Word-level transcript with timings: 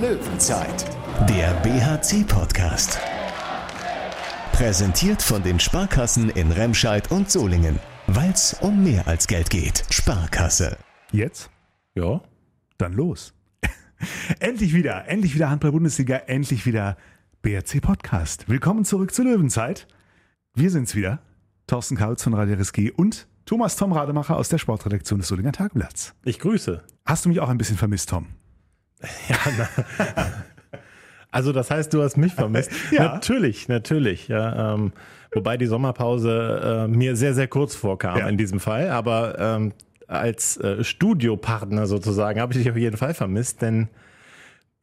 Löwenzeit, 0.00 0.84
der 1.26 1.54
BHC-Podcast. 1.62 2.98
Präsentiert 4.52 5.22
von 5.22 5.42
den 5.42 5.58
Sparkassen 5.58 6.28
in 6.28 6.52
Remscheid 6.52 7.10
und 7.10 7.30
Solingen. 7.30 7.78
Weil 8.06 8.30
es 8.30 8.54
um 8.60 8.84
mehr 8.84 9.08
als 9.08 9.26
Geld 9.26 9.48
geht. 9.48 9.84
Sparkasse. 9.88 10.76
Jetzt? 11.12 11.50
Ja. 11.94 12.20
Dann 12.76 12.92
los. 12.92 13.32
endlich 14.38 14.74
wieder, 14.74 15.08
endlich 15.08 15.34
wieder 15.34 15.48
Handball-Bundesliga, 15.48 16.16
endlich 16.26 16.66
wieder 16.66 16.98
BRC-Podcast. 17.40 18.50
Willkommen 18.50 18.84
zurück 18.84 19.14
zur 19.14 19.24
Löwenzeit. 19.24 19.86
Wir 20.52 20.70
sind's 20.70 20.94
wieder. 20.94 21.20
Thorsten 21.66 21.96
Kautz 21.96 22.22
von 22.22 22.34
Radio 22.34 22.56
RSG 22.56 22.90
und 22.90 23.26
Thomas 23.46 23.76
Tom 23.76 23.92
Rademacher 23.92 24.36
aus 24.36 24.50
der 24.50 24.58
Sportredaktion 24.58 25.20
des 25.20 25.28
Solinger 25.28 25.52
Tageblatts. 25.52 26.14
Ich 26.24 26.38
grüße. 26.38 26.84
Hast 27.06 27.24
du 27.24 27.30
mich 27.30 27.40
auch 27.40 27.48
ein 27.48 27.56
bisschen 27.56 27.78
vermisst, 27.78 28.10
Tom? 28.10 28.26
Ja, 29.28 29.36
na, 29.58 29.68
also 31.30 31.52
das 31.52 31.70
heißt, 31.70 31.92
du 31.92 32.02
hast 32.02 32.16
mich 32.16 32.32
vermisst. 32.32 32.70
Ja. 32.90 33.12
Natürlich, 33.14 33.68
natürlich. 33.68 34.28
Ja, 34.28 34.74
ähm, 34.74 34.92
wobei 35.34 35.56
die 35.58 35.66
Sommerpause 35.66 36.86
äh, 36.86 36.88
mir 36.88 37.14
sehr, 37.16 37.34
sehr 37.34 37.46
kurz 37.48 37.74
vorkam 37.74 38.18
Ja. 38.18 38.28
in 38.28 38.38
diesem 38.38 38.58
Fall. 38.58 38.90
Aber 38.90 39.38
ähm, 39.38 39.72
als 40.08 40.56
äh, 40.56 40.82
Studiopartner 40.82 41.86
sozusagen 41.86 42.40
habe 42.40 42.52
ich 42.52 42.58
dich 42.58 42.70
auf 42.70 42.76
jeden 42.76 42.96
Fall 42.96 43.12
vermisst, 43.12 43.60
denn 43.60 43.88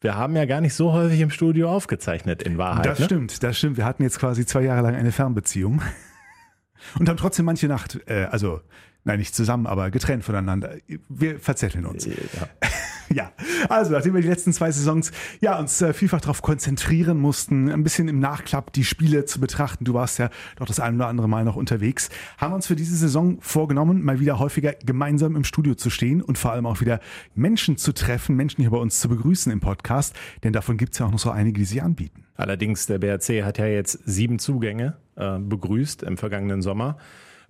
wir 0.01 0.15
haben 0.15 0.35
ja 0.35 0.45
gar 0.45 0.59
nicht 0.61 0.73
so 0.73 0.91
häufig 0.91 1.21
im 1.21 1.29
Studio 1.29 1.71
aufgezeichnet, 1.71 2.43
in 2.43 2.57
Wahrheit. 2.57 2.85
Das 2.85 2.99
ne? 2.99 3.05
stimmt, 3.05 3.41
das 3.41 3.57
stimmt. 3.57 3.77
Wir 3.77 3.85
hatten 3.85 4.03
jetzt 4.03 4.19
quasi 4.19 4.45
zwei 4.45 4.61
Jahre 4.61 4.81
lang 4.81 4.95
eine 4.95 5.13
Fernbeziehung 5.13 5.81
und 6.99 7.07
haben 7.09 7.17
trotzdem 7.17 7.45
manche 7.45 7.67
Nacht, 7.67 7.99
äh, 8.07 8.25
also 8.25 8.59
nein, 9.05 9.19
nicht 9.19 9.33
zusammen, 9.33 9.65
aber 9.65 9.91
getrennt 9.91 10.23
voneinander. 10.25 10.75
Wir 11.09 11.39
verzetteln 11.39 11.85
uns. 11.85 12.05
Ja. 12.05 12.13
Ja, 13.13 13.31
also 13.69 13.91
nachdem 13.91 14.15
wir 14.15 14.21
die 14.21 14.27
letzten 14.27 14.53
zwei 14.53 14.71
Saisons 14.71 15.11
ja 15.39 15.59
uns 15.59 15.81
äh, 15.81 15.93
vielfach 15.93 16.21
darauf 16.21 16.41
konzentrieren 16.41 17.17
mussten, 17.17 17.69
ein 17.69 17.83
bisschen 17.83 18.07
im 18.07 18.19
Nachklapp 18.19 18.73
die 18.73 18.83
Spiele 18.83 19.25
zu 19.25 19.39
betrachten, 19.39 19.85
du 19.85 19.93
warst 19.93 20.19
ja 20.19 20.29
doch 20.55 20.65
das 20.65 20.79
ein 20.79 20.95
oder 20.95 21.07
andere 21.07 21.29
Mal 21.29 21.43
noch 21.43 21.55
unterwegs, 21.55 22.09
haben 22.37 22.51
wir 22.51 22.55
uns 22.55 22.67
für 22.67 22.75
diese 22.75 22.95
Saison 22.95 23.37
vorgenommen, 23.39 24.03
mal 24.03 24.19
wieder 24.19 24.39
häufiger 24.39 24.73
gemeinsam 24.85 25.35
im 25.35 25.43
Studio 25.43 25.75
zu 25.75 25.89
stehen 25.89 26.21
und 26.21 26.37
vor 26.37 26.51
allem 26.51 26.65
auch 26.65 26.81
wieder 26.81 26.99
Menschen 27.35 27.77
zu 27.77 27.93
treffen, 27.93 28.35
Menschen 28.35 28.61
hier 28.61 28.71
bei 28.71 28.77
uns 28.77 28.99
zu 28.99 29.09
begrüßen 29.09 29.51
im 29.51 29.59
Podcast, 29.59 30.15
denn 30.43 30.53
davon 30.53 30.77
gibt 30.77 30.93
es 30.93 30.99
ja 30.99 31.05
auch 31.05 31.11
noch 31.11 31.19
so 31.19 31.29
einige, 31.29 31.59
die 31.59 31.65
sich 31.65 31.83
anbieten. 31.83 32.23
Allerdings, 32.35 32.87
der 32.87 32.97
BRC 32.97 33.43
hat 33.43 33.59
ja 33.59 33.67
jetzt 33.67 33.99
sieben 34.05 34.39
Zugänge 34.39 34.97
äh, 35.15 35.37
begrüßt 35.37 36.03
im 36.03 36.17
vergangenen 36.17 36.61
Sommer. 36.61 36.97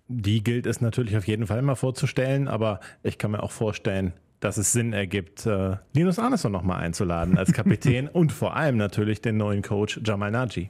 Die 0.09 0.43
gilt 0.43 0.65
es 0.65 0.81
natürlich 0.81 1.15
auf 1.15 1.25
jeden 1.27 1.47
Fall 1.47 1.61
mal 1.61 1.75
vorzustellen, 1.75 2.49
aber 2.49 2.81
ich 3.03 3.17
kann 3.17 3.31
mir 3.31 3.41
auch 3.41 3.51
vorstellen, 3.51 4.13
dass 4.43 4.57
es 4.57 4.71
Sinn 4.73 4.93
ergibt, 4.93 5.45
äh, 5.45 5.77
Linus 5.93 6.19
Arneson 6.19 6.51
nochmal 6.51 6.81
einzuladen 6.81 7.37
als 7.37 7.53
Kapitän 7.53 8.07
und 8.13 8.31
vor 8.31 8.55
allem 8.55 8.77
natürlich 8.77 9.21
den 9.21 9.37
neuen 9.37 9.61
Coach 9.61 10.01
Jamal 10.03 10.31
Naji. 10.31 10.69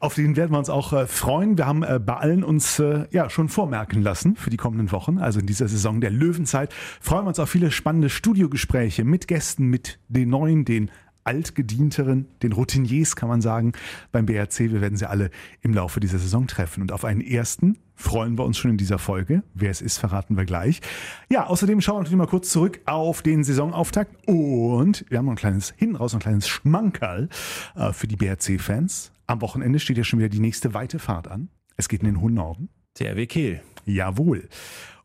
Auf 0.00 0.14
den 0.14 0.36
werden 0.36 0.50
wir 0.52 0.58
uns 0.58 0.70
auch 0.70 0.92
äh, 0.92 1.06
freuen. 1.06 1.56
Wir 1.56 1.66
haben 1.66 1.82
äh, 1.82 2.00
bei 2.04 2.16
allen 2.16 2.42
uns 2.42 2.78
äh, 2.78 3.06
ja 3.10 3.30
schon 3.30 3.48
vormerken 3.48 4.02
lassen 4.02 4.36
für 4.36 4.50
die 4.50 4.56
kommenden 4.56 4.90
Wochen, 4.92 5.18
also 5.18 5.40
in 5.40 5.46
dieser 5.46 5.68
Saison 5.68 6.00
der 6.00 6.10
Löwenzeit. 6.10 6.74
Freuen 7.00 7.24
wir 7.24 7.28
uns 7.28 7.38
auf 7.38 7.50
viele 7.50 7.70
spannende 7.70 8.10
Studiogespräche 8.10 9.04
mit 9.04 9.28
Gästen, 9.28 9.66
mit 9.66 9.98
den 10.08 10.30
neuen, 10.30 10.64
den 10.64 10.90
altgedienteren, 11.24 12.26
den 12.42 12.52
Routiniers 12.52 13.16
kann 13.16 13.28
man 13.28 13.40
sagen, 13.40 13.72
beim 14.10 14.26
BRC. 14.26 14.60
Wir 14.60 14.80
werden 14.80 14.96
sie 14.96 15.08
alle 15.08 15.30
im 15.60 15.74
Laufe 15.74 16.00
dieser 16.00 16.18
Saison 16.18 16.46
treffen. 16.46 16.82
Und 16.82 16.92
auf 16.92 17.04
einen 17.04 17.20
ersten 17.20 17.78
freuen 17.94 18.36
wir 18.36 18.44
uns 18.44 18.58
schon 18.58 18.70
in 18.72 18.76
dieser 18.76 18.98
Folge. 18.98 19.42
Wer 19.54 19.70
es 19.70 19.80
ist, 19.80 19.98
verraten 19.98 20.36
wir 20.36 20.44
gleich. 20.44 20.80
Ja, 21.30 21.46
außerdem 21.46 21.80
schauen 21.80 21.96
wir 21.96 22.00
natürlich 22.00 22.18
mal 22.18 22.26
kurz 22.26 22.50
zurück 22.50 22.80
auf 22.86 23.22
den 23.22 23.44
Saisonauftakt 23.44 24.28
und 24.28 25.04
wir 25.08 25.18
haben 25.18 25.26
noch 25.26 25.32
ein 25.32 25.36
kleines, 25.36 25.72
hinten 25.76 25.96
raus 25.96 26.14
ein 26.14 26.20
kleines 26.20 26.48
Schmankerl 26.48 27.28
äh, 27.76 27.92
für 27.92 28.08
die 28.08 28.16
BRC-Fans. 28.16 29.12
Am 29.26 29.40
Wochenende 29.40 29.78
steht 29.78 29.98
ja 29.98 30.04
schon 30.04 30.18
wieder 30.18 30.28
die 30.28 30.40
nächste 30.40 30.74
weite 30.74 30.98
Fahrt 30.98 31.28
an. 31.28 31.48
Es 31.76 31.88
geht 31.88 32.00
in 32.00 32.06
den 32.06 32.20
hohen 32.20 32.34
Norden. 32.34 32.68
TRW 32.94 33.26
Kiel. 33.26 33.62
Jawohl. 33.86 34.48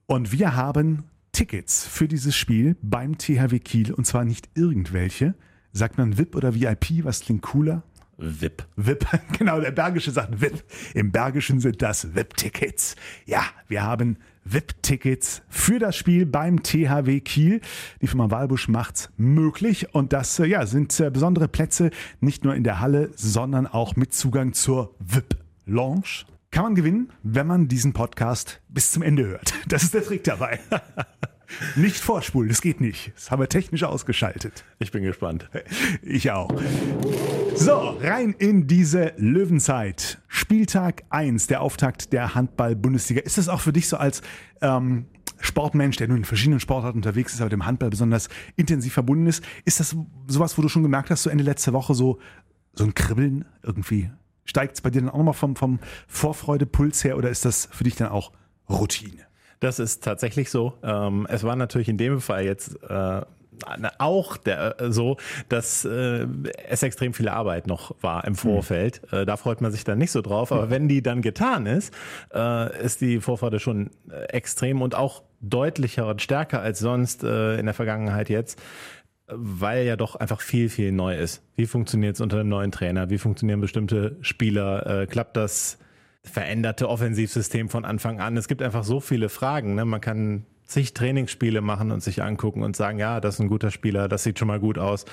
Und 0.05 0.31
wir 0.31 0.55
haben 0.55 1.05
Tickets 1.31 1.87
für 1.87 2.07
dieses 2.07 2.35
Spiel 2.35 2.75
beim 2.81 3.17
THW 3.17 3.59
Kiel 3.59 3.93
und 3.93 4.05
zwar 4.05 4.25
nicht 4.25 4.49
irgendwelche. 4.55 5.35
Sagt 5.77 5.99
man 5.99 6.17
VIP 6.17 6.35
oder 6.35 6.55
VIP? 6.55 7.05
Was 7.05 7.19
klingt 7.19 7.43
cooler? 7.43 7.83
VIP. 8.17 8.65
VIP, 8.77 9.05
genau, 9.37 9.59
der 9.61 9.69
Bergische 9.69 10.09
sagt 10.09 10.41
VIP. 10.41 10.63
Im 10.95 11.11
Bergischen 11.11 11.59
sind 11.59 11.83
das 11.83 12.15
VIP-Tickets. 12.15 12.95
Ja, 13.27 13.43
wir 13.67 13.83
haben 13.83 14.17
VIP-Tickets 14.43 15.43
für 15.49 15.77
das 15.77 15.95
Spiel 15.95 16.25
beim 16.25 16.63
THW 16.63 17.19
Kiel. 17.19 17.61
Die 18.01 18.07
Firma 18.07 18.31
Walbusch 18.31 18.67
macht's 18.69 19.11
möglich 19.17 19.93
und 19.93 20.13
das 20.13 20.39
äh, 20.39 20.45
ja, 20.45 20.65
sind 20.65 20.99
äh, 20.99 21.11
besondere 21.11 21.47
Plätze, 21.47 21.91
nicht 22.21 22.43
nur 22.43 22.55
in 22.55 22.63
der 22.63 22.79
Halle, 22.79 23.11
sondern 23.15 23.67
auch 23.67 23.95
mit 23.95 24.15
Zugang 24.15 24.53
zur 24.53 24.95
VIP-Lounge. 24.97 26.25
Kann 26.49 26.63
man 26.63 26.73
gewinnen, 26.73 27.11
wenn 27.21 27.45
man 27.45 27.67
diesen 27.67 27.93
Podcast 27.93 28.61
bis 28.67 28.89
zum 28.89 29.03
Ende 29.03 29.27
hört. 29.27 29.53
Das 29.67 29.83
ist 29.83 29.93
der 29.93 30.03
Trick 30.03 30.23
dabei. 30.23 30.59
Nicht 31.75 31.97
vorspulen, 31.97 32.49
das 32.49 32.61
geht 32.61 32.81
nicht. 32.81 33.13
Das 33.15 33.31
haben 33.31 33.41
wir 33.41 33.49
technisch 33.49 33.83
ausgeschaltet. 33.83 34.65
Ich 34.79 34.91
bin 34.91 35.03
gespannt. 35.03 35.49
Ich 36.01 36.31
auch. 36.31 36.49
So, 37.55 37.97
rein 38.01 38.35
in 38.37 38.67
diese 38.67 39.13
Löwenzeit. 39.17 40.19
Spieltag 40.27 41.03
1, 41.09 41.47
der 41.47 41.61
Auftakt 41.61 42.13
der 42.13 42.35
Handball-Bundesliga. 42.35 43.21
Ist 43.21 43.37
das 43.37 43.49
auch 43.49 43.61
für 43.61 43.73
dich 43.73 43.87
so 43.87 43.97
als 43.97 44.21
ähm, 44.61 45.05
Sportmensch, 45.39 45.97
der 45.97 46.07
nun 46.07 46.17
in 46.17 46.25
verschiedenen 46.25 46.59
Sportarten 46.59 46.97
unterwegs 46.97 47.33
ist, 47.33 47.41
aber 47.41 47.49
dem 47.49 47.65
Handball 47.65 47.89
besonders 47.89 48.29
intensiv 48.55 48.93
verbunden 48.93 49.27
ist, 49.27 49.43
ist 49.65 49.79
das 49.79 49.95
sowas, 50.27 50.57
wo 50.57 50.61
du 50.61 50.69
schon 50.69 50.83
gemerkt 50.83 51.09
hast, 51.09 51.23
so 51.23 51.29
Ende 51.29 51.43
letzter 51.43 51.73
Woche 51.73 51.93
so, 51.93 52.19
so 52.73 52.83
ein 52.83 52.93
Kribbeln 52.93 53.45
irgendwie? 53.63 54.11
Steigt 54.45 54.75
es 54.75 54.81
bei 54.81 54.89
dir 54.89 55.01
dann 55.01 55.09
auch 55.09 55.17
nochmal 55.17 55.33
vom, 55.33 55.55
vom 55.55 55.79
Vorfreudepuls 56.07 57.03
her 57.03 57.17
oder 57.17 57.29
ist 57.29 57.45
das 57.45 57.67
für 57.71 57.83
dich 57.83 57.95
dann 57.95 58.09
auch 58.09 58.31
Routine? 58.69 59.26
Das 59.59 59.79
ist 59.79 60.03
tatsächlich 60.03 60.49
so. 60.49 60.73
Ähm, 60.83 61.25
es 61.29 61.43
war 61.43 61.55
natürlich 61.55 61.89
in 61.89 61.97
dem 61.97 62.21
Fall 62.21 62.45
jetzt 62.45 62.77
äh, 62.83 63.21
auch 63.97 64.37
der, 64.37 64.79
äh, 64.81 64.91
so, 64.91 65.17
dass 65.49 65.85
äh, 65.85 66.27
es 66.67 66.83
extrem 66.83 67.13
viel 67.13 67.29
Arbeit 67.29 67.67
noch 67.67 67.95
war 68.01 68.25
im 68.25 68.35
Vorfeld. 68.35 69.01
Äh, 69.11 69.25
da 69.25 69.37
freut 69.37 69.61
man 69.61 69.71
sich 69.71 69.83
dann 69.83 69.97
nicht 69.97 70.11
so 70.11 70.21
drauf. 70.21 70.51
Aber 70.51 70.69
wenn 70.69 70.87
die 70.87 71.01
dann 71.01 71.21
getan 71.21 71.65
ist, 71.65 71.93
äh, 72.33 72.83
ist 72.83 73.01
die 73.01 73.19
Vorfreude 73.19 73.59
schon 73.59 73.91
äh, 74.09 74.25
extrem 74.29 74.81
und 74.81 74.95
auch 74.95 75.23
deutlicher 75.41 76.07
und 76.07 76.21
stärker 76.21 76.61
als 76.61 76.79
sonst 76.79 77.23
äh, 77.23 77.57
in 77.57 77.65
der 77.65 77.75
Vergangenheit 77.75 78.29
jetzt 78.29 78.59
weil 79.29 79.85
ja 79.85 79.97
doch 79.97 80.15
einfach 80.15 80.39
viel, 80.39 80.69
viel 80.69 80.93
neu 80.93 81.17
ist. 81.17 81.43
Wie 81.57 81.65
funktioniert 81.65 82.15
es 82.15 82.21
unter 82.21 82.39
einem 82.39 82.47
neuen 82.47 82.71
Trainer? 82.71 83.09
Wie 83.09 83.17
funktionieren 83.17 83.59
bestimmte 83.59 84.15
Spieler? 84.21 85.05
Klappt 85.07 85.35
das 85.35 85.79
veränderte 86.27 86.89
Offensivsystem 86.89 87.69
von 87.69 87.85
Anfang 87.85 88.19
an? 88.19 88.37
Es 88.37 88.47
gibt 88.47 88.61
einfach 88.61 88.83
so 88.83 88.99
viele 88.99 89.29
Fragen. 89.29 89.75
Ne? 89.75 89.85
Man 89.85 90.01
kann 90.01 90.45
zig 90.65 90.93
Trainingsspiele 90.93 91.61
machen 91.61 91.91
und 91.91 92.03
sich 92.03 92.21
angucken 92.21 92.61
und 92.61 92.75
sagen, 92.75 92.99
ja, 92.99 93.19
das 93.21 93.35
ist 93.35 93.39
ein 93.39 93.47
guter 93.47 93.71
Spieler, 93.71 94.07
das 94.07 94.23
sieht 94.23 94.37
schon 94.37 94.47
mal 94.47 94.59
gut 94.59 94.77
aus. 94.77 95.05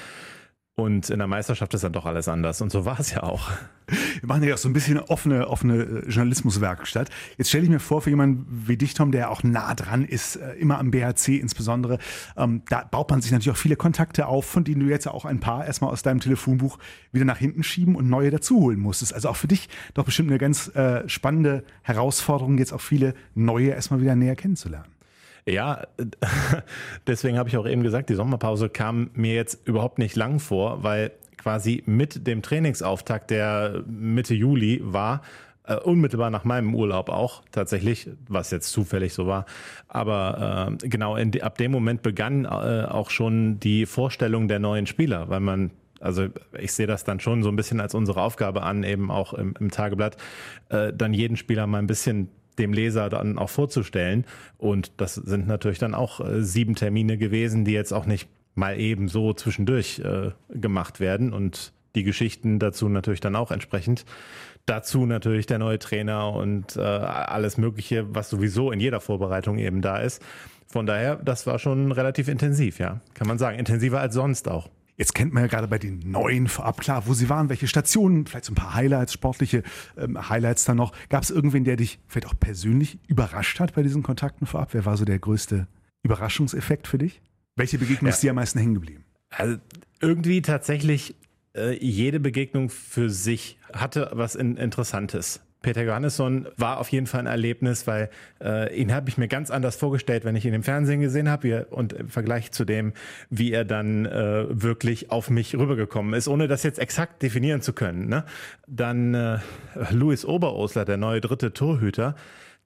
Und 0.76 1.08
in 1.08 1.18
der 1.18 1.28
Meisterschaft 1.28 1.72
ist 1.74 1.84
dann 1.84 1.92
doch 1.92 2.04
alles 2.04 2.26
anders. 2.26 2.60
Und 2.60 2.72
so 2.72 2.84
war 2.84 2.98
es 2.98 3.12
ja 3.12 3.22
auch. 3.22 3.48
Wir 3.86 4.26
machen 4.26 4.42
ja 4.42 4.54
auch 4.54 4.58
so 4.58 4.68
ein 4.68 4.72
bisschen 4.72 4.98
offene, 4.98 5.46
offene 5.46 5.82
äh, 5.82 6.08
Journalismuswerkstatt. 6.08 7.10
Jetzt 7.36 7.50
stelle 7.50 7.64
ich 7.64 7.70
mir 7.70 7.78
vor, 7.78 8.02
für 8.02 8.10
jemanden 8.10 8.46
wie 8.66 8.76
dich, 8.76 8.94
Tom, 8.94 9.12
der 9.12 9.30
auch 9.30 9.44
nah 9.44 9.74
dran 9.74 10.04
ist, 10.04 10.36
äh, 10.36 10.54
immer 10.54 10.78
am 10.78 10.90
BHC 10.90 11.36
insbesondere, 11.36 11.98
ähm, 12.36 12.62
da 12.68 12.82
baut 12.82 13.10
man 13.10 13.20
sich 13.22 13.30
natürlich 13.30 13.56
auch 13.56 13.60
viele 13.60 13.76
Kontakte 13.76 14.26
auf, 14.26 14.46
von 14.46 14.64
denen 14.64 14.80
du 14.80 14.86
jetzt 14.86 15.06
auch 15.06 15.24
ein 15.26 15.38
paar 15.38 15.64
erstmal 15.64 15.92
aus 15.92 16.02
deinem 16.02 16.18
Telefonbuch 16.18 16.78
wieder 17.12 17.24
nach 17.24 17.38
hinten 17.38 17.62
schieben 17.62 17.94
und 17.94 18.08
neue 18.08 18.32
dazuholen 18.32 18.80
musstest. 18.80 19.14
Also 19.14 19.28
auch 19.28 19.36
für 19.36 19.48
dich 19.48 19.68
doch 19.92 20.04
bestimmt 20.04 20.30
eine 20.30 20.38
ganz 20.38 20.74
äh, 20.74 21.08
spannende 21.08 21.62
Herausforderung, 21.82 22.58
jetzt 22.58 22.72
auch 22.72 22.80
viele 22.80 23.14
neue 23.34 23.68
erstmal 23.68 24.00
wieder 24.00 24.16
näher 24.16 24.34
kennenzulernen. 24.34 24.93
Ja, 25.46 25.86
deswegen 27.06 27.38
habe 27.38 27.48
ich 27.48 27.56
auch 27.56 27.66
eben 27.66 27.82
gesagt, 27.82 28.08
die 28.08 28.14
Sommerpause 28.14 28.68
kam 28.68 29.10
mir 29.14 29.34
jetzt 29.34 29.66
überhaupt 29.66 29.98
nicht 29.98 30.16
lang 30.16 30.40
vor, 30.40 30.82
weil 30.82 31.12
quasi 31.36 31.82
mit 31.84 32.26
dem 32.26 32.40
Trainingsauftakt, 32.40 33.30
der 33.30 33.82
Mitte 33.86 34.34
Juli 34.34 34.80
war, 34.82 35.20
äh, 35.66 35.76
unmittelbar 35.76 36.30
nach 36.30 36.44
meinem 36.44 36.74
Urlaub 36.74 37.10
auch 37.10 37.42
tatsächlich, 37.50 38.08
was 38.28 38.50
jetzt 38.50 38.70
zufällig 38.70 39.12
so 39.12 39.26
war. 39.26 39.44
Aber 39.88 40.76
äh, 40.82 40.88
genau 40.88 41.16
in, 41.16 41.40
ab 41.42 41.58
dem 41.58 41.72
Moment 41.72 42.02
begann 42.02 42.46
äh, 42.46 42.48
auch 42.48 43.10
schon 43.10 43.60
die 43.60 43.84
Vorstellung 43.84 44.48
der 44.48 44.58
neuen 44.58 44.86
Spieler, 44.86 45.28
weil 45.28 45.40
man 45.40 45.70
also 46.00 46.26
ich 46.58 46.72
sehe 46.72 46.86
das 46.86 47.04
dann 47.04 47.18
schon 47.18 47.42
so 47.42 47.48
ein 47.48 47.56
bisschen 47.56 47.80
als 47.80 47.94
unsere 47.94 48.20
Aufgabe 48.20 48.62
an, 48.62 48.82
eben 48.82 49.10
auch 49.10 49.32
im, 49.32 49.54
im 49.58 49.70
Tageblatt, 49.70 50.18
dann 50.68 51.14
jeden 51.14 51.38
Spieler 51.38 51.66
mal 51.66 51.78
ein 51.78 51.86
bisschen 51.86 52.28
dem 52.58 52.72
Leser 52.72 53.08
dann 53.08 53.38
auch 53.38 53.50
vorzustellen. 53.50 54.24
Und 54.58 54.92
das 54.98 55.14
sind 55.14 55.46
natürlich 55.46 55.78
dann 55.78 55.94
auch 55.94 56.20
äh, 56.20 56.42
sieben 56.42 56.74
Termine 56.74 57.18
gewesen, 57.18 57.64
die 57.64 57.72
jetzt 57.72 57.92
auch 57.92 58.06
nicht 58.06 58.28
mal 58.54 58.78
eben 58.78 59.08
so 59.08 59.32
zwischendurch 59.32 60.00
äh, 60.00 60.30
gemacht 60.50 61.00
werden 61.00 61.32
und 61.32 61.72
die 61.94 62.04
Geschichten 62.04 62.58
dazu 62.58 62.88
natürlich 62.88 63.20
dann 63.20 63.36
auch 63.36 63.50
entsprechend. 63.50 64.04
Dazu 64.66 65.06
natürlich 65.06 65.46
der 65.46 65.58
neue 65.58 65.78
Trainer 65.78 66.32
und 66.32 66.76
äh, 66.76 66.80
alles 66.80 67.58
Mögliche, 67.58 68.14
was 68.14 68.30
sowieso 68.30 68.72
in 68.72 68.80
jeder 68.80 69.00
Vorbereitung 69.00 69.58
eben 69.58 69.82
da 69.82 69.98
ist. 69.98 70.22
Von 70.66 70.86
daher, 70.86 71.16
das 71.16 71.46
war 71.46 71.58
schon 71.58 71.92
relativ 71.92 72.28
intensiv, 72.28 72.78
ja, 72.78 73.00
kann 73.14 73.28
man 73.28 73.38
sagen. 73.38 73.58
Intensiver 73.58 74.00
als 74.00 74.14
sonst 74.14 74.48
auch. 74.48 74.70
Jetzt 74.96 75.14
kennt 75.14 75.32
man 75.32 75.42
ja 75.42 75.48
gerade 75.48 75.66
bei 75.66 75.78
den 75.78 75.98
neuen 75.98 76.46
vorab 76.46 76.80
klar, 76.80 77.06
wo 77.06 77.14
sie 77.14 77.28
waren, 77.28 77.48
welche 77.48 77.66
Stationen, 77.66 78.26
vielleicht 78.26 78.44
so 78.44 78.52
ein 78.52 78.56
paar 78.56 78.74
Highlights, 78.74 79.12
sportliche 79.12 79.64
ähm, 79.96 80.28
Highlights 80.28 80.64
dann 80.64 80.76
noch. 80.76 80.92
Gab 81.08 81.24
es 81.24 81.30
irgendwen, 81.30 81.64
der 81.64 81.76
dich 81.76 81.98
vielleicht 82.06 82.28
auch 82.28 82.38
persönlich 82.38 82.98
überrascht 83.08 83.58
hat 83.58 83.74
bei 83.74 83.82
diesen 83.82 84.02
Kontakten 84.04 84.46
vorab? 84.46 84.72
Wer 84.72 84.84
war 84.84 84.96
so 84.96 85.04
der 85.04 85.18
größte 85.18 85.66
Überraschungseffekt 86.02 86.86
für 86.86 86.98
dich? 86.98 87.22
Welche 87.56 87.78
Begegnung 87.78 88.06
ja. 88.06 88.14
ist 88.14 88.22
dir 88.22 88.30
am 88.30 88.36
meisten 88.36 88.58
hängen 88.58 88.74
geblieben? 88.74 89.04
Also 89.30 89.56
irgendwie 90.00 90.42
tatsächlich 90.42 91.16
äh, 91.56 91.76
jede 91.76 92.20
Begegnung 92.20 92.70
für 92.70 93.10
sich 93.10 93.58
hatte 93.72 94.10
was 94.12 94.36
in, 94.36 94.56
Interessantes. 94.56 95.40
Peter 95.64 95.82
Johannesson 95.82 96.46
war 96.58 96.78
auf 96.78 96.90
jeden 96.90 97.06
Fall 97.06 97.20
ein 97.20 97.26
Erlebnis, 97.26 97.86
weil 97.86 98.10
äh, 98.42 98.78
ihn 98.78 98.92
habe 98.92 99.08
ich 99.08 99.16
mir 99.16 99.28
ganz 99.28 99.50
anders 99.50 99.76
vorgestellt, 99.76 100.24
wenn 100.26 100.36
ich 100.36 100.44
ihn 100.44 100.52
im 100.52 100.62
Fernsehen 100.62 101.00
gesehen 101.00 101.28
habe 101.28 101.64
und 101.70 101.94
im 101.94 102.08
Vergleich 102.08 102.52
zu 102.52 102.66
dem, 102.66 102.92
wie 103.30 103.50
er 103.50 103.64
dann 103.64 104.04
äh, 104.04 104.44
wirklich 104.48 105.10
auf 105.10 105.30
mich 105.30 105.56
rübergekommen 105.56 106.12
ist, 106.12 106.28
ohne 106.28 106.48
das 106.48 106.64
jetzt 106.64 106.78
exakt 106.78 107.22
definieren 107.22 107.62
zu 107.62 107.72
können. 107.72 108.08
Ne? 108.08 108.24
Dann 108.68 109.14
äh, 109.14 109.38
Louis 109.90 110.26
Oberosler, 110.26 110.84
der 110.84 110.98
neue 110.98 111.22
dritte 111.22 111.54
Torhüter, 111.54 112.14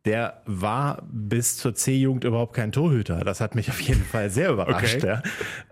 der 0.09 0.41
war 0.47 1.03
bis 1.13 1.59
zur 1.59 1.75
C-Jugend 1.75 2.25
überhaupt 2.25 2.55
kein 2.55 2.73
Torhüter. 2.73 3.21
Das 3.25 3.43
hat 3.43 3.55
mich 3.55 3.69
auf 3.69 3.79
jeden 3.79 4.03
Fall 4.03 4.31
sehr 4.31 4.53
überrascht. 4.53 5.05
Okay. 5.05 5.07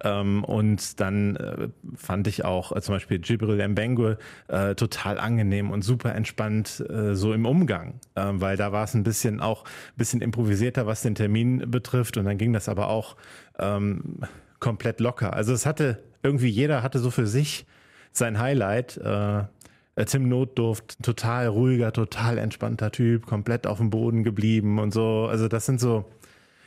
Ja. 0.05 0.21
Ähm, 0.21 0.45
und 0.45 1.01
dann 1.01 1.37
äh, 1.37 1.69
fand 1.95 2.29
ich 2.29 2.45
auch 2.45 2.77
äh, 2.77 2.83
zum 2.83 2.97
Beispiel 2.97 3.19
Jibril 3.25 3.67
Mbengue 3.67 4.19
äh, 4.49 4.75
total 4.75 5.17
angenehm 5.19 5.71
und 5.71 5.81
super 5.81 6.15
entspannt 6.15 6.85
äh, 6.87 7.15
so 7.15 7.33
im 7.33 7.47
Umgang, 7.47 7.99
ähm, 8.15 8.43
weil 8.43 8.59
da 8.59 8.73
war 8.73 8.85
es 8.85 8.93
ein 8.93 9.05
bisschen 9.05 9.41
auch 9.41 9.65
ein 9.65 9.97
bisschen 9.97 10.21
improvisierter, 10.21 10.87
was 10.87 11.01
den 11.01 11.15
Termin 11.15 11.71
betrifft. 11.71 12.19
Und 12.19 12.27
dann 12.27 12.37
ging 12.37 12.53
das 12.53 12.69
aber 12.69 12.89
auch 12.89 13.17
ähm, 13.59 14.19
komplett 14.61 15.01
locker. 15.01 15.33
Also 15.33 15.55
es 15.55 15.65
hatte 15.65 16.03
irgendwie 16.23 16.49
jeder 16.49 16.83
hatte 16.83 16.99
so 16.99 17.11
für 17.11 17.27
sich 17.27 17.65
sein 18.13 18.39
Highlight. 18.39 19.01
Äh, 19.97 20.05
Tim 20.05 20.29
Notdurft, 20.29 21.03
total 21.03 21.49
ruhiger, 21.49 21.93
total 21.93 22.39
entspannter 22.39 22.93
Typ, 22.93 23.27
komplett 23.27 23.67
auf 23.67 23.79
dem 23.79 23.91
Boden 23.91 24.23
geblieben 24.23 24.79
und 24.79 24.93
so. 24.93 25.27
Also 25.29 25.49
das 25.49 25.67
sind 25.67 25.81
so, 25.81 26.05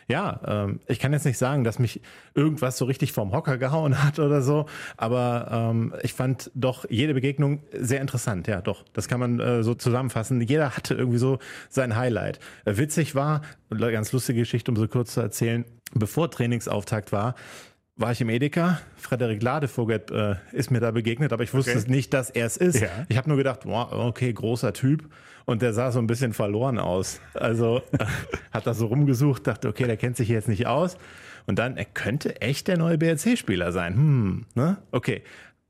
ja, 0.08 0.40
ähm, 0.46 0.80
ich 0.88 0.98
kann 0.98 1.14
jetzt 1.14 1.26
nicht 1.26 1.38
sagen, 1.38 1.64
dass 1.64 1.78
mich 1.78 2.02
irgendwas 2.34 2.78
so 2.80 2.86
richtig 2.86 3.14
vom 3.14 3.32
Hocker 3.32 3.60
gehauen 3.60 4.04
hat 4.04 4.18
oder 4.18 4.42
so, 4.42 4.66
aber 4.98 5.48
ähm, 5.52 5.94
ich 6.02 6.14
fand 6.14 6.50
doch 6.56 6.86
jede 6.90 7.14
Begegnung 7.14 7.62
sehr 7.72 8.02
interessant. 8.02 8.48
Ja, 8.48 8.62
doch, 8.62 8.84
das 8.94 9.08
kann 9.08 9.20
man 9.20 9.40
äh, 9.40 9.64
so 9.64 9.76
zusammenfassen. 9.76 10.42
Jeder 10.42 10.76
hatte 10.76 10.96
irgendwie 10.96 11.20
so 11.20 11.38
sein 11.70 11.96
Highlight. 11.96 12.40
Äh, 12.66 12.78
witzig 12.78 13.14
war, 13.14 13.44
ganz 13.70 14.12
lustige 14.12 14.40
Geschichte, 14.40 14.72
um 14.72 14.78
so 14.78 14.88
kurz 14.88 15.14
zu 15.14 15.22
erzählen, 15.22 15.64
bevor 15.94 16.32
Trainingsauftakt 16.32 17.12
war, 17.12 17.36
war 18.00 18.14
ich 18.14 18.22
im 18.22 18.30
Edeka. 18.30 18.80
Frederik 18.96 19.44
Ladevogel 19.44 20.02
äh, 20.12 20.56
ist 20.56 20.72
mir 20.72 20.80
da 20.80 20.92
begegnet, 20.92 21.34
aber 21.34 21.44
ich 21.44 21.54
wusste 21.54 21.78
okay. 21.78 21.92
nicht, 21.92 22.14
dass 22.14 22.30
er 22.30 22.46
es 22.46 22.58
ist. 22.58 22.80
Ja. 22.80 22.88
Ich 23.10 23.18
habe 23.18 23.28
nur 23.28 23.38
gedacht, 23.38 23.66
wow, 23.66 23.92
okay, 23.92 24.32
großer 24.32 24.74
Typ. 24.74 25.10
Und 25.46 25.62
der 25.62 25.74
sah 25.74 25.92
so 25.92 26.00
ein 26.00 26.08
bisschen 26.08 26.34
verloren 26.34 26.80
aus. 26.80 27.20
Also 27.34 27.82
hat 28.52 28.68
da 28.68 28.74
so 28.74 28.86
rumgesucht, 28.86 29.48
dachte, 29.48 29.68
okay, 29.68 29.86
der 29.86 29.98
kennt 29.98 30.16
sich 30.16 30.30
jetzt 30.30 30.48
nicht 30.48 30.66
aus. 30.66 30.98
Und 31.46 31.60
dann, 31.60 31.76
er 31.76 31.86
könnte 31.86 32.42
echt 32.42 32.68
der 32.68 32.78
neue 32.78 32.98
BRC-Spieler 32.98 33.72
sein. 33.72 33.96
Hm, 33.96 34.46
ne? 34.56 34.78
Okay. 34.92 35.24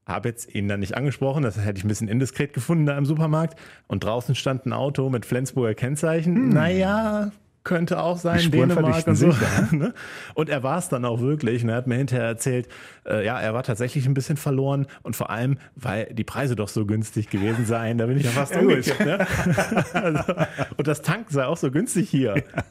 Habe 0.06 0.30
jetzt 0.30 0.54
ihn 0.54 0.68
dann 0.68 0.80
nicht 0.80 0.98
angesprochen, 0.98 1.44
das 1.44 1.58
hätte 1.58 1.78
ich 1.78 1.86
ein 1.86 1.88
bisschen 1.88 2.08
indiskret 2.08 2.52
gefunden 2.54 2.86
da 2.86 2.98
im 2.98 3.06
Supermarkt. 3.06 3.60
Und 3.88 4.04
draußen 4.04 4.36
stand 4.36 4.66
ein 4.66 4.74
Auto 4.74 5.10
mit 5.10 5.26
Flensburger 5.26 5.76
Kennzeichen. 5.76 6.36
Hm. 6.36 6.50
Naja, 6.50 7.32
könnte 7.64 8.02
auch 8.02 8.18
sein, 8.18 8.52
Dänemark 8.52 9.06
und 9.08 9.16
so. 9.16 9.34
Ne? 9.72 9.94
und 10.34 10.50
er 10.50 10.64
war 10.64 10.78
es 10.78 10.90
dann 10.90 11.06
auch 11.06 11.20
wirklich. 11.20 11.64
Und 11.64 11.70
er 11.70 11.76
hat 11.76 11.88
mir 11.88 11.96
hinterher 11.96 12.26
erzählt, 12.26 12.68
äh, 13.06 13.26
ja, 13.26 13.40
er 13.40 13.54
war 13.54 13.64
tatsächlich 13.64 14.06
ein 14.06 14.14
bisschen 14.14 14.38
verloren 14.38 14.88
und 15.04 15.16
vor 15.16 15.30
allem, 15.30 15.58
weil 15.76 16.06
die 16.14 16.24
Preise 16.24 16.56
doch 16.56 16.70
so 16.70 16.86
günstig 16.86 17.30
gewesen 17.30 17.66
seien. 17.66 17.98
Da 17.98 18.08
bin 18.08 18.18
ich 18.18 18.24
ja 18.24 18.32
fast 18.32 18.54
ja, 18.54 18.62
umgekippt. 18.62 19.06
Ne? 19.06 19.28
also, 19.94 20.34
und 20.78 20.88
das 20.88 21.02
Tanken 21.02 21.32
sei 21.32 21.46
auch 21.46 21.58
so 21.58 21.72
günstig 21.72 22.10
hier. 22.10 22.36
Ja. 22.38 22.64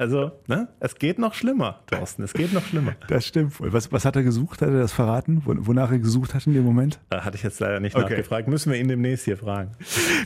Also, 0.00 0.32
ne? 0.46 0.68
Es 0.80 0.94
geht 0.94 1.18
noch 1.18 1.34
schlimmer, 1.34 1.80
Thorsten. 1.86 2.22
Es 2.22 2.32
geht 2.32 2.54
noch 2.54 2.64
schlimmer. 2.64 2.94
Das 3.08 3.26
stimmt 3.26 3.60
wohl. 3.60 3.70
Was, 3.74 3.92
was 3.92 4.06
hat 4.06 4.16
er 4.16 4.22
gesucht? 4.22 4.62
Hat 4.62 4.70
er 4.70 4.78
das 4.78 4.92
verraten? 4.92 5.42
Wonach 5.44 5.90
er 5.92 5.98
gesucht 5.98 6.32
hat 6.32 6.46
in 6.46 6.54
dem 6.54 6.64
Moment? 6.64 7.00
Da 7.10 7.22
hatte 7.22 7.36
ich 7.36 7.42
jetzt 7.42 7.60
leider 7.60 7.80
nicht 7.80 7.94
okay. 7.94 8.08
nachgefragt. 8.08 8.48
Müssen 8.48 8.72
wir 8.72 8.80
ihn 8.80 8.88
demnächst 8.88 9.26
hier 9.26 9.36
fragen. 9.36 9.72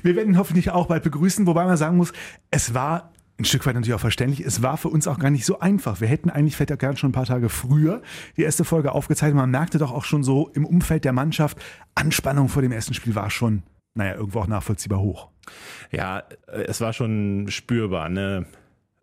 Wir 0.05 0.15
werden 0.15 0.35
ihn 0.35 0.39
hoffentlich 0.39 0.71
auch 0.71 0.87
bald 0.87 1.03
begrüßen, 1.03 1.45
wobei 1.49 1.65
man 1.65 1.77
sagen 1.77 1.97
muss, 1.97 2.13
es 2.53 2.73
war 2.73 3.11
ein 3.39 3.45
Stück 3.45 3.67
weit 3.67 3.75
natürlich 3.75 3.95
auch 3.95 4.01
verständlich. 4.01 4.47
Es 4.47 4.63
war 4.63 4.77
für 4.77 4.89
uns 4.89 5.09
auch 5.09 5.19
gar 5.19 5.31
nicht 5.31 5.45
so 5.45 5.59
einfach. 5.59 6.01
Wir 6.01 6.09
hätten 6.09 6.31
eigentlich 6.31 6.55
vielleicht 6.55 6.73
auch 6.73 6.79
gern 6.79 6.97
schon 6.97 7.11
ein 7.11 7.15
paar 7.15 7.27
Tage 7.27 7.49
früher 7.49 8.01
die 8.37 8.43
erste 8.43 8.65
Folge 8.65 8.93
aufgezeichnet. 8.93 9.37
Man 9.37 9.51
merkte 9.51 9.79
doch 9.79 9.93
auch 9.93 10.05
schon 10.05 10.23
so 10.23 10.51
im 10.55 10.65
Umfeld 10.65 11.05
der 11.05 11.13
Mannschaft, 11.13 11.59
Anspannung 11.95 12.49
vor 12.49 12.63
dem 12.63 12.71
ersten 12.71 12.95
Spiel 12.95 13.15
war 13.15 13.31
schon, 13.31 13.65
naja, 13.95 14.15
irgendwo 14.15 14.41
auch 14.41 14.47
nachvollziehbar 14.47 15.01
hoch. 15.01 15.31
Ja, 15.91 16.23
es 16.47 16.81
war 16.81 16.93
schon 16.93 17.47
spürbar, 17.49 18.09
ne? 18.09 18.47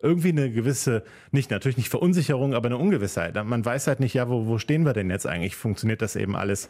Irgendwie 0.00 0.30
eine 0.30 0.50
gewisse, 0.50 1.04
nicht 1.30 1.50
natürlich 1.50 1.76
nicht 1.76 1.88
Verunsicherung, 1.90 2.54
aber 2.54 2.66
eine 2.66 2.78
Ungewissheit. 2.78 3.34
Man 3.44 3.64
weiß 3.64 3.86
halt 3.86 4.00
nicht, 4.00 4.14
ja, 4.14 4.28
wo, 4.28 4.46
wo 4.46 4.58
stehen 4.58 4.84
wir 4.84 4.94
denn 4.94 5.10
jetzt 5.10 5.28
eigentlich? 5.28 5.54
Funktioniert 5.54 6.02
das 6.02 6.16
eben 6.16 6.34
alles? 6.34 6.68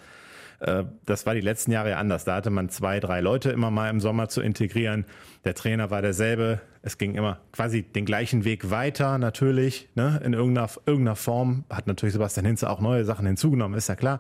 Äh, 0.61 0.85
das 1.07 1.25
war 1.25 1.35
die 1.35 1.41
letzten 1.41 1.73
Jahre 1.73 1.91
ja 1.91 1.99
anders. 1.99 2.25
Da 2.25 2.35
hatte 2.35 2.51
man 2.51 2.69
zwei, 2.69 3.01
drei 3.01 3.21
Leute 3.21 3.51
immer 3.51 3.71
mal 3.71 3.89
im 3.89 4.01
Sommer 4.01 4.29
zu 4.29 4.43
integrieren. 4.43 5.07
Der 5.45 5.55
Trainer 5.55 5.91
war 5.91 6.03
derselbe. 6.03 6.61
Es 6.83 6.99
ging 6.99 7.15
immer 7.15 7.39
quasi 7.53 7.83
den 7.83 8.05
gleichen 8.05 8.45
Weg 8.45 8.71
weiter, 8.71 9.17
natürlich, 9.19 9.89
ne, 9.95 10.21
in 10.25 10.33
irgendeiner, 10.33 10.69
irgendeiner 10.85 11.17
Form. 11.17 11.65
Hat 11.71 11.87
natürlich 11.87 12.13
Sebastian 12.13 12.45
Hinze 12.45 12.69
auch 12.69 12.81
neue 12.81 13.05
Sachen 13.05 13.25
hinzugenommen, 13.25 13.79
ist 13.79 13.89
ja 13.89 13.95
klar. 13.95 14.19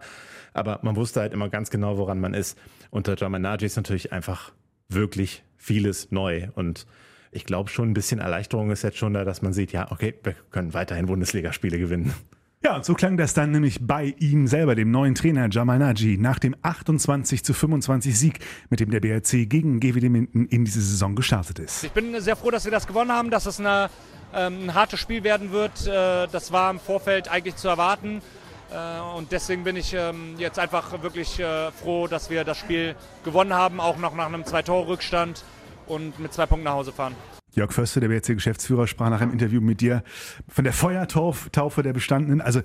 Aber 0.54 0.78
man 0.82 0.94
wusste 0.94 1.20
halt 1.20 1.32
immer 1.32 1.48
ganz 1.48 1.70
genau, 1.70 1.98
woran 1.98 2.20
man 2.20 2.34
ist. 2.34 2.56
Unter 2.90 3.16
Jamanaji 3.16 3.66
ist 3.66 3.76
natürlich 3.76 4.12
einfach 4.12 4.52
wirklich 4.88 5.42
vieles 5.56 6.12
neu. 6.12 6.48
Und 6.54 6.86
ich 7.32 7.44
glaube 7.44 7.70
schon 7.70 7.90
ein 7.90 7.94
bisschen 7.94 8.20
Erleichterung 8.20 8.70
ist 8.70 8.82
jetzt 8.82 8.98
schon 8.98 9.14
da, 9.14 9.24
dass 9.24 9.42
man 9.42 9.52
sieht, 9.52 9.72
ja, 9.72 9.90
okay, 9.90 10.14
wir 10.22 10.34
können 10.50 10.72
weiterhin 10.72 11.06
Bundesligaspiele 11.06 11.78
gewinnen. 11.78 12.14
Ja, 12.64 12.76
und 12.76 12.84
so 12.84 12.94
klang 12.94 13.16
das 13.16 13.34
dann 13.34 13.50
nämlich 13.50 13.84
bei 13.84 14.14
ihm 14.20 14.46
selber, 14.46 14.76
dem 14.76 14.92
neuen 14.92 15.16
Trainer 15.16 15.48
Jamal 15.50 15.80
Naji, 15.80 16.16
nach 16.16 16.38
dem 16.38 16.54
28 16.62 17.42
zu 17.42 17.54
25 17.54 18.16
Sieg, 18.16 18.38
mit 18.70 18.78
dem 18.78 18.90
der 18.92 19.00
BRC 19.00 19.50
gegen 19.50 19.80
GWD 19.80 20.08
Minden 20.08 20.46
in 20.46 20.64
diese 20.64 20.80
Saison 20.80 21.16
gestartet 21.16 21.58
ist. 21.58 21.82
Ich 21.82 21.90
bin 21.90 22.20
sehr 22.20 22.36
froh, 22.36 22.52
dass 22.52 22.64
wir 22.64 22.70
das 22.70 22.86
gewonnen 22.86 23.10
haben, 23.10 23.30
dass 23.30 23.46
es 23.46 23.58
eine, 23.58 23.90
ähm, 24.32 24.66
ein 24.66 24.74
hartes 24.74 25.00
Spiel 25.00 25.24
werden 25.24 25.50
wird. 25.50 25.88
Äh, 25.88 26.28
das 26.28 26.52
war 26.52 26.70
im 26.70 26.78
Vorfeld 26.78 27.28
eigentlich 27.28 27.56
zu 27.56 27.66
erwarten. 27.66 28.22
Äh, 28.70 29.18
und 29.18 29.32
deswegen 29.32 29.64
bin 29.64 29.74
ich 29.74 29.92
ähm, 29.92 30.36
jetzt 30.38 30.60
einfach 30.60 31.02
wirklich 31.02 31.40
äh, 31.40 31.72
froh, 31.72 32.06
dass 32.06 32.30
wir 32.30 32.44
das 32.44 32.58
Spiel 32.58 32.94
gewonnen 33.24 33.54
haben, 33.54 33.80
auch 33.80 33.98
noch 33.98 34.14
nach 34.14 34.26
einem 34.26 34.44
Zwei-Tore-Rückstand 34.44 35.42
und 35.88 36.20
mit 36.20 36.32
zwei 36.32 36.46
Punkten 36.46 36.66
nach 36.66 36.74
Hause 36.74 36.92
fahren. 36.92 37.16
Jörg 37.52 37.72
Förster, 37.72 38.00
der 38.00 38.08
BRC-Geschäftsführer, 38.08 38.86
sprach 38.86 39.10
nach 39.10 39.20
einem 39.20 39.32
Interview 39.32 39.60
mit 39.60 39.80
dir 39.80 40.02
von 40.48 40.64
der 40.64 40.72
Feuertaufe 40.72 41.82
der 41.82 41.92
Bestandenen. 41.92 42.40
Also 42.40 42.62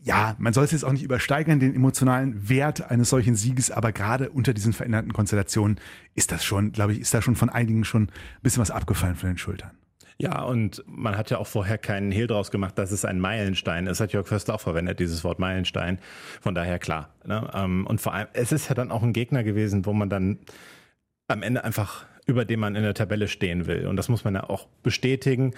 ja, 0.00 0.36
man 0.38 0.52
soll 0.52 0.64
es 0.64 0.72
jetzt 0.72 0.84
auch 0.84 0.92
nicht 0.92 1.02
übersteigern, 1.02 1.58
den 1.58 1.74
emotionalen 1.74 2.48
Wert 2.48 2.90
eines 2.90 3.10
solchen 3.10 3.34
Sieges, 3.34 3.70
aber 3.70 3.92
gerade 3.92 4.30
unter 4.30 4.54
diesen 4.54 4.72
veränderten 4.72 5.12
Konstellationen 5.12 5.80
ist 6.14 6.30
das 6.30 6.44
schon, 6.44 6.72
glaube 6.72 6.92
ich, 6.92 7.00
ist 7.00 7.12
da 7.14 7.20
schon 7.20 7.36
von 7.36 7.50
einigen 7.50 7.84
schon 7.84 8.04
ein 8.04 8.10
bisschen 8.42 8.60
was 8.60 8.70
abgefallen 8.70 9.16
von 9.16 9.30
den 9.30 9.38
Schultern. 9.38 9.72
Ja, 10.20 10.42
und 10.42 10.82
man 10.86 11.16
hat 11.16 11.30
ja 11.30 11.38
auch 11.38 11.46
vorher 11.46 11.78
keinen 11.78 12.10
Hehl 12.10 12.26
draus 12.26 12.50
gemacht, 12.50 12.76
dass 12.76 12.90
es 12.90 13.04
ein 13.04 13.20
Meilenstein 13.20 13.86
ist. 13.86 14.00
Hat 14.00 14.12
Jörg 14.12 14.26
Förster 14.26 14.54
auch 14.54 14.60
verwendet, 14.60 14.98
dieses 14.98 15.22
Wort 15.22 15.38
Meilenstein. 15.38 16.00
Von 16.40 16.56
daher 16.56 16.80
klar. 16.80 17.14
Ne? 17.24 17.48
Ähm, 17.54 17.86
und 17.86 18.00
vor 18.00 18.14
allem, 18.14 18.26
es 18.32 18.50
ist 18.50 18.68
ja 18.68 18.74
dann 18.74 18.90
auch 18.90 19.04
ein 19.04 19.12
Gegner 19.12 19.44
gewesen, 19.44 19.86
wo 19.86 19.92
man 19.92 20.10
dann 20.10 20.38
am 21.28 21.42
Ende 21.42 21.62
einfach 21.62 22.04
über 22.28 22.44
dem 22.44 22.60
man 22.60 22.76
in 22.76 22.84
der 22.84 22.94
Tabelle 22.94 23.26
stehen 23.26 23.66
will. 23.66 23.86
Und 23.86 23.96
das 23.96 24.08
muss 24.08 24.22
man 24.22 24.34
ja 24.34 24.44
auch 24.44 24.68
bestätigen. 24.82 25.54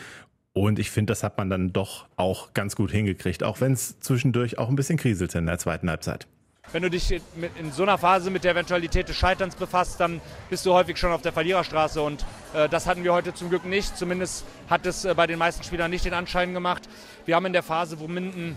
Und 0.52 0.78
ich 0.78 0.90
finde, 0.90 1.10
das 1.10 1.22
hat 1.22 1.36
man 1.36 1.50
dann 1.50 1.72
doch 1.72 2.06
auch 2.16 2.54
ganz 2.54 2.76
gut 2.76 2.90
hingekriegt, 2.90 3.42
auch 3.42 3.60
wenn 3.60 3.72
es 3.72 4.00
zwischendurch 4.00 4.58
auch 4.58 4.68
ein 4.68 4.76
bisschen 4.76 4.96
kriselte 4.96 5.38
in 5.38 5.46
der 5.46 5.58
zweiten 5.58 5.90
Halbzeit. 5.90 6.26
Wenn 6.72 6.82
du 6.82 6.90
dich 6.90 7.10
in 7.10 7.72
so 7.72 7.82
einer 7.82 7.98
Phase 7.98 8.30
mit 8.30 8.44
der 8.44 8.52
Eventualität 8.52 9.08
des 9.08 9.16
Scheiterns 9.16 9.56
befasst, 9.56 9.98
dann 9.98 10.20
bist 10.48 10.64
du 10.64 10.72
häufig 10.72 10.96
schon 10.96 11.10
auf 11.10 11.22
der 11.22 11.32
Verliererstraße. 11.32 12.00
Und 12.00 12.24
äh, 12.54 12.68
das 12.68 12.86
hatten 12.86 13.02
wir 13.02 13.12
heute 13.12 13.34
zum 13.34 13.48
Glück 13.48 13.64
nicht. 13.64 13.96
Zumindest 13.96 14.44
hat 14.68 14.86
es 14.86 15.04
äh, 15.04 15.14
bei 15.14 15.26
den 15.26 15.38
meisten 15.38 15.64
Spielern 15.64 15.90
nicht 15.90 16.04
den 16.04 16.14
Anschein 16.14 16.54
gemacht. 16.54 16.88
Wir 17.26 17.34
haben 17.34 17.46
in 17.46 17.52
der 17.52 17.64
Phase, 17.64 17.98
wo 17.98 18.06
Minden 18.06 18.56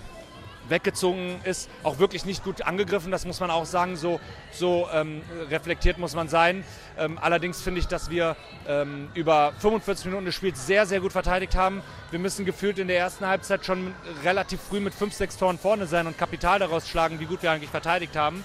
weggezogen 0.69 1.39
ist, 1.43 1.69
auch 1.83 1.99
wirklich 1.99 2.25
nicht 2.25 2.43
gut 2.43 2.61
angegriffen. 2.61 3.11
Das 3.11 3.25
muss 3.25 3.39
man 3.39 3.51
auch 3.51 3.65
sagen, 3.65 3.95
so, 3.95 4.19
so 4.51 4.87
ähm, 4.93 5.21
reflektiert 5.49 5.97
muss 5.97 6.15
man 6.15 6.27
sein. 6.27 6.63
Ähm, 6.97 7.17
allerdings 7.21 7.61
finde 7.61 7.79
ich, 7.79 7.87
dass 7.87 8.09
wir 8.09 8.35
ähm, 8.67 9.09
über 9.13 9.53
45 9.59 10.05
Minuten 10.05 10.25
des 10.25 10.35
Spiels 10.35 10.65
sehr, 10.65 10.85
sehr 10.85 10.99
gut 10.99 11.11
verteidigt 11.11 11.55
haben. 11.55 11.81
Wir 12.11 12.19
müssen 12.19 12.45
gefühlt 12.45 12.79
in 12.79 12.87
der 12.87 12.97
ersten 12.97 13.27
Halbzeit 13.27 13.65
schon 13.65 13.93
relativ 14.23 14.59
früh 14.61 14.79
mit 14.79 14.93
5, 14.93 15.13
6 15.13 15.37
Toren 15.37 15.57
vorne 15.57 15.87
sein 15.87 16.07
und 16.07 16.17
Kapital 16.17 16.59
daraus 16.59 16.87
schlagen, 16.87 17.19
wie 17.19 17.25
gut 17.25 17.43
wir 17.43 17.51
eigentlich 17.51 17.71
verteidigt 17.71 18.15
haben. 18.15 18.43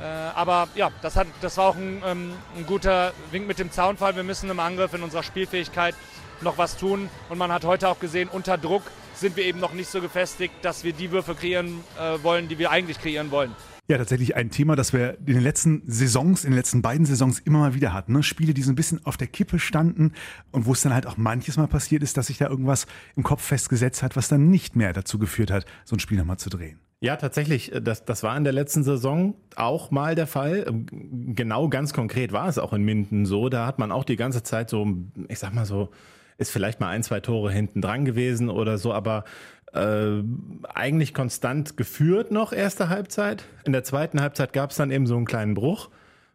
Äh, 0.00 0.04
aber 0.04 0.68
ja, 0.74 0.90
das, 1.02 1.16
hat, 1.16 1.26
das 1.40 1.56
war 1.56 1.66
auch 1.66 1.76
ein, 1.76 2.02
ähm, 2.04 2.32
ein 2.56 2.66
guter 2.66 3.12
Wink 3.30 3.46
mit 3.46 3.58
dem 3.58 3.70
Zaunfall. 3.70 4.16
Wir 4.16 4.24
müssen 4.24 4.50
im 4.50 4.60
Angriff 4.60 4.92
in 4.92 5.02
unserer 5.02 5.22
Spielfähigkeit 5.22 5.94
noch 6.42 6.58
was 6.58 6.76
tun. 6.76 7.08
Und 7.28 7.38
man 7.38 7.52
hat 7.52 7.64
heute 7.64 7.88
auch 7.88 7.98
gesehen, 7.98 8.28
unter 8.30 8.58
Druck 8.58 8.82
sind 9.16 9.36
wir 9.36 9.44
eben 9.44 9.60
noch 9.60 9.72
nicht 9.72 9.88
so 9.88 10.00
gefestigt, 10.00 10.54
dass 10.62 10.84
wir 10.84 10.92
die 10.92 11.10
Würfe 11.10 11.34
kreieren 11.34 11.80
äh, 11.98 12.22
wollen, 12.22 12.48
die 12.48 12.58
wir 12.58 12.70
eigentlich 12.70 13.00
kreieren 13.00 13.30
wollen. 13.30 13.52
Ja, 13.88 13.98
tatsächlich 13.98 14.34
ein 14.34 14.50
Thema, 14.50 14.74
das 14.74 14.92
wir 14.92 15.16
in 15.20 15.34
den 15.34 15.42
letzten 15.42 15.82
Saisons, 15.86 16.44
in 16.44 16.50
den 16.50 16.56
letzten 16.56 16.82
beiden 16.82 17.06
Saisons 17.06 17.38
immer 17.38 17.60
mal 17.60 17.74
wieder 17.74 17.92
hatten. 17.92 18.14
Ne? 18.14 18.24
Spiele, 18.24 18.52
die 18.52 18.62
so 18.62 18.72
ein 18.72 18.74
bisschen 18.74 19.04
auf 19.06 19.16
der 19.16 19.28
Kippe 19.28 19.60
standen 19.60 20.12
und 20.50 20.66
wo 20.66 20.72
es 20.72 20.82
dann 20.82 20.92
halt 20.92 21.06
auch 21.06 21.16
manches 21.16 21.56
Mal 21.56 21.68
passiert 21.68 22.02
ist, 22.02 22.16
dass 22.16 22.26
sich 22.26 22.38
da 22.38 22.48
irgendwas 22.48 22.88
im 23.14 23.22
Kopf 23.22 23.42
festgesetzt 23.42 24.02
hat, 24.02 24.16
was 24.16 24.26
dann 24.26 24.50
nicht 24.50 24.74
mehr 24.74 24.92
dazu 24.92 25.20
geführt 25.20 25.52
hat, 25.52 25.66
so 25.84 25.94
ein 25.94 26.00
Spiel 26.00 26.18
nochmal 26.18 26.38
zu 26.38 26.50
drehen. 26.50 26.80
Ja, 26.98 27.14
tatsächlich. 27.14 27.70
Das, 27.80 28.04
das 28.04 28.24
war 28.24 28.36
in 28.36 28.42
der 28.42 28.52
letzten 28.52 28.82
Saison 28.82 29.34
auch 29.54 29.92
mal 29.92 30.16
der 30.16 30.26
Fall. 30.26 30.66
Genau 30.90 31.68
ganz 31.68 31.92
konkret 31.92 32.32
war 32.32 32.48
es 32.48 32.58
auch 32.58 32.72
in 32.72 32.82
Minden 32.82 33.24
so. 33.24 33.48
Da 33.48 33.66
hat 33.66 33.78
man 33.78 33.92
auch 33.92 34.04
die 34.04 34.16
ganze 34.16 34.42
Zeit 34.42 34.68
so, 34.68 34.88
ich 35.28 35.38
sag 35.38 35.54
mal 35.54 35.66
so, 35.66 35.90
ist 36.38 36.50
vielleicht 36.50 36.80
mal 36.80 36.88
ein, 36.88 37.02
zwei 37.02 37.20
Tore 37.20 37.50
hinten 37.50 37.80
dran 37.80 38.04
gewesen 38.04 38.50
oder 38.50 38.78
so, 38.78 38.92
aber 38.92 39.24
äh, 39.72 40.22
eigentlich 40.64 41.14
konstant 41.14 41.76
geführt 41.76 42.30
noch 42.30 42.52
erste 42.52 42.88
Halbzeit. 42.88 43.44
In 43.64 43.72
der 43.72 43.84
zweiten 43.84 44.20
Halbzeit 44.20 44.52
gab 44.52 44.70
es 44.70 44.76
dann 44.76 44.90
eben 44.90 45.06
so 45.06 45.16
einen 45.16 45.26
kleinen 45.26 45.54
Bruch. 45.54 45.90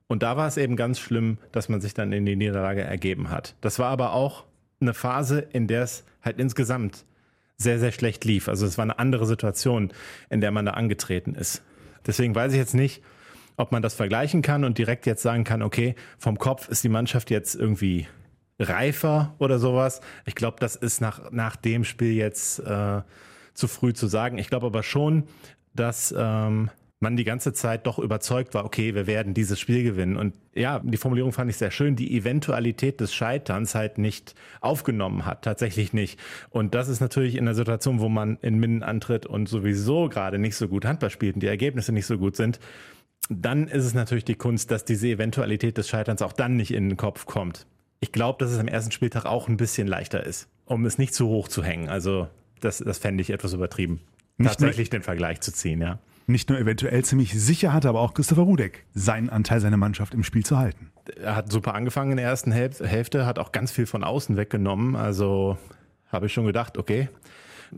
Und 0.08 0.24
da 0.24 0.36
war 0.36 0.48
es 0.48 0.58
eben 0.58 0.76
ganz 0.76 1.00
schlimm, 1.00 1.38
dass 1.54 1.70
man 1.70 1.80
sich 1.80 1.94
dann 1.94 2.12
in 2.12 2.26
die 2.26 2.36
Niederlage 2.36 2.82
ergeben 2.82 3.30
hat. 3.30 3.56
Das 3.62 3.80
war 3.80 3.90
aber 3.90 4.12
auch 4.12 4.44
eine 4.82 4.94
Phase, 4.94 5.40
in 5.40 5.68
der 5.68 5.84
es 5.84 6.04
halt 6.22 6.38
insgesamt 6.38 7.06
sehr, 7.58 7.80
sehr 7.80 7.92
schlecht 7.92 8.26
lief. 8.26 8.50
Also 8.50 8.66
es 8.66 8.78
war 8.78 8.84
eine 8.84 9.00
andere 9.00 9.26
Situation, 9.26 9.94
in 10.30 10.42
der 10.42 10.52
man 10.52 10.66
da 10.66 10.74
angetreten 10.74 11.34
ist. 11.36 11.64
Deswegen 12.06 12.36
weiß 12.36 12.52
ich 12.52 12.58
jetzt 12.58 12.74
nicht, 12.74 13.02
ob 13.58 13.72
man 13.72 13.82
das 13.82 13.94
vergleichen 13.94 14.42
kann 14.42 14.66
und 14.66 14.78
direkt 14.78 15.06
jetzt 15.06 15.22
sagen 15.22 15.44
kann, 15.44 15.62
okay, 15.62 15.96
vom 16.18 16.38
Kopf 16.38 16.68
ist 16.68 16.84
die 16.84 16.90
Mannschaft 16.90 17.30
jetzt 17.30 17.56
irgendwie 17.56 18.08
reifer 18.62 19.36
oder 19.40 19.60
sowas. 19.60 20.02
Ich 20.26 20.36
glaube, 20.36 20.58
das 20.60 20.76
ist 20.76 21.02
nach, 21.02 21.32
nach 21.32 21.56
dem 21.56 21.84
Spiel 21.84 22.14
jetzt 22.14 22.60
äh, 22.60 23.02
zu 23.54 23.68
früh 23.68 23.94
zu 23.94 24.08
sagen. 24.08 24.38
Ich 24.38 24.50
glaube 24.50 24.68
aber 24.68 24.84
schon, 24.84 25.24
dass 25.74 26.14
ähm, 26.18 26.70
man 27.02 27.18
die 27.18 27.24
ganze 27.24 27.52
Zeit 27.52 27.88
doch 27.88 27.98
überzeugt 27.98 28.54
war, 28.54 28.64
okay, 28.64 28.94
wir 28.94 29.08
werden 29.08 29.34
dieses 29.34 29.60
Spiel 29.60 29.84
gewinnen. 29.84 30.18
Und 30.18 30.36
ja, 30.54 30.80
die 30.84 30.98
Formulierung 30.98 31.34
fand 31.34 31.50
ich 31.50 31.58
sehr 31.58 31.72
schön, 31.72 31.96
die 31.96 32.16
Eventualität 32.16 33.02
des 33.02 33.14
Scheiterns 33.14 33.74
halt 33.74 33.98
nicht 33.98 34.36
aufgenommen 34.62 35.26
hat, 35.26 35.44
tatsächlich 35.44 35.94
nicht. 35.94 36.20
Und 36.52 36.76
das 36.76 36.90
ist 36.90 37.00
natürlich 37.00 37.36
in 37.36 37.46
der 37.46 37.56
Situation, 37.56 38.00
wo 38.00 38.08
man 38.08 38.38
in 38.42 38.60
Minden 38.60 38.84
antritt 38.84 39.26
und 39.26 39.50
sowieso 39.50 40.10
gerade 40.10 40.38
nicht 40.38 40.56
so 40.56 40.68
gut 40.68 40.86
Handball 40.86 41.10
spielt 41.10 41.36
und 41.36 41.42
die 41.42 41.48
Ergebnisse 41.48 41.92
nicht 41.92 42.06
so 42.06 42.20
gut 42.20 42.36
sind, 42.36 42.60
dann 43.30 43.68
ist 43.68 43.86
es 43.86 43.94
natürlich 43.96 44.26
die 44.26 44.36
Kunst, 44.36 44.70
dass 44.70 44.86
diese 44.86 45.08
Eventualität 45.08 45.78
des 45.78 45.90
Scheiterns 45.90 46.22
auch 46.22 46.34
dann 46.34 46.56
nicht 46.56 46.72
in 46.72 46.90
den 46.90 46.98
Kopf 46.98 47.26
kommt 47.26 47.66
ich 48.02 48.12
glaube, 48.12 48.44
dass 48.44 48.52
es 48.52 48.60
am 48.60 48.68
ersten 48.68 48.92
Spieltag 48.92 49.26
auch 49.26 49.48
ein 49.48 49.58
bisschen 49.58 49.88
leichter 49.88 50.26
ist, 50.26 50.50
um 50.66 50.86
es 50.86 50.98
nicht 50.98 51.14
zu 51.14 51.28
hoch 51.28 51.48
zu 51.48 51.64
hängen. 51.64 51.88
Also 51.88 52.28
das, 52.60 52.80
das 52.80 52.98
fände 52.98 53.22
ich 53.22 53.30
etwas 53.30 53.54
übertrieben. 53.54 54.02
Nicht 54.38 54.50
tatsächlich 54.50 54.90
den 54.90 55.04
Vergleich 55.04 55.40
zu 55.42 55.54
ziehen, 55.54 55.82
ja. 55.82 56.00
Nicht 56.28 56.50
nur 56.50 56.60
eventuell 56.60 57.04
ziemlich 57.06 57.34
sicher 57.34 57.74
hatte, 57.74 57.90
aber 57.90 58.02
auch 58.02 58.14
Christopher 58.14 58.44
Rudek 58.44 58.86
seinen 58.94 59.30
Anteil 59.30 59.60
seiner 59.60 59.78
Mannschaft 59.78 60.14
im 60.14 60.24
Spiel 60.24 60.46
zu 60.46 60.58
halten. 60.58 60.92
Er 61.22 61.36
hat 61.36 61.52
super 61.52 61.76
angefangen 61.76 62.12
in 62.12 62.18
der 62.18 62.26
ersten 62.26 62.52
Hälfte, 62.52 63.26
hat 63.26 63.38
auch 63.38 63.52
ganz 63.52 63.72
viel 63.72 63.86
von 63.86 64.04
außen 64.04 64.38
weggenommen. 64.38 64.96
Also 64.96 65.58
habe 66.08 66.26
ich 66.26 66.34
schon 66.34 66.46
gedacht, 66.46 66.78
okay, 66.78 67.10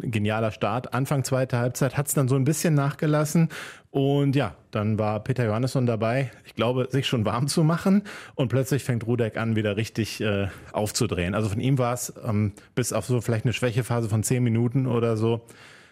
genialer 0.02 0.52
Start. 0.52 0.94
Anfang 0.94 1.24
zweite 1.24 1.58
Halbzeit 1.58 1.98
hat 1.98 2.08
es 2.08 2.14
dann 2.14 2.28
so 2.28 2.36
ein 2.36 2.44
bisschen 2.44 2.74
nachgelassen. 2.74 3.50
Und 3.92 4.36
ja, 4.36 4.56
dann 4.72 4.98
war 4.98 5.24
Peter 5.24 5.46
Johannesson 5.46 5.86
dabei, 5.86 6.32
ich 6.46 6.56
glaube, 6.56 6.88
sich 6.90 7.08
schon 7.08 7.26
warm 7.26 7.48
zu 7.48 7.64
machen. 7.64 8.04
Und 8.36 8.48
plötzlich 8.48 8.84
fängt 8.84 9.06
Rudek 9.06 9.38
an, 9.38 9.56
wieder 9.56 9.78
richtig 9.78 10.20
äh, 10.22 10.48
aufzudrehen. 10.72 11.36
Also 11.36 11.50
von 11.50 11.60
ihm 11.60 11.78
war 11.78 11.94
es 11.94 12.14
ähm, 12.26 12.54
bis 12.74 12.92
auf 12.92 13.06
so 13.06 13.22
vielleicht 13.22 13.46
eine 13.46 13.54
Schwächephase 13.54 14.10
von 14.10 14.24
zehn 14.24 14.44
Minuten 14.44 14.88
oder 14.88 15.16
so, 15.16 15.46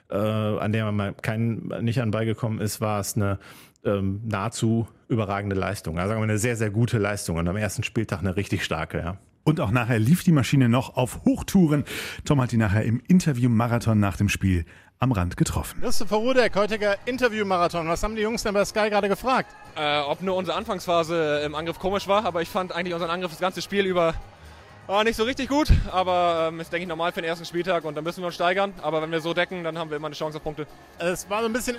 äh, 0.09 0.15
an 0.15 0.71
der 0.71 0.85
man 0.85 0.95
mal 0.95 1.13
kein, 1.13 1.71
nicht 1.81 2.01
anbeigekommen 2.01 2.59
ist, 2.59 2.81
war 2.81 2.99
es 2.99 3.15
eine 3.15 3.37
ähm, 3.85 4.21
nahezu 4.25 4.87
überragende 5.07 5.55
Leistung. 5.55 5.97
Also 5.97 6.09
sagen 6.09 6.21
wir 6.21 6.23
eine 6.23 6.37
sehr, 6.37 6.55
sehr 6.55 6.71
gute 6.71 6.97
Leistung. 6.97 7.37
Und 7.37 7.47
am 7.47 7.57
ersten 7.57 7.83
Spieltag 7.83 8.19
eine 8.19 8.35
richtig 8.35 8.63
starke, 8.63 8.97
ja. 8.99 9.17
Und 9.43 9.59
auch 9.59 9.71
nachher 9.71 9.99
lief 9.99 10.23
die 10.23 10.31
Maschine 10.31 10.69
noch 10.69 10.95
auf 10.97 11.21
Hochtouren. 11.25 11.85
Tom 12.25 12.41
hat 12.41 12.51
die 12.51 12.57
nachher 12.57 12.83
im 12.83 13.01
Interview-Marathon 13.07 13.99
nach 13.99 14.17
dem 14.17 14.29
Spiel 14.29 14.65
am 14.99 15.11
Rand 15.11 15.35
getroffen. 15.35 15.81
Christopher 15.81 16.17
Rudek, 16.17 16.55
heutiger 16.55 16.95
Interview-Marathon. 17.05 17.87
Was 17.87 18.03
haben 18.03 18.15
die 18.15 18.21
Jungs 18.21 18.43
denn 18.43 18.53
bei 18.53 18.63
Sky 18.63 18.89
gerade 18.89 19.09
gefragt? 19.09 19.55
Äh, 19.75 19.99
ob 20.01 20.21
nur 20.21 20.35
unsere 20.35 20.55
Anfangsphase 20.55 21.41
im 21.43 21.55
Angriff 21.55 21.79
komisch 21.79 22.07
war, 22.07 22.23
aber 22.23 22.43
ich 22.43 22.49
fand 22.49 22.71
eigentlich 22.71 22.93
unseren 22.93 23.09
Angriff 23.09 23.31
das 23.31 23.39
ganze 23.39 23.63
Spiel 23.63 23.85
über 23.87 24.13
war 24.87 25.03
nicht 25.03 25.15
so 25.15 25.23
richtig 25.23 25.47
gut, 25.47 25.67
aber 25.91 26.49
ähm, 26.49 26.59
ist, 26.59 26.71
denke 26.71 26.83
ich, 26.83 26.87
normal 26.87 27.11
für 27.11 27.21
den 27.21 27.29
ersten 27.29 27.45
Spieltag 27.45 27.85
und 27.85 27.95
dann 27.95 28.03
müssen 28.03 28.21
wir 28.21 28.27
uns 28.27 28.35
steigern. 28.35 28.73
Aber 28.81 29.01
wenn 29.01 29.11
wir 29.11 29.21
so 29.21 29.33
decken, 29.33 29.63
dann 29.63 29.77
haben 29.77 29.89
wir 29.89 29.97
immer 29.97 30.07
eine 30.07 30.15
Chance 30.15 30.37
auf 30.37 30.43
Punkte. 30.43 30.67
Es 30.99 31.29
war 31.29 31.41
so 31.41 31.45
ein 31.45 31.53
bisschen 31.53 31.77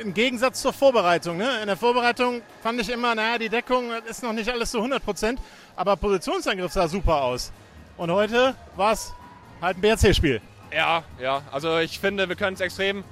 im 0.00 0.14
Gegensatz 0.14 0.62
zur 0.62 0.72
Vorbereitung. 0.72 1.36
Ne? 1.36 1.60
In 1.60 1.66
der 1.66 1.76
Vorbereitung 1.76 2.42
fand 2.62 2.80
ich 2.80 2.90
immer, 2.90 3.14
naja, 3.14 3.38
die 3.38 3.48
Deckung 3.48 3.92
ist 4.08 4.22
noch 4.22 4.32
nicht 4.32 4.48
alles 4.48 4.70
zu 4.70 4.78
100 4.78 5.04
Prozent, 5.04 5.40
aber 5.76 5.96
Positionsangriff 5.96 6.72
sah 6.72 6.88
super 6.88 7.22
aus. 7.22 7.52
Und 7.96 8.10
heute 8.10 8.54
war 8.76 8.92
es 8.92 9.12
halt 9.60 9.76
ein 9.76 9.80
BRC-Spiel. 9.80 10.40
Ja, 10.72 11.04
ja. 11.20 11.42
Also 11.52 11.78
ich 11.78 11.98
finde, 11.98 12.28
wir 12.28 12.36
können 12.36 12.54
es 12.54 12.60
extrem 12.60 13.04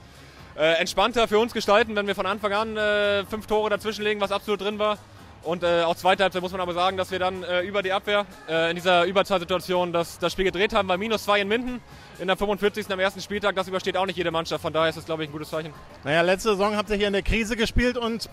äh, 0.56 0.80
entspannter 0.80 1.28
für 1.28 1.38
uns 1.38 1.52
gestalten, 1.52 1.94
wenn 1.96 2.06
wir 2.06 2.14
von 2.14 2.26
Anfang 2.26 2.52
an 2.52 2.76
äh, 2.76 3.24
fünf 3.24 3.46
Tore 3.46 3.70
dazwischenlegen, 3.70 4.20
was 4.20 4.32
absolut 4.32 4.60
drin 4.60 4.78
war. 4.78 4.98
Und 5.46 5.62
äh, 5.62 5.82
auch 5.82 5.94
zweite 5.94 6.24
Halbzeit 6.24 6.42
muss 6.42 6.50
man 6.50 6.60
aber 6.60 6.74
sagen, 6.74 6.96
dass 6.96 7.12
wir 7.12 7.20
dann 7.20 7.44
äh, 7.44 7.60
über 7.60 7.80
die 7.80 7.92
Abwehr 7.92 8.26
äh, 8.48 8.70
in 8.70 8.74
dieser 8.76 9.04
Überzahlsituation 9.04 9.92
das, 9.92 10.18
das 10.18 10.32
Spiel 10.32 10.44
gedreht 10.44 10.74
haben, 10.74 10.88
weil 10.88 10.98
minus 10.98 11.22
zwei 11.22 11.40
in 11.40 11.46
Minden 11.46 11.80
in 12.18 12.26
der 12.26 12.36
45. 12.36 12.90
am 12.90 12.98
ersten 12.98 13.20
Spieltag, 13.20 13.54
das 13.54 13.68
übersteht 13.68 13.96
auch 13.96 14.06
nicht 14.06 14.16
jede 14.16 14.32
Mannschaft. 14.32 14.60
Von 14.60 14.72
daher 14.72 14.88
ist 14.88 14.96
das, 14.96 15.06
glaube 15.06 15.22
ich, 15.22 15.28
ein 15.28 15.32
gutes 15.32 15.50
Zeichen. 15.50 15.72
Naja, 16.02 16.22
letzte 16.22 16.50
Saison 16.50 16.76
habt 16.76 16.90
ihr 16.90 16.96
hier 16.96 17.06
in 17.06 17.12
der 17.12 17.22
Krise 17.22 17.56
gespielt 17.56 17.96
und 17.96 18.28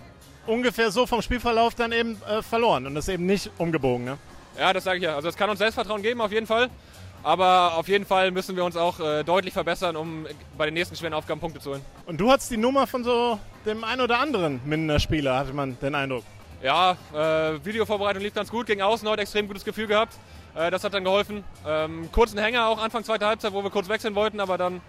ungefähr 0.48 0.90
so 0.90 1.06
vom 1.06 1.22
Spielverlauf 1.22 1.76
dann 1.76 1.92
eben 1.92 2.20
äh, 2.28 2.42
verloren 2.42 2.84
und 2.86 2.96
das 2.96 3.08
eben 3.08 3.26
nicht 3.26 3.48
umgebogen. 3.58 4.04
Ne? 4.04 4.18
Ja, 4.58 4.72
das 4.72 4.82
sage 4.82 4.98
ich 4.98 5.04
ja. 5.04 5.14
Also 5.14 5.28
es 5.28 5.36
kann 5.36 5.48
uns 5.48 5.60
Selbstvertrauen 5.60 6.02
geben, 6.02 6.20
auf 6.20 6.32
jeden 6.32 6.48
Fall. 6.48 6.68
Aber 7.22 7.76
auf 7.76 7.86
jeden 7.88 8.04
Fall 8.04 8.32
müssen 8.32 8.56
wir 8.56 8.64
uns 8.64 8.76
auch 8.76 8.98
äh, 8.98 9.22
deutlich 9.22 9.54
verbessern, 9.54 9.94
um 9.94 10.26
bei 10.58 10.66
den 10.66 10.74
nächsten 10.74 10.96
schweren 10.96 11.14
Aufgaben 11.14 11.40
Punkte 11.40 11.60
zu 11.60 11.70
holen. 11.70 11.82
Und 12.06 12.20
du 12.20 12.30
hattest 12.30 12.50
die 12.50 12.56
Nummer 12.56 12.86
von 12.86 13.04
so 13.04 13.38
dem 13.64 13.84
einen 13.84 14.02
oder 14.02 14.18
anderen 14.18 14.60
Mindener 14.64 14.98
Spieler, 14.98 15.38
hatte 15.38 15.52
man 15.52 15.78
den 15.80 15.94
Eindruck. 15.94 16.24
Ja, 16.64 16.96
äh, 17.12 17.62
Videovorbereitung 17.62 18.22
lief 18.22 18.32
ganz 18.32 18.50
gut, 18.50 18.66
gegen 18.66 18.80
außen 18.80 19.06
heute 19.06 19.20
extrem 19.20 19.46
gutes 19.46 19.66
Gefühl 19.66 19.86
gehabt. 19.86 20.14
Äh, 20.56 20.70
das 20.70 20.82
hat 20.82 20.94
dann 20.94 21.04
geholfen. 21.04 21.44
Ähm, 21.66 22.10
kurzen 22.10 22.38
Hänger 22.38 22.68
auch 22.68 22.82
Anfang 22.82 23.04
zweiter 23.04 23.26
Halbzeit, 23.26 23.52
wo 23.52 23.62
wir 23.62 23.68
kurz 23.68 23.86
wechseln 23.90 24.14
wollten, 24.14 24.40
aber 24.40 24.56
dann 24.56 24.80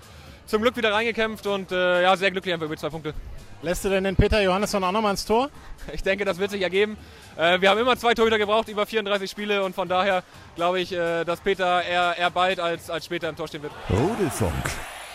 zum 0.46 0.62
Glück 0.62 0.77
wieder 0.77 0.94
reingekämpft 0.94 1.46
und 1.48 1.74
äh, 1.74 2.03
ja, 2.03 2.15
sehr 2.15 2.32
glücklich 2.32 2.53
einfach 2.53 2.67
über 2.67 2.77
zwei 2.77 2.88
Punkte. 2.88 3.13
Lässt 3.62 3.84
du 3.84 3.89
denn 3.89 4.05
den 4.05 4.15
Peter 4.15 4.41
Johannesson 4.41 4.86
auch 4.86 4.94
nochmal 4.94 5.12
ins 5.12 5.25
Tor? 5.25 5.50
Ich 5.94 6.01
denke, 6.01 6.24
das 6.24 6.39
wird 6.39 6.50
sich 6.50 6.62
ergeben. 6.62 6.96
Äh, 7.36 7.60
wir 7.60 7.70
haben 7.70 7.79
immer 7.79 7.98
zwei 7.98 8.13
Torhüter 8.13 8.38
gebraucht, 8.38 8.70
über 8.70 8.86
34 8.86 9.29
Spiele 9.29 9.62
und 9.62 9.75
von 9.75 9.89
daher 9.89 10.24
glaube 10.55 10.79
ich, 10.79 10.94
äh, 10.94 11.25
dass 11.25 11.41
Peter 11.41 11.84
eher, 11.84 12.15
eher 12.17 12.32
bald 12.32 12.62
als, 12.62 12.89
als 12.89 13.03
später 13.03 13.27
im 13.27 13.36
Tor 13.36 13.50
stehen 13.50 13.63
wird. 13.63 13.74
Rudelfunk. 13.89 14.53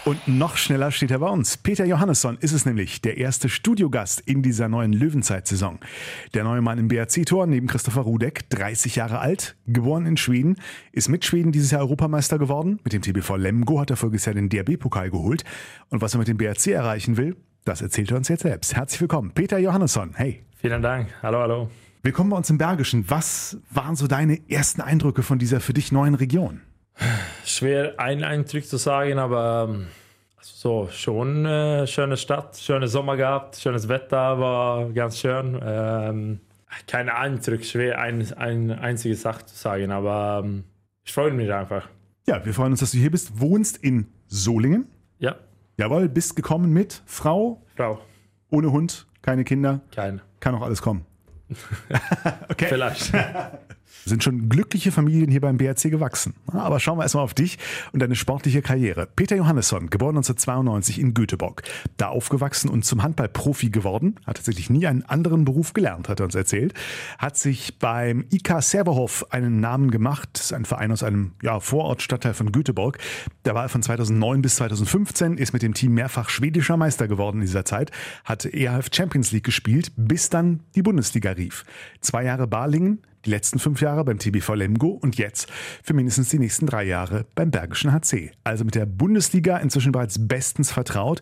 Und 0.07 0.27
noch 0.27 0.57
schneller 0.57 0.91
steht 0.93 1.11
er 1.11 1.19
bei 1.19 1.29
uns. 1.29 1.59
Peter 1.59 1.85
Johannesson 1.85 2.39
ist 2.39 2.53
es 2.53 2.65
nämlich, 2.65 3.03
der 3.03 3.19
erste 3.19 3.51
Studiogast 3.51 4.21
in 4.21 4.43
dieser 4.43 4.67
neuen 4.69 4.95
Löwenzeit-Saison. 4.95 5.79
Der 6.33 6.43
neue 6.43 6.63
Mann 6.63 6.79
im 6.79 6.89
BRC-Tor 6.89 7.47
neben 7.47 7.67
Christopher 7.67 8.01
Rudek, 8.01 8.49
30 8.49 8.97
Jahre 8.97 9.19
alt, 9.19 9.57
geboren 9.67 10.07
in 10.07 10.17
Schweden, 10.17 10.57
ist 10.93 11.09
mit 11.09 11.27
Schweden 11.27 11.53
dieses 11.53 11.71
Jahr 11.71 11.83
Europameister 11.83 12.39
geworden. 12.39 12.81
Mit 12.83 12.95
dem 12.95 13.03
TBV 13.03 13.37
Lemgo 13.37 13.79
hat 13.79 13.91
er 13.91 13.97
voriges 13.97 14.25
Jahr 14.25 14.35
den 14.35 14.49
DRB-Pokal 14.49 15.11
geholt. 15.11 15.45
Und 15.91 16.01
was 16.01 16.15
er 16.15 16.19
mit 16.19 16.29
dem 16.29 16.39
BRC 16.39 16.69
erreichen 16.69 17.19
will, 17.19 17.37
das 17.67 17.83
erzählt 17.83 18.11
er 18.11 18.17
uns 18.17 18.29
jetzt 18.29 18.43
selbst. 18.43 18.75
Herzlich 18.75 19.03
willkommen, 19.03 19.33
Peter 19.33 19.59
Johannesson. 19.59 20.15
Hey. 20.15 20.43
Vielen 20.57 20.81
Dank. 20.81 21.09
Hallo, 21.23 21.41
hallo. 21.41 21.71
Willkommen 22.03 22.31
bei 22.31 22.39
uns 22.39 22.49
im 22.49 22.57
Bergischen. 22.57 23.05
Was 23.11 23.59
waren 23.71 23.97
so 23.97 24.07
deine 24.07 24.41
ersten 24.49 24.81
Eindrücke 24.81 25.23
von 25.23 25.39
dieser 25.39 25.61
für 25.61 25.75
dich 25.75 25.93
neuen 25.93 26.15
Region? 26.15 26.63
Schwer 27.45 27.99
einen 27.99 28.25
Eindruck 28.25 28.65
zu 28.65 28.77
sagen, 28.77 29.19
aber 29.19 29.69
ähm, 29.71 29.87
so 30.41 30.89
schon 30.91 31.47
äh, 31.47 31.87
schöne 31.87 32.17
Stadt, 32.17 32.57
schöne 32.57 32.89
Sommer 32.89 33.17
gehabt, 33.17 33.57
schönes 33.57 33.89
Wetter, 33.89 34.39
war 34.39 34.91
ganz 34.91 35.19
schön. 35.19 35.61
Ähm, 35.63 36.41
keine 36.87 37.17
Eindruck, 37.17 37.65
schwer 37.65 37.99
ein, 37.99 38.33
ein 38.35 38.71
einzige 38.71 39.15
Sache 39.17 39.47
zu 39.47 39.57
sagen, 39.57 39.91
aber 39.91 40.43
ähm, 40.45 40.65
ich 41.05 41.13
freue 41.13 41.33
mich 41.33 41.53
einfach. 41.53 41.89
Ja, 42.27 42.45
wir 42.45 42.55
freuen 42.55 42.73
uns, 42.73 42.81
dass 42.81 42.93
du 42.93 42.99
hier 42.99 43.11
bist. 43.11 43.41
Wohnst 43.41 43.79
in 43.79 44.07
Solingen? 44.27 44.87
Ja. 45.19 45.37
Jawohl, 45.79 46.09
bist 46.09 46.37
gekommen 46.37 46.73
mit 46.73 47.03
Frau? 47.07 47.63
Frau. 47.75 48.01
Ohne 48.51 48.71
Hund, 48.71 49.07
keine 49.23 49.45
Kinder? 49.45 49.81
Keine. 49.95 50.21
Kann 50.41 50.55
auch 50.55 50.63
alles 50.63 50.83
kommen. 50.83 51.05
Okay. 52.49 52.67
Vielleicht. 52.69 53.13
sind 54.05 54.25
schon 54.25 54.49
glückliche 54.49 54.93
Familien 54.93 55.31
hier 55.31 55.41
beim 55.41 55.57
BRC 55.57 55.91
gewachsen. 55.91 56.35
Aber 56.47 56.81
schauen 56.81 56.99
wir 56.99 57.03
erstmal 57.03 57.25
auf 57.25 57.35
dich 57.35 57.59
und 57.93 58.01
deine 58.01 58.17
sportliche 58.17 58.63
Karriere. 58.63 59.07
Peter 59.15 59.37
Johannesson, 59.37 59.91
geboren 59.91 60.17
1992 60.17 60.99
in 60.99 61.15
Göteborg. 61.15 61.63
Da 61.97 62.09
aufgewachsen 62.09 62.69
und 62.71 62.85
zum 62.85 63.03
Handballprofi 63.03 63.71
geworden. 63.71 64.17
Hat 64.27 64.37
tatsächlich 64.37 64.71
nie 64.71 64.87
einen 64.87 65.03
anderen 65.05 65.45
Beruf 65.45 65.73
gelernt, 65.73 66.09
hat 66.09 66.21
er 66.21 66.25
uns 66.25 66.35
erzählt. 66.35 66.75
Hat 67.19 67.37
sich 67.37 67.79
beim 67.79 68.25
IK 68.31 68.63
Serverhof 68.63 69.27
einen 69.31 69.61
Namen 69.61 69.91
gemacht. 69.91 70.31
Das 70.33 70.47
ist 70.47 70.53
ein 70.53 70.65
Verein 70.65 70.93
aus 70.93 71.03
einem 71.03 71.33
ja, 71.43 71.61
Vorortstadtteil 71.61 72.35
von 72.35 72.53
Göteborg. 72.53 72.99
Da 73.43 73.55
war 73.55 73.65
er 73.65 73.69
von 73.69 73.83
2009 73.83 74.43
bis 74.43 74.57
2015, 74.57 75.39
ist 75.39 75.53
mit 75.53 75.63
dem 75.63 75.75
Team 75.75 75.95
mehrfach 75.95 76.29
schwedischer 76.29 76.77
Meister 76.77 77.09
geworden 77.09 77.39
in 77.39 77.47
dieser 77.47 77.65
Zeit, 77.65 77.91
hat 78.25 78.45
EHF 78.45 78.89
Champions 78.93 79.33
League 79.33 79.45
gespielt, 79.45 79.93
bis 79.97 80.31
dann 80.31 80.61
die 80.75 80.83
Bundesliga 80.83 81.33
rief. 81.33 81.65
Zwei 82.01 82.25
Jahre 82.25 82.47
Balingen, 82.47 83.01
die 83.25 83.31
letzten 83.31 83.59
fünf 83.59 83.81
Jahre 83.81 84.05
beim 84.05 84.19
TBV 84.19 84.55
Lemgo 84.55 84.89
und 84.89 85.17
jetzt 85.17 85.51
für 85.83 85.95
mindestens 85.95 86.31
die 86.31 86.39
nächsten 86.39 86.67
drei 86.67 86.85
Jahre 86.85 87.27
beim 87.35 87.51
Bergischen 87.51 87.93
HC. 87.93 88.33
Also 88.45 88.65
mit 88.65 88.75
der 88.75 88.87
Bundesliga 88.87 89.59
inzwischen 89.59 89.93
bereits 89.93 90.27
bestens 90.29 90.73
vertraut. 90.73 91.21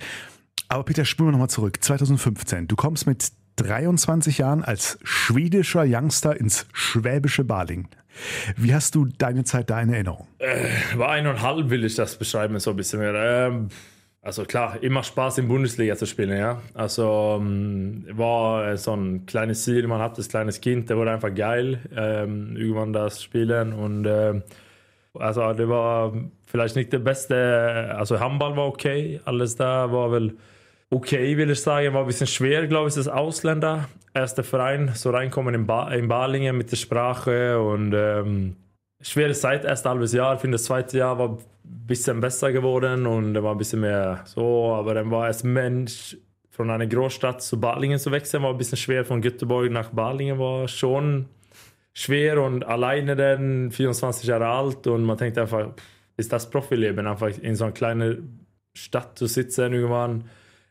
Aber 0.68 0.84
Peter, 0.84 1.04
spulen 1.04 1.28
wir 1.28 1.32
nochmal 1.32 1.50
zurück. 1.50 1.82
2015. 1.82 2.68
Du 2.68 2.76
kommst 2.76 3.06
mit 3.06 3.32
23 3.56 4.38
Jahren 4.38 4.62
als 4.62 4.98
schwedischer 5.02 5.84
Youngster 5.86 6.38
ins 6.38 6.66
schwäbische 6.72 7.44
Baling. 7.44 7.88
Wie 8.56 8.74
hast 8.74 8.94
du 8.94 9.06
deine 9.06 9.44
Zeit 9.44 9.70
da 9.70 9.80
in 9.80 9.92
Erinnerung? 9.92 10.26
War 10.96 11.10
eineinhalb 11.10 11.70
will 11.70 11.84
ich 11.84 11.94
das 11.94 12.16
beschreiben, 12.16 12.58
so 12.58 12.70
ein 12.70 12.76
bisschen 12.76 13.00
mehr. 13.00 13.14
Ähm, 13.14 13.68
also 14.28 14.44
klar, 14.44 14.76
immer 14.82 15.02
Spaß 15.02 15.38
in 15.38 15.48
Bundesliga 15.48 15.96
zu 15.96 16.04
spielen, 16.04 16.36
ja. 16.36 16.60
Also 16.74 17.38
ähm, 17.40 18.04
war 18.12 18.76
so 18.76 18.94
ein 18.94 19.24
kleines 19.24 19.64
Ziel, 19.64 19.86
man 19.86 20.02
hat 20.02 20.18
das 20.18 20.28
kleines 20.28 20.60
Kind, 20.60 20.90
der 20.90 20.98
wurde 20.98 21.12
einfach 21.12 21.34
geil, 21.34 21.80
ähm, 21.96 22.54
irgendwann 22.54 22.92
das 22.92 23.22
spielen 23.22 23.72
und 23.72 24.04
ähm, 24.06 24.42
also 25.14 25.50
det 25.54 25.66
war 25.66 26.12
vielleicht 26.46 26.76
nicht 26.76 26.92
der 26.92 26.98
beste, 26.98 27.94
also 27.96 28.20
Handball 28.20 28.54
war 28.54 28.66
okay, 28.66 29.18
alles 29.24 29.56
da 29.56 29.90
war 29.90 30.10
väl 30.10 30.34
okay, 30.90 31.34
will 31.38 31.50
ich 31.50 31.62
sagen, 31.62 31.94
war 31.94 32.02
ein 32.02 32.06
bisschen 32.06 32.26
schwer, 32.26 32.66
glaube 32.66 32.90
ich, 32.90 32.96
als 32.98 33.08
Ausländer. 33.08 33.88
Erster 34.12 34.44
Verein, 34.44 34.90
so 34.94 35.08
reinkommen 35.08 35.54
in, 35.54 35.66
ba 35.66 35.90
in 35.90 36.06
Balingen 36.08 36.56
mit 36.56 36.70
der 36.70 36.76
Sprache 36.76 37.60
und 37.60 37.94
ähm, 37.94 38.56
schwere 39.00 39.32
Zeit, 39.32 39.64
erst 39.64 39.86
ein 39.86 39.90
halbes 39.92 40.12
Jahr. 40.12 40.34
Ich 40.34 40.40
finde, 40.40 40.56
das 40.56 40.64
zweite 40.64 40.98
Jahr 40.98 41.18
war 41.18 41.30
ein 41.30 41.38
bisschen 41.86 42.20
besser 42.20 42.52
geworden 42.52 43.06
und 43.06 43.34
war 43.42 43.52
ein 43.52 43.58
bisschen 43.58 43.80
mehr 43.80 44.22
so, 44.24 44.74
aber 44.74 44.94
dann 44.94 45.10
war 45.10 45.24
als 45.24 45.44
Mensch 45.44 46.16
von 46.50 46.70
einer 46.70 46.86
Großstadt 46.86 47.40
zu 47.42 47.60
Balingen 47.60 47.98
zu 47.98 48.10
wechseln, 48.10 48.42
war 48.42 48.50
ein 48.50 48.58
bisschen 48.58 48.78
schwer. 48.78 49.04
Von 49.04 49.20
Göteborg 49.22 49.70
nach 49.70 49.90
Balingen 49.90 50.38
war 50.38 50.66
schon 50.66 51.26
schwer 51.94 52.42
und 52.42 52.64
alleine 52.66 53.14
dann 53.16 53.70
24 53.70 54.26
Jahre 54.28 54.46
alt 54.48 54.86
und 54.86 55.04
man 55.04 55.16
denkt 55.16 55.38
einfach, 55.38 55.70
ist 56.16 56.32
das 56.32 56.50
Profileben, 56.50 57.06
einfach 57.06 57.28
in 57.38 57.54
so 57.54 57.64
einer 57.64 57.72
kleinen 57.72 58.46
Stadt 58.74 59.16
zu 59.18 59.26
sitzen 59.26 59.72
irgendwann. 59.72 60.24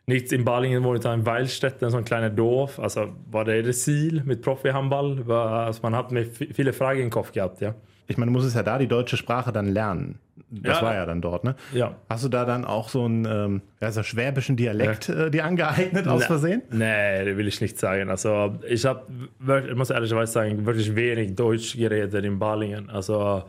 Nichts 0.06 0.32
in 0.32 0.44
Balingen 0.44 0.84
wohnt 0.84 1.04
in 1.04 1.26
Weilstätten, 1.26 1.90
so 1.90 1.98
ein 1.98 2.04
kleines 2.04 2.34
Dorf. 2.34 2.78
Also 2.78 3.08
war 3.30 3.44
das 3.44 3.82
Ziel 3.82 4.22
mit 4.24 4.40
Profi-Handball? 4.42 5.30
Also 5.30 5.80
man 5.82 5.94
hat 5.94 6.12
mir 6.12 6.24
vi- 6.24 6.52
viele 6.54 6.72
Fragen 6.72 7.00
im 7.02 7.10
Kopf 7.10 7.32
gehabt, 7.32 7.60
ja. 7.60 7.74
Ich 8.10 8.16
meine, 8.16 8.30
du 8.30 8.32
musstest 8.32 8.56
ja 8.56 8.62
da 8.62 8.78
die 8.78 8.88
deutsche 8.88 9.16
Sprache 9.18 9.52
dann 9.52 9.66
lernen. 9.66 10.18
Das 10.50 10.78
Ja. 10.80 10.86
war 10.86 10.94
ja 10.94 11.04
dann 11.04 11.20
dort, 11.20 11.44
ne? 11.44 11.54
Ja. 11.74 11.94
Hast 12.08 12.24
du 12.24 12.28
da 12.30 12.46
dann 12.46 12.64
auch 12.64 12.88
so 12.88 13.04
einen 13.04 13.26
ähm, 13.26 13.62
ja, 13.82 13.92
so 13.92 14.02
schwäbischen 14.02 14.56
Dialekt 14.56 15.10
äh, 15.10 15.30
dir 15.30 15.44
angeeignet 15.44 16.08
aus 16.08 16.20
Ne- 16.22 16.26
Versehen? 16.26 16.62
Nee, 16.70 17.24
das 17.26 17.36
will 17.36 17.46
ich 17.46 17.60
nicht 17.60 17.78
sagen. 17.78 18.08
Also 18.08 18.56
ich 18.66 18.86
habe, 18.86 19.02
ich 19.68 19.74
muss 19.76 19.90
ehrlicherweise 19.90 20.32
sagen, 20.32 20.64
wirklich 20.64 20.96
wenig 20.96 21.34
Deutsch 21.36 21.76
geredet 21.76 22.24
in 22.24 22.38
Balingen. 22.38 22.88
Also 22.88 23.44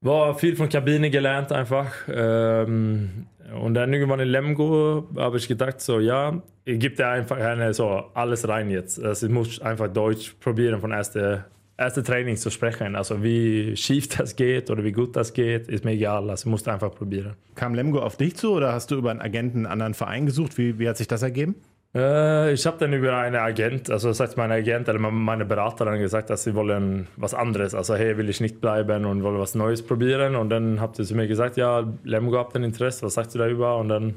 war 0.00 0.34
viel 0.38 0.56
von 0.56 0.68
Kabine 0.70 1.10
gelernt 1.10 1.52
einfach. 1.52 1.92
Ähm, 2.08 3.26
und 3.62 3.74
dann 3.74 3.92
irgendwann 3.92 4.20
in 4.20 4.28
Lemgo 4.28 5.08
habe 5.16 5.36
ich 5.36 5.46
gedacht, 5.46 5.80
so 5.82 6.00
ja, 6.00 6.40
ich 6.64 6.78
gebe 6.78 6.96
dir 6.96 7.08
einfach 7.08 7.36
eine, 7.36 7.74
so 7.74 8.04
alles 8.14 8.48
rein 8.48 8.70
jetzt. 8.70 9.02
Also 9.02 9.26
ich 9.26 9.32
muss 9.32 9.60
einfach 9.60 9.88
Deutsch 9.88 10.34
probieren 10.40 10.80
von 10.80 10.92
erste 10.92 11.44
erste 11.76 12.02
Training 12.02 12.36
zu 12.36 12.50
sprechen. 12.50 12.96
Also 12.96 13.22
wie 13.22 13.76
schief 13.76 14.08
das 14.08 14.36
geht 14.36 14.70
oder 14.70 14.84
wie 14.84 14.92
gut 14.92 15.16
das 15.16 15.32
geht, 15.32 15.68
ist 15.68 15.84
mir 15.84 15.92
egal. 15.92 16.30
Also 16.30 16.48
musste 16.48 16.72
einfach 16.72 16.94
probieren. 16.94 17.34
Kam 17.54 17.74
Lemgo 17.74 18.00
auf 18.00 18.16
dich 18.16 18.36
zu 18.36 18.52
oder 18.52 18.72
hast 18.72 18.90
du 18.90 18.96
über 18.96 19.10
einen 19.10 19.20
Agenten 19.20 19.58
einen 19.58 19.66
anderen 19.66 19.94
Verein 19.94 20.26
gesucht? 20.26 20.58
Wie, 20.58 20.78
wie 20.78 20.88
hat 20.88 20.96
sich 20.96 21.08
das 21.08 21.22
ergeben? 21.22 21.56
Äh, 21.94 22.52
ich 22.52 22.66
habe 22.66 22.76
dann 22.78 22.92
über 22.92 23.16
einen 23.16 23.36
Agent, 23.36 23.88
also 23.88 24.08
das 24.08 24.18
heißt 24.18 24.36
mein 24.36 24.50
Agent 24.50 24.88
oder 24.88 24.98
meine 24.98 25.44
Beraterin 25.44 26.00
gesagt, 26.00 26.28
dass 26.28 26.42
sie 26.42 26.54
wollen 26.54 27.06
was 27.16 27.34
anderes. 27.34 27.74
Also 27.74 27.94
hey, 27.94 28.16
will 28.18 28.28
ich 28.28 28.40
nicht 28.40 28.60
bleiben 28.60 29.04
und 29.04 29.22
wollen 29.22 29.38
was 29.38 29.54
Neues 29.54 29.82
probieren. 29.82 30.34
Und 30.36 30.50
dann 30.50 30.80
habt 30.80 30.98
ihr 30.98 31.04
zu 31.04 31.14
mir 31.14 31.28
gesagt, 31.28 31.56
ja, 31.56 31.84
Lemgo 32.02 32.36
habt 32.38 32.56
ein 32.56 32.64
Interesse, 32.64 33.06
was 33.06 33.14
sagst 33.14 33.34
du 33.34 33.38
darüber? 33.38 33.78
Und 33.78 33.88
dann 33.88 34.14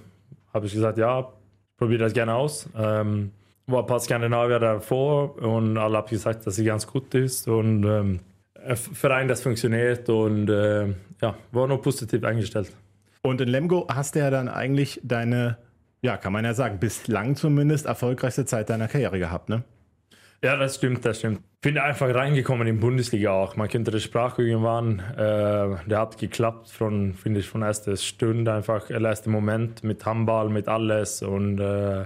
habe 0.53 0.65
ich 0.65 0.73
gesagt, 0.73 0.97
ja, 0.97 1.27
probiere 1.77 1.99
das 1.99 2.13
gerne 2.13 2.33
aus. 2.33 2.67
Ähm, 2.75 3.31
war 3.67 3.81
ein 3.81 3.85
paar 3.85 3.99
Skandinavier 3.99 4.59
davor 4.59 5.37
und 5.41 5.77
alle 5.77 5.97
haben 5.97 6.07
gesagt, 6.07 6.47
dass 6.47 6.55
sie 6.55 6.63
ganz 6.63 6.87
gut 6.87 7.13
ist 7.13 7.47
und 7.47 7.83
ähm, 7.83 8.19
ein 8.65 8.75
Verein, 8.75 9.27
das 9.27 9.41
funktioniert 9.41 10.09
und 10.09 10.49
äh, 10.49 10.87
ja, 11.21 11.35
war 11.51 11.67
nur 11.67 11.81
positiv 11.81 12.23
eingestellt. 12.23 12.71
Und 13.21 13.41
in 13.41 13.49
Lemgo 13.49 13.85
hast 13.89 14.15
du 14.15 14.19
ja 14.19 14.29
dann 14.29 14.47
eigentlich 14.47 15.01
deine, 15.03 15.57
ja, 16.01 16.15
kann 16.15 16.31
man 16.31 16.45
ja 16.45 16.53
sagen, 16.53 16.79
bislang 16.79 17.35
zumindest 17.35 17.85
erfolgreichste 17.85 18.45
Zeit 18.45 18.69
deiner 18.69 18.87
Karriere 18.87 19.19
gehabt, 19.19 19.49
ne? 19.49 19.63
Ja, 20.43 20.55
das 20.55 20.75
stimmt, 20.75 21.03
das 21.03 21.19
stimmt. 21.19 21.41
Bin 21.61 21.79
einfach 21.79 22.13
reingekommen 22.13 22.67
in 22.67 22.79
Bundesliga 22.79 23.31
auch. 23.31 23.55
Man 23.55 23.67
könnte 23.67 23.89
die 23.89 23.99
Sprache 23.99 24.43
irgendwann, 24.43 24.99
äh, 24.99 25.89
der 25.89 25.99
hat 25.99 26.19
geklappt 26.19 26.69
von, 26.69 27.15
finde 27.15 27.39
ich, 27.39 27.49
von 27.49 27.63
erster 27.63 27.97
Stunde 27.97 28.53
einfach, 28.53 28.89
erster 28.91 29.31
Moment 29.31 29.83
mit 29.83 30.05
Handball, 30.05 30.49
mit 30.49 30.67
alles 30.67 31.23
und 31.23 31.59
äh, 31.59 32.05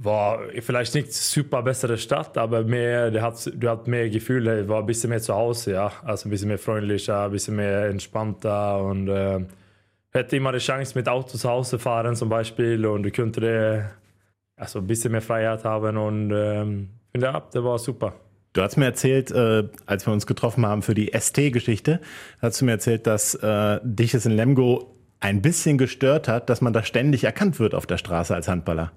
war 0.00 0.40
vielleicht 0.60 0.94
nicht 0.94 1.12
super 1.12 1.62
bessere 1.62 1.98
Stadt, 1.98 2.38
aber 2.38 2.62
mehr, 2.62 3.10
der 3.10 3.22
hat, 3.22 3.50
der 3.52 3.70
hat 3.70 3.88
mehr 3.88 4.08
Gefühle, 4.08 4.68
war 4.68 4.80
ein 4.80 4.86
bisschen 4.86 5.10
mehr 5.10 5.20
zu 5.20 5.34
Hause, 5.34 5.72
ja. 5.72 5.92
Also 6.04 6.28
ein 6.28 6.30
bisschen 6.30 6.48
mehr 6.48 6.58
freundlicher, 6.58 7.24
ein 7.24 7.32
bisschen 7.32 7.56
mehr 7.56 7.86
entspannter 7.86 8.82
und 8.82 9.08
äh, 9.08 9.40
hätte 10.10 10.36
immer 10.36 10.52
die 10.52 10.58
Chance 10.58 10.96
mit 10.96 11.08
Auto 11.08 11.36
zu 11.36 11.48
Hause 11.48 11.78
fahren 11.78 12.14
zum 12.14 12.28
Beispiel 12.28 12.86
und 12.86 13.02
du 13.02 13.10
könnte 13.10 13.90
also 14.56 14.78
ein 14.78 14.86
bisschen 14.86 15.12
mehr 15.12 15.22
Freiheit 15.22 15.64
haben 15.64 15.96
und 15.96 16.30
ähm, 16.32 16.90
finde, 17.10 17.26
ja, 17.26 17.40
der 17.52 17.64
war 17.64 17.78
super. 17.78 18.14
Du 18.52 18.62
hast 18.62 18.76
mir 18.76 18.86
erzählt, 18.86 19.30
äh, 19.30 19.64
als 19.86 20.06
wir 20.06 20.12
uns 20.12 20.26
getroffen 20.26 20.64
haben 20.64 20.82
für 20.82 20.94
die 20.94 21.12
ST-Geschichte, 21.12 22.00
hast 22.40 22.60
du 22.60 22.64
mir 22.64 22.72
erzählt, 22.72 23.06
dass 23.06 23.34
äh, 23.34 23.80
dich 23.82 24.14
es 24.14 24.26
in 24.26 24.32
Lemgo 24.32 24.94
ein 25.20 25.42
bisschen 25.42 25.76
gestört 25.76 26.28
hat, 26.28 26.48
dass 26.48 26.60
man 26.60 26.72
da 26.72 26.82
ständig 26.82 27.24
erkannt 27.24 27.58
wird 27.58 27.74
auf 27.74 27.86
der 27.86 27.98
Straße 27.98 28.34
als 28.34 28.48
Handballer. 28.48 28.92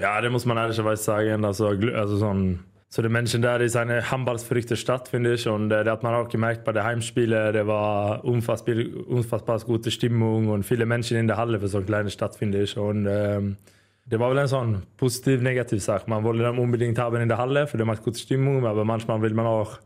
Ja, 0.00 0.20
das 0.20 0.30
muss 0.30 0.44
man 0.44 0.56
ehrlicherweise 0.56 1.02
sagen. 1.02 1.44
Also, 1.44 1.68
also 1.68 2.16
so, 2.16 2.28
ein, 2.28 2.60
so 2.88 3.02
der 3.02 3.10
Menschen 3.10 3.42
da, 3.42 3.58
das 3.58 3.68
ist 3.68 3.76
eine 3.76 4.10
handballsverrückte 4.10 4.76
Stadt, 4.76 5.08
finde 5.08 5.34
ich. 5.34 5.48
Und 5.48 5.72
äh, 5.72 5.82
da 5.82 5.92
hat 5.92 6.02
man 6.02 6.14
auch 6.14 6.28
gemerkt 6.28 6.64
bei 6.64 6.72
den 6.72 6.84
Heimspielen, 6.84 7.52
der 7.52 7.66
war 7.66 8.24
unfassbar, 8.24 8.76
unfassbar 9.08 9.58
gute 9.60 9.90
Stimmung 9.90 10.48
und 10.48 10.62
viele 10.62 10.86
Menschen 10.86 11.16
in 11.16 11.26
der 11.26 11.36
Halle 11.36 11.58
für 11.58 11.68
so 11.68 11.78
eine 11.78 11.86
kleine 11.86 12.10
Stadt, 12.10 12.36
finde 12.36 12.62
ich. 12.62 12.76
Und 12.76 13.06
ähm, 13.10 13.56
der 14.04 14.20
war 14.20 14.30
wohl 14.30 14.46
so 14.46 14.58
eine 14.58 14.82
positiv-negativ 14.96 15.82
Sache. 15.82 16.08
Man 16.08 16.22
wollte 16.22 16.44
dann 16.44 16.58
unbedingt 16.58 16.98
haben 16.98 17.20
in 17.20 17.28
der 17.28 17.38
Halle, 17.38 17.66
für 17.66 17.76
den 17.76 17.86
macht 17.86 18.04
gute 18.04 18.18
Stimmung, 18.18 18.66
aber 18.66 18.84
manchmal 18.84 19.20
will 19.20 19.34
man 19.34 19.46
auch 19.46 19.78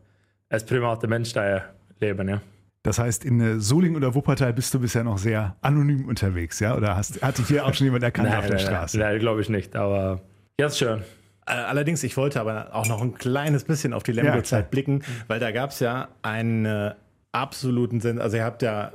als 0.48 0.64
privater 0.64 1.08
Mensch 1.08 1.32
da 1.32 1.62
leben, 2.00 2.28
ja. 2.28 2.40
Das 2.84 2.98
heißt, 2.98 3.24
in 3.24 3.40
äh, 3.40 3.60
Solingen 3.60 3.96
oder 3.96 4.14
Wuppertal 4.14 4.52
bist 4.52 4.74
du 4.74 4.80
bisher 4.80 5.04
noch 5.04 5.18
sehr 5.18 5.56
anonym 5.60 6.06
unterwegs, 6.06 6.58
ja? 6.60 6.76
Oder 6.76 6.96
hast, 6.96 7.22
hat 7.22 7.38
dich 7.38 7.46
hier 7.46 7.64
auch 7.64 7.74
schon 7.74 7.84
jemand 7.84 8.02
erkannt 8.02 8.34
auf 8.34 8.46
der 8.46 8.58
Straße? 8.58 8.98
Nein, 8.98 9.18
glaube 9.20 9.40
ich 9.40 9.48
nicht, 9.48 9.76
aber 9.76 10.20
ganz 10.58 10.78
schön. 10.78 11.02
Äh, 11.46 11.52
Allerdings, 11.52 12.02
ich 12.02 12.16
wollte 12.16 12.40
aber 12.40 12.74
auch 12.74 12.86
noch 12.88 13.00
ein 13.00 13.14
kleines 13.14 13.64
bisschen 13.64 13.92
auf 13.92 14.02
die 14.02 14.12
Ja. 14.12 14.22
Lemgo-Zeit 14.24 14.70
blicken, 14.70 15.02
weil 15.28 15.38
da 15.38 15.52
gab 15.52 15.70
es 15.70 15.80
ja 15.80 16.08
einen 16.22 16.64
äh, 16.66 16.94
absoluten 17.30 18.00
Sinn. 18.00 18.18
Also 18.20 18.36
ihr 18.36 18.44
habt 18.44 18.62
ja 18.62 18.92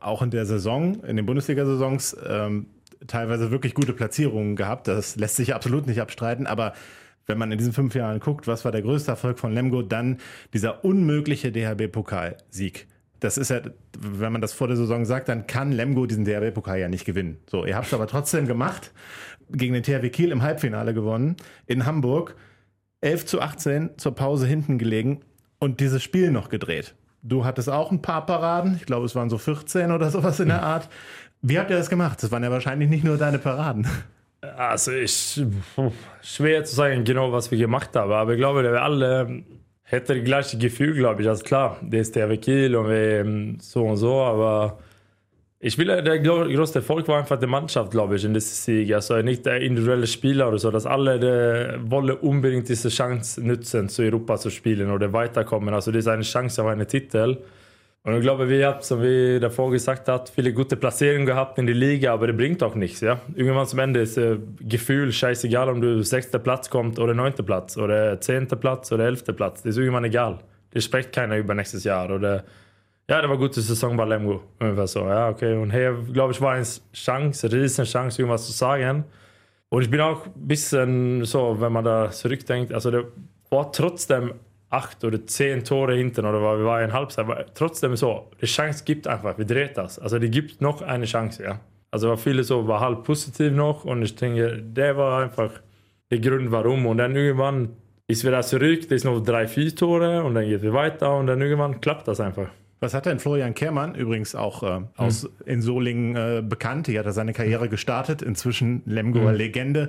auch 0.00 0.22
in 0.22 0.30
der 0.30 0.46
Saison, 0.46 1.02
in 1.04 1.16
den 1.16 1.26
Bundesliga-Saisons, 1.26 2.16
ähm, 2.28 2.66
teilweise 3.06 3.50
wirklich 3.52 3.74
gute 3.74 3.92
Platzierungen 3.92 4.56
gehabt. 4.56 4.88
Das 4.88 5.14
lässt 5.16 5.36
sich 5.36 5.54
absolut 5.54 5.86
nicht 5.86 6.00
abstreiten, 6.00 6.46
aber 6.48 6.72
wenn 7.26 7.38
man 7.38 7.52
in 7.52 7.58
diesen 7.58 7.72
fünf 7.72 7.94
Jahren 7.94 8.18
guckt, 8.20 8.46
was 8.48 8.64
war 8.64 8.72
der 8.72 8.82
größte 8.82 9.10
Erfolg 9.12 9.38
von 9.38 9.52
Lemgo, 9.52 9.82
dann 9.82 10.18
dieser 10.54 10.84
unmögliche 10.84 11.52
DHB-Pokalsieg. 11.52 12.86
Das 13.20 13.36
ist 13.36 13.50
ja, 13.50 13.60
wenn 13.98 14.32
man 14.32 14.40
das 14.40 14.52
vor 14.52 14.68
der 14.68 14.76
Saison 14.76 15.04
sagt, 15.04 15.28
dann 15.28 15.46
kann 15.46 15.72
Lemgo 15.72 16.06
diesen 16.06 16.24
DHB-Pokal 16.24 16.78
ja 16.78 16.88
nicht 16.88 17.04
gewinnen. 17.04 17.38
So, 17.50 17.64
ihr 17.64 17.76
habt 17.76 17.88
es 17.88 17.94
aber 17.94 18.06
trotzdem 18.06 18.46
gemacht, 18.46 18.92
gegen 19.50 19.74
den 19.74 19.82
THW 19.82 20.10
Kiel 20.10 20.30
im 20.30 20.42
Halbfinale 20.42 20.94
gewonnen, 20.94 21.36
in 21.66 21.86
Hamburg, 21.86 22.36
11 23.00 23.26
zu 23.26 23.40
18 23.40 23.90
zur 23.96 24.14
Pause 24.14 24.46
hinten 24.46 24.78
gelegen 24.78 25.20
und 25.58 25.80
dieses 25.80 26.02
Spiel 26.02 26.30
noch 26.30 26.48
gedreht. 26.48 26.94
Du 27.22 27.44
hattest 27.44 27.68
auch 27.68 27.90
ein 27.90 28.02
paar 28.02 28.26
Paraden, 28.26 28.76
ich 28.76 28.86
glaube, 28.86 29.06
es 29.06 29.14
waren 29.14 29.30
so 29.30 29.38
14 29.38 29.90
oder 29.90 30.10
sowas 30.10 30.38
in 30.40 30.48
der 30.48 30.62
Art. 30.62 30.88
Wie 31.42 31.58
habt 31.58 31.70
ihr 31.70 31.76
das 31.76 31.90
gemacht? 31.90 32.22
Das 32.22 32.30
waren 32.30 32.42
ja 32.42 32.50
wahrscheinlich 32.50 32.88
nicht 32.88 33.04
nur 33.04 33.16
deine 33.16 33.38
Paraden. 33.38 33.86
Also 34.56 34.92
ich, 34.92 35.42
schwer 36.22 36.64
zu 36.64 36.74
sagen 36.76 37.04
genau, 37.04 37.32
was 37.32 37.50
wir 37.50 37.58
gemacht 37.58 37.96
haben, 37.96 38.12
aber 38.12 38.32
ich 38.32 38.38
glaube, 38.38 38.62
wir 38.62 38.82
alle 38.82 39.42
hätten 39.88 40.16
das 40.18 40.24
gleiche 40.24 40.58
Gefühl, 40.58 40.94
glaube 40.94 41.22
ich. 41.22 41.28
Also 41.28 41.44
klar, 41.44 41.78
det 41.82 41.98
är 41.98 42.04
Steve 42.04 42.38
Kiel 42.38 42.76
und 42.76 42.88
wir 42.88 43.56
so 43.60 43.84
und 43.84 43.96
so, 43.96 44.20
aber 44.20 44.78
ich 45.60 45.76
will, 45.76 45.86
der 45.86 46.20
größte 46.20 46.78
Erfolg 46.78 47.08
war 47.08 47.18
einfach 47.18 47.40
die 47.40 47.46
Mannschaft, 47.46 47.90
glaube 47.90 48.14
ich, 48.14 48.24
in 48.24 48.32
diesem 48.32 48.54
Sieg. 48.54 48.94
Also 48.94 49.16
nicht 49.22 49.44
der 49.44 49.60
individuelle 49.60 50.06
Spieler 50.06 50.48
oder 50.48 50.58
so, 50.58 50.70
dass 50.70 50.86
alle 50.86 51.18
die 51.18 51.90
wollen 51.90 52.16
unbedingt 52.18 52.68
diese 52.68 52.90
Chance 52.90 53.44
nutzen, 53.44 53.88
zu 53.88 54.02
Europa 54.02 54.36
zu 54.36 54.50
spielen 54.50 54.90
oder 54.90 55.12
weiterkommen. 55.12 55.74
Also 55.74 55.90
das 55.90 56.00
ist 56.00 56.08
eine 56.08 56.22
Chance 56.22 56.62
auf 56.62 56.68
einen 56.68 56.86
Titel. 56.86 57.38
Und 58.08 58.14
ich 58.14 58.22
glaube, 58.22 58.48
wir 58.48 58.66
haben, 58.66 58.80
som 58.80 59.02
davor 59.38 59.70
gesagt 59.70 60.08
hat, 60.08 60.30
viele 60.30 60.54
gute 60.54 60.76
Platzierungen 60.76 61.26
gehabt 61.26 61.58
in 61.58 61.66
die 61.66 61.74
Liga, 61.74 62.14
aber 62.14 62.28
das 62.28 62.36
bringt 62.38 62.62
auch 62.62 62.74
nichts. 62.74 63.02
Ja? 63.02 63.20
Irgendwann 63.34 63.66
zum 63.66 63.80
Ende 63.80 64.00
ist 64.00 64.16
das 64.16 64.38
Gefühl 64.60 65.12
scheißegal, 65.12 65.68
ob 65.68 65.82
du 65.82 66.02
sechster 66.02 66.38
Platz 66.38 66.70
kommt 66.70 66.98
oder 66.98 67.12
neunter 67.12 67.42
Platz 67.42 67.76
oder 67.76 68.18
zehnter 68.18 68.56
Platz 68.56 68.90
oder 68.92 69.04
elfter 69.04 69.34
Platz. 69.34 69.62
Das 69.62 69.72
ist 69.72 69.76
irgendwann 69.76 70.04
egal. 70.04 70.38
Das 70.70 70.84
spricht 70.84 71.12
keiner 71.12 71.36
über 71.36 71.54
nächstes 71.54 71.84
Jahr. 71.84 72.10
Oder 72.10 72.44
ja, 73.10 73.20
det 73.20 73.28
var 73.28 73.36
gute 73.36 73.60
Saison 73.60 73.94
bei 73.94 74.06
Lemgo. 74.06 74.40
Ungefär 74.58 74.86
so. 74.86 75.00
Ja, 75.00 75.28
okay. 75.28 75.54
Und 75.54 75.70
hier, 75.70 75.94
glaube 76.10 76.32
ich, 76.32 76.40
war 76.40 76.54
eine 76.54 76.66
Chance, 76.94 77.46
eine 77.46 77.56
riesen 77.56 77.84
Chance, 77.84 78.22
irgendwas 78.22 78.46
zu 78.46 78.52
sagen. 78.52 79.04
Und 79.68 79.82
ich 79.82 79.90
bin 79.90 80.00
auch 80.00 80.24
ein 80.24 80.32
bisschen 80.34 81.26
so, 81.26 81.60
wenn 81.60 81.72
man 81.72 81.84
da 81.84 82.10
zurückdenkt, 82.10 82.72
also 82.72 82.90
der 82.90 83.04
war 83.50 83.70
trotzdem 83.70 84.32
acht 84.70 85.02
oder 85.04 85.26
zehn 85.26 85.64
Tore 85.64 85.94
hinten 85.94 86.26
oder 86.26 86.40
wir 86.40 86.64
waren 86.64 86.84
in 86.84 86.92
Halbzeit, 86.92 87.24
aber 87.24 87.46
trotzdem 87.54 87.96
so, 87.96 88.30
die 88.40 88.46
Chance 88.46 88.84
gibt 88.84 89.06
einfach, 89.06 89.38
wir 89.38 89.44
drehen 89.44 89.70
das. 89.74 89.98
Also 89.98 90.18
die 90.18 90.30
gibt 90.30 90.60
noch 90.60 90.82
eine 90.82 91.06
Chance, 91.06 91.42
ja. 91.42 91.60
Also 91.90 92.08
war 92.10 92.18
viele 92.18 92.44
so, 92.44 92.68
war 92.68 92.80
halb 92.80 93.04
positiv 93.04 93.52
noch 93.52 93.84
und 93.84 94.02
ich 94.02 94.14
denke, 94.14 94.62
der 94.62 94.96
war 94.96 95.22
einfach 95.22 95.50
der 96.10 96.20
Grund, 96.20 96.50
warum. 96.50 96.84
Und 96.86 96.98
dann 96.98 97.16
irgendwann 97.16 97.70
ist 98.06 98.24
wieder 98.24 98.42
zurück, 98.42 98.82
das 98.82 98.92
ist 98.92 99.04
noch 99.04 99.20
drei, 99.20 99.48
vier 99.48 99.74
Tore 99.74 100.22
und 100.22 100.34
dann 100.34 100.44
geht 100.44 100.62
wir 100.62 100.74
weiter 100.74 101.16
und 101.16 101.26
dann 101.26 101.40
irgendwann 101.40 101.80
klappt 101.80 102.06
das 102.08 102.20
einfach. 102.20 102.48
Was 102.80 102.94
hat 102.94 103.06
denn 103.06 103.18
Florian 103.18 103.54
Kehrmann, 103.54 103.94
übrigens 103.94 104.34
auch 104.34 104.62
äh, 104.62 104.80
aus 104.96 105.24
hm. 105.24 105.30
in 105.46 105.62
Solingen 105.62 106.16
äh, 106.16 106.42
bekannt, 106.42 106.86
hier 106.86 107.00
hat 107.00 107.06
er 107.06 107.12
seine 107.12 107.32
Karriere 107.32 107.68
gestartet, 107.68 108.22
inzwischen 108.22 108.82
Lemgoer 108.86 109.30
hm. 109.30 109.36
Legende. 109.36 109.88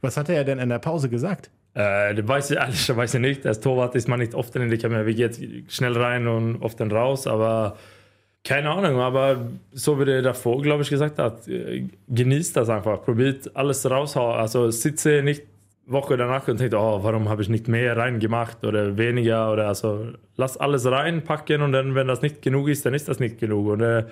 Was 0.00 0.16
hat 0.16 0.28
er 0.28 0.44
denn 0.44 0.58
in 0.58 0.70
der 0.70 0.78
Pause 0.78 1.10
gesagt? 1.10 1.50
Äh, 1.74 2.14
das 2.14 2.28
weiß 2.28 2.50
ich 2.50 2.56
ehrlicherweise 2.58 3.18
nicht. 3.18 3.46
Als 3.46 3.60
Torwart 3.60 3.94
ist 3.94 4.08
man 4.08 4.20
nicht 4.20 4.34
oft 4.34 4.54
in 4.56 4.68
der 4.68 4.78
Kamera. 4.78 5.06
Wir 5.06 5.14
gehen 5.14 5.66
schnell 5.68 5.96
rein 5.96 6.26
und 6.26 6.62
oft 6.62 6.80
dann 6.80 6.90
raus, 6.90 7.26
aber 7.26 7.76
keine 8.44 8.70
Ahnung. 8.70 9.00
Aber 9.00 9.48
so 9.72 10.00
wie 10.00 10.04
der 10.04 10.22
davor, 10.22 10.60
glaube 10.62 10.82
ich, 10.82 10.90
gesagt 10.90 11.18
hat, 11.18 11.46
äh, 11.48 11.86
genießt 12.08 12.56
das 12.56 12.68
einfach. 12.68 13.02
Probiert 13.02 13.54
alles 13.54 13.88
raushauen. 13.88 14.38
Also 14.38 14.70
sitze 14.70 15.22
nicht 15.22 15.42
Woche 15.86 16.16
danach 16.16 16.46
und 16.46 16.60
denkt, 16.60 16.74
oh, 16.74 17.00
warum 17.02 17.28
habe 17.28 17.42
ich 17.42 17.48
nicht 17.48 17.66
mehr 17.66 17.96
reingemacht 17.96 18.64
oder 18.64 18.96
weniger 18.96 19.52
oder 19.52 19.66
also 19.66 20.12
lass 20.36 20.56
alles 20.56 20.86
reinpacken 20.86 21.62
und 21.62 21.72
dann, 21.72 21.96
wenn 21.96 22.06
das 22.06 22.22
nicht 22.22 22.42
genug 22.42 22.68
ist, 22.68 22.86
dann 22.86 22.94
ist 22.94 23.08
das 23.08 23.18
nicht 23.18 23.38
genug. 23.38 23.66
Und 23.66 23.80
äh, 23.80 24.04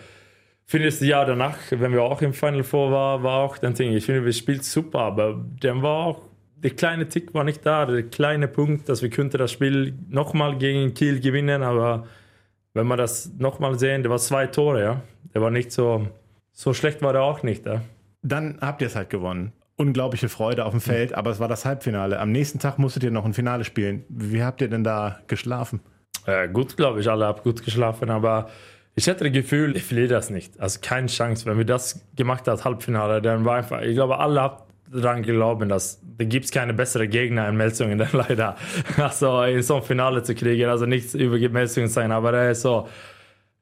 finde 0.64 0.87
das 0.87 1.01
Jahr 1.01 1.25
danach, 1.25 1.57
wenn 1.71 1.92
wir 1.92 2.03
auch 2.03 2.21
im 2.21 2.35
Final 2.35 2.64
Four 2.64 2.90
waren, 2.90 3.23
war 3.23 3.38
auch 3.44 3.59
dann 3.59 3.75
Ding, 3.75 3.92
ich 3.92 4.05
finde, 4.05 4.25
wir 4.25 4.33
spielt 4.33 4.64
super, 4.64 5.01
aber 5.01 5.44
dann 5.61 5.83
war 5.83 6.07
auch 6.07 6.28
der 6.62 6.71
kleine 6.71 7.09
Tick 7.09 7.35
war 7.35 7.44
nicht 7.44 7.64
da, 7.64 7.87
der 7.87 8.03
kleine 8.05 8.49
Punkt, 8.49 8.88
dass 8.88 9.03
wir 9.03 9.11
könnte 9.11 9.38
das 9.38 9.53
Spiel 9.53 9.94
nochmal 10.09 10.59
gegen 10.59 10.94
Kiel 10.94 11.21
gewinnen, 11.21 11.62
aber 11.62 12.07
wenn 12.75 12.87
wir 12.87 12.97
das 12.97 13.33
nochmal 13.38 13.79
sehen, 13.79 14.03
der 14.03 14.11
war 14.11 14.18
zwei 14.18 14.47
Tore, 14.47 14.83
ja. 14.83 15.03
Der 15.35 15.42
war 15.42 15.51
nicht 15.51 15.73
so, 15.73 16.09
so 16.53 16.75
schlecht 16.75 17.03
war 17.03 17.12
der 17.12 17.23
auch 17.23 17.42
nicht, 17.42 17.66
ja. 17.66 17.83
Dann 18.23 18.59
habt 18.61 18.83
ihr 18.83 18.88
es 18.88 18.97
halt 18.97 19.11
gewonnen 19.11 19.53
unglaubliche 19.79 20.29
Freude 20.29 20.64
auf 20.64 20.73
dem 20.73 20.81
Feld, 20.81 21.14
aber 21.14 21.31
es 21.31 21.40
war 21.40 21.49
das 21.49 21.64
Halbfinale. 21.64 22.18
Am 22.18 22.33
nächsten 22.33 22.59
Tag 22.59 22.79
musstet 22.79 23.05
ihr 23.05 23.11
noch 23.11 23.25
ein 23.25 23.33
Finale 23.33 23.64
spielen. 23.64 24.05
Wie 24.09 24.42
habt 24.42 24.61
ihr 24.61 24.68
denn 24.68 24.85
da 24.85 25.21
geschlafen? 25.29 25.81
Äh, 26.27 26.49
gut, 26.49 26.77
glaube 26.77 27.01
ich. 27.01 27.09
Alle 27.09 27.27
haben 27.27 27.42
gut 27.42 27.64
geschlafen, 27.64 28.11
aber 28.11 28.51
ich 28.97 29.09
hatte 29.09 29.25
das 29.25 29.33
Gefühl, 29.33 29.77
ich 29.77 29.85
verliere 29.85 30.09
das 30.09 30.31
nicht. 30.31 30.59
Also 30.59 30.81
keine 30.83 31.07
Chance. 31.07 31.47
Wenn 31.47 31.59
wir 31.59 31.64
das 31.64 32.05
gemacht 32.16 32.49
haben, 32.49 32.62
Halbfinale, 32.62 33.23
dann 33.23 33.44
war 33.44 33.57
einfach, 33.57 33.81
ich 33.81 33.94
glaube, 33.94 34.18
alle 34.18 34.40
haben 34.42 34.62
daran 34.92 35.22
glauben, 35.22 35.68
dass 35.68 36.01
da 36.16 36.24
gibt 36.24 36.46
es 36.46 36.51
keine 36.51 36.74
bessere 36.74 37.09
Gegner 37.09 37.48
in 37.48 37.57
Melsungen 37.57 37.98
dann 37.98 38.09
leider. 38.12 38.57
Also 38.96 39.42
in 39.42 39.62
so 39.62 39.77
ein 39.77 39.83
Finale 39.83 40.22
zu 40.22 40.35
kriegen, 40.35 40.68
also 40.68 40.87
nichts 40.87 41.14
über 41.14 41.38
Melsungen 41.48 41.88
sein, 41.88 42.12
aber 42.12 42.33
er 42.33 42.51
ist 42.53 42.62
so, 42.62 42.88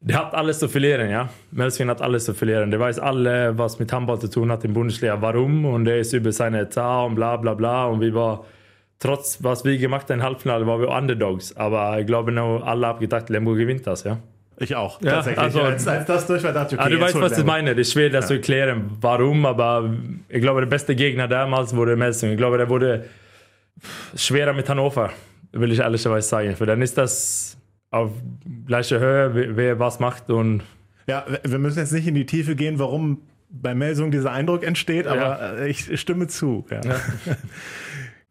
der 0.00 0.18
hat 0.18 0.34
alles 0.34 0.58
zu 0.58 0.68
verlieren, 0.68 1.10
ja. 1.10 1.28
Melsvin 1.50 1.88
hat 1.90 2.02
alles 2.02 2.26
zu 2.26 2.34
verlieren. 2.34 2.70
Der 2.70 2.78
weiß 2.78 2.98
alle, 2.98 3.56
was 3.58 3.78
mit 3.78 3.92
Handball 3.92 4.20
zu 4.20 4.28
tun 4.28 4.52
hat 4.52 4.64
in 4.64 4.72
Bundesliga, 4.72 5.20
warum. 5.20 5.64
Und 5.64 5.84
der 5.84 5.98
ist 5.98 6.12
über 6.12 6.32
seine 6.32 6.60
Etat 6.60 7.06
und 7.06 7.14
bla 7.14 7.36
bla 7.36 7.54
bla. 7.54 7.86
Und 7.86 8.00
wir 8.00 8.14
war, 8.14 8.44
trotz 8.98 9.42
was 9.42 9.64
wir 9.64 9.76
gemacht 9.78 10.08
haben 10.10 10.20
im 10.20 10.24
Halbfinale, 10.24 10.66
waren 10.66 10.80
wir 10.80 10.90
Underdogs. 10.90 11.56
Aber 11.56 11.98
ich 11.98 12.06
glaube, 12.06 12.30
alle 12.64 12.86
haben 12.86 13.00
gedacht, 13.00 13.30
Lemgo 13.30 13.54
gewinnt 13.54 13.86
das, 13.86 14.04
ja. 14.04 14.18
Ich 14.58 14.74
auch, 14.74 15.02
ja, 15.02 15.10
tatsächlich. 15.10 15.44
Also, 15.44 15.60
als, 15.60 15.86
als 15.86 16.06
das 16.06 16.26
durch 16.26 16.42
war, 16.42 16.52
dachte 16.52 16.74
ich, 16.74 16.80
okay, 16.80 16.88
ah, 16.88 16.96
Du 16.96 17.00
weißt, 17.00 17.20
was 17.20 17.38
ich 17.38 17.44
meine. 17.44 17.74
Das 17.74 17.88
ist 17.88 17.92
schwer, 17.92 18.08
das 18.08 18.24
ja. 18.24 18.28
zu 18.28 18.34
erklären, 18.34 18.90
warum. 19.00 19.44
Aber 19.44 19.90
ich 20.28 20.40
glaube, 20.40 20.60
der 20.60 20.68
beste 20.68 20.96
Gegner 20.96 21.28
damals 21.28 21.76
wurde 21.76 21.96
Melsung. 21.96 22.30
Ich 22.30 22.38
glaube, 22.38 22.56
der 22.56 22.68
wurde 22.68 23.04
schwerer 24.14 24.54
mit 24.54 24.68
Hannover, 24.68 25.10
will 25.52 25.72
ich 25.72 25.80
ehrlicherweise 25.80 26.26
sagen. 26.26 26.56
Für 26.56 26.64
dann 26.64 26.80
ist 26.80 26.96
das 26.96 27.58
auf 27.90 28.10
gleicher 28.66 28.98
Höhe, 28.98 29.56
wer 29.56 29.78
was 29.78 30.00
macht 30.00 30.30
und 30.30 30.62
ja, 31.06 31.24
wir 31.44 31.58
müssen 31.58 31.78
jetzt 31.78 31.92
nicht 31.92 32.06
in 32.06 32.14
die 32.14 32.26
Tiefe 32.26 32.56
gehen, 32.56 32.78
warum 32.78 33.22
bei 33.48 33.74
Melsung 33.74 34.10
dieser 34.10 34.32
Eindruck 34.32 34.64
entsteht, 34.64 35.06
aber 35.06 35.20
ja. 35.20 35.52
Äh, 35.58 35.68
ich 35.68 36.00
stimme 36.00 36.26
zu. 36.26 36.66
Ja. 36.70 36.80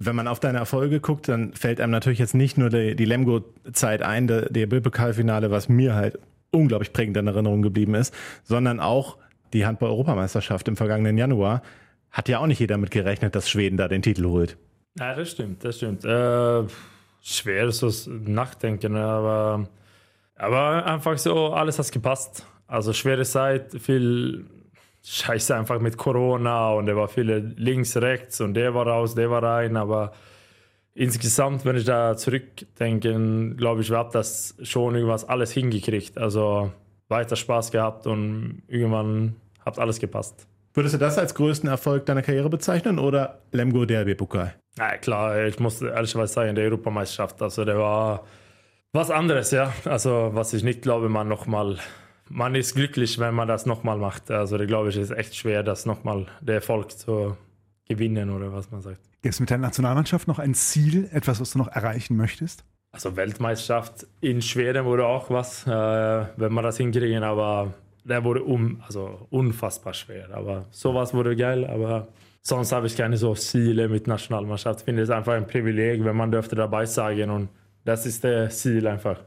Wenn 0.06 0.16
man 0.16 0.28
auf 0.28 0.40
deine 0.40 0.58
Erfolge 0.60 1.00
guckt, 1.00 1.28
dann 1.28 1.54
fällt 1.54 1.82
einem 1.82 1.92
natürlich 1.92 2.20
jetzt 2.20 2.36
nicht 2.36 2.58
nur 2.58 2.70
die, 2.70 2.96
die 2.96 3.06
Lemgo-Zeit 3.06 4.02
ein, 4.02 4.28
der, 4.28 4.50
der 4.50 4.68
Pokalfinale, 4.68 5.52
was 5.52 5.70
mir 5.70 5.96
halt 5.96 6.20
unglaublich 6.52 6.94
prägend 6.94 7.18
in 7.18 7.28
Erinnerung 7.28 7.62
geblieben 7.62 7.96
ist, 7.96 8.14
sondern 8.44 8.80
auch 8.80 9.18
die 9.54 9.66
Handball-Europameisterschaft 9.66 10.68
im 10.68 10.78
vergangenen 10.78 11.18
Januar. 11.18 11.62
Hat 12.12 12.30
ja 12.30 12.40
auch 12.40 12.48
nicht 12.48 12.60
jeder 12.60 12.78
mit 12.78 12.92
gerechnet, 12.92 13.36
dass 13.36 13.50
Schweden 13.50 13.78
da 13.78 13.88
den 13.88 14.02
Titel 14.02 14.26
holt. 14.26 14.58
Ja, 14.98 15.16
das 15.16 15.32
stimmt, 15.32 15.64
das 15.64 15.78
stimmt. 15.78 16.06
Äh 16.06 16.64
schwer 17.26 17.72
so 17.72 17.92
nachdenken, 18.08 18.96
aber, 18.96 19.68
aber 20.36 20.86
einfach 20.86 21.18
so, 21.18 21.54
alles 21.54 21.80
hat 21.80 21.92
gepasst. 21.92 22.46
Also 22.68 22.94
schwere 22.94 23.26
Zeit, 23.26 23.76
viel 23.82 24.46
Scheiße 25.06 25.56
einfach 25.56 25.80
mit 25.80 25.98
Corona 25.98 26.72
und 26.72 26.88
der 26.88 26.96
war 26.96 27.08
viele 27.08 27.38
links, 27.40 27.96
rechts 27.98 28.42
und 28.42 28.56
der 28.56 28.74
war 28.74 28.88
raus, 28.88 29.16
der 29.16 29.30
war 29.30 29.44
rein, 29.44 29.78
aber 29.78 30.14
insgesamt, 30.96 31.64
wenn 31.66 31.76
ich 31.76 31.86
da 31.86 32.18
zurückdenke, 32.18 33.56
glaube 33.56 33.82
ich, 33.82 33.90
wir 33.90 33.98
haben 33.98 34.12
das 34.12 34.56
schon 34.64 34.96
irgendwas 34.96 35.28
alles 35.28 35.52
hingekriegt. 35.52 36.18
Also 36.18 36.72
weiter 37.08 37.36
Spaß 37.36 37.72
gehabt 37.72 38.08
und 38.08 38.64
irgendwann 38.68 39.36
hat 39.64 39.78
alles 39.78 40.00
gepasst. 40.00 40.48
Würdest 40.74 40.96
du 40.96 40.98
das 40.98 41.18
als 41.18 41.36
größten 41.36 41.70
Erfolg 41.70 42.06
deiner 42.06 42.22
Karriere 42.22 42.50
bezeichnen 42.50 43.00
oder 43.00 43.40
Lemgo 43.52 43.86
Derby-Pokal? 43.86 44.56
Ja, 44.78 44.98
klar, 44.98 45.46
ich 45.46 45.60
muss 45.60 45.82
ehrlicherweise 45.82 46.34
sagen, 46.34 46.56
der 46.56 46.66
Europameisterschaft, 46.66 47.42
also 47.42 47.64
der 47.64 47.78
war 47.78 48.24
was 48.92 49.12
anderes, 49.12 49.52
ja. 49.52 49.74
Also, 49.86 50.32
was 50.34 50.54
ich 50.54 50.64
nicht 50.64 50.82
glaube, 50.82 51.10
man 51.10 51.28
nochmal, 51.28 51.78
man 52.30 52.56
ist 52.56 52.76
glücklich, 52.76 53.20
wenn 53.20 53.34
man 53.34 53.48
das 53.48 53.66
nochmal 53.66 53.98
macht. 53.98 54.32
Also, 54.32 54.58
da 54.58 54.66
glaube 54.66 54.90
ich, 54.90 54.98
ist 54.98 55.12
echt 55.12 55.36
schwer, 55.36 55.64
das 55.64 55.86
nochmal, 55.86 56.26
der 56.42 56.56
Erfolg 56.56 56.92
zu 56.92 57.38
gewinnen 57.88 58.30
oder 58.30 58.52
was 58.52 58.72
man 58.72 58.82
sagt. 58.82 59.00
Gibt 59.22 59.34
es 59.34 59.40
mit 59.40 59.50
der 59.50 59.58
Nationalmannschaft 59.58 60.28
noch 60.28 60.40
ein 60.40 60.54
Ziel, 60.54 61.10
etwas, 61.12 61.40
was 61.40 61.52
du 61.52 61.60
noch 61.60 61.68
erreichen 61.68 62.16
möchtest? 62.18 62.64
Also, 62.92 63.16
Weltmeisterschaft 63.16 64.08
in 64.22 64.42
Schweden 64.42 64.86
wurde 64.86 65.06
auch 65.06 65.30
was, 65.30 65.68
äh, 65.68 65.70
wenn 65.70 66.54
man 66.54 66.64
das 66.64 66.78
hinkriegen, 66.78 67.24
aber 67.24 67.74
der 68.06 68.24
wurde 68.24 68.44
um, 68.44 68.82
also 68.86 69.28
unfassbar 69.30 69.94
schwer. 69.94 70.30
Aber 70.32 70.66
sowas 70.72 71.14
wurde 71.14 71.36
geil, 71.36 71.66
aber 71.66 72.08
sonst 72.42 72.72
habe 72.72 72.88
ich 72.88 72.96
keine 72.96 73.18
so 73.18 73.34
Ziele 73.34 73.90
mit 73.90 74.08
Nationalmannschaft. 74.08 74.80
Ich 74.80 74.86
finde 74.86 75.02
es 75.02 75.10
einfach 75.10 75.34
ein 75.34 75.48
Privileg, 75.48 76.04
wenn 76.06 76.16
man 76.16 76.32
dürfte 76.32 76.56
dabei 76.56 76.86
sagen 76.86 77.30
und 77.30 77.50
das 77.84 78.06
ist 78.06 78.24
der 78.24 78.50
Ziel 78.50 78.88
einfach. 78.88 79.20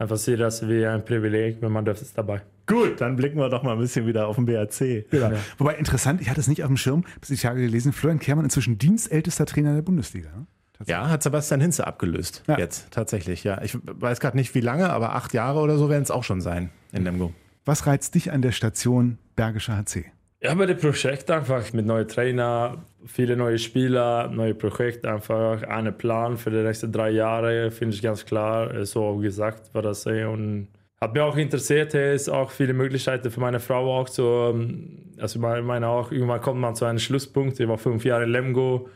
Einfach 0.00 0.16
sehe 0.16 0.38
das 0.38 0.66
wie 0.66 0.86
ein 0.86 1.04
Privileg, 1.04 1.58
wenn 1.60 1.72
man 1.72 1.84
dürfte 1.84 2.06
es 2.06 2.14
dabei. 2.14 2.40
Gut, 2.66 3.02
dann 3.02 3.16
blicken 3.16 3.38
wir 3.38 3.50
doch 3.50 3.62
mal 3.62 3.74
ein 3.74 3.78
bisschen 3.78 4.06
wieder 4.06 4.28
auf 4.28 4.36
den 4.36 4.46
BRC. 4.46 5.12
Ja. 5.12 5.30
Ja. 5.30 5.38
Wobei 5.58 5.74
interessant, 5.74 6.22
ich 6.22 6.30
hatte 6.30 6.40
es 6.40 6.48
nicht 6.48 6.62
auf 6.62 6.68
dem 6.68 6.78
Schirm, 6.78 7.04
bis 7.20 7.28
ich 7.28 7.42
Tage 7.42 7.60
gelesen, 7.60 7.92
Florian 7.92 8.18
Kehrmann 8.18 8.46
inzwischen 8.46 8.78
dienstältester 8.78 9.44
Trainer 9.44 9.74
der 9.74 9.82
Bundesliga. 9.82 10.30
Ne? 10.30 10.46
Ja, 10.86 11.10
hat 11.10 11.22
Sebastian 11.22 11.60
Hinze 11.60 11.86
abgelöst. 11.86 12.42
Ja. 12.48 12.56
Jetzt, 12.56 12.90
tatsächlich, 12.90 13.44
ja. 13.44 13.60
Ich 13.60 13.76
weiß 13.84 14.20
gerade 14.20 14.38
nicht, 14.38 14.54
wie 14.54 14.62
lange, 14.62 14.88
aber 14.88 15.14
acht 15.14 15.34
Jahre 15.34 15.60
oder 15.60 15.76
so 15.76 15.90
werden 15.90 16.04
es 16.04 16.10
auch 16.10 16.24
schon 16.24 16.40
sein 16.40 16.70
in 16.92 17.04
Lemgo. 17.04 17.34
Was 17.66 17.86
reizt 17.86 18.14
dich 18.14 18.32
an 18.32 18.40
der 18.40 18.52
Station 18.52 19.18
Bergischer 19.36 19.76
HC? 19.76 20.06
Ja, 20.42 20.54
bei 20.54 20.64
dem 20.64 20.78
Projekt 20.78 21.30
einfach 21.30 21.70
mit 21.74 21.84
neuen 21.84 22.08
Trainer, 22.08 22.82
viele 23.04 23.36
neue 23.36 23.58
Spieler, 23.58 24.28
neue 24.28 24.54
Projekte, 24.54 25.12
einfach 25.12 25.62
einen 25.64 25.96
Plan 25.96 26.38
für 26.38 26.50
die 26.50 26.56
nächsten 26.62 26.90
drei 26.92 27.10
Jahre, 27.10 27.70
finde 27.70 27.94
ich 27.94 28.00
ganz 28.00 28.24
klar. 28.24 28.86
So 28.86 29.16
gesagt 29.18 29.74
war 29.74 29.82
das. 29.82 30.06
Und 30.06 30.68
hat 30.98 31.12
mir 31.12 31.24
auch 31.24 31.36
interessiert, 31.36 31.94
es 31.94 32.22
ist 32.22 32.28
auch 32.30 32.50
viele 32.50 32.72
Möglichkeiten 32.72 33.30
für 33.30 33.40
meine 33.40 33.60
Frau 33.60 33.98
auch 34.00 34.08
so, 34.08 34.50
ähm, 34.54 35.12
also 35.18 35.38
ich 35.38 35.62
meine 35.62 35.88
auch, 35.88 36.10
irgendwann 36.10 36.40
kommt 36.40 36.60
man 36.60 36.74
zu 36.74 36.86
einem 36.86 36.98
Schlusspunkt, 36.98 37.60
ich 37.60 37.68
war 37.68 37.76
fünf 37.76 38.04
Jahre 38.06 38.24
in 38.24 38.30
Lemgo, 38.30 38.88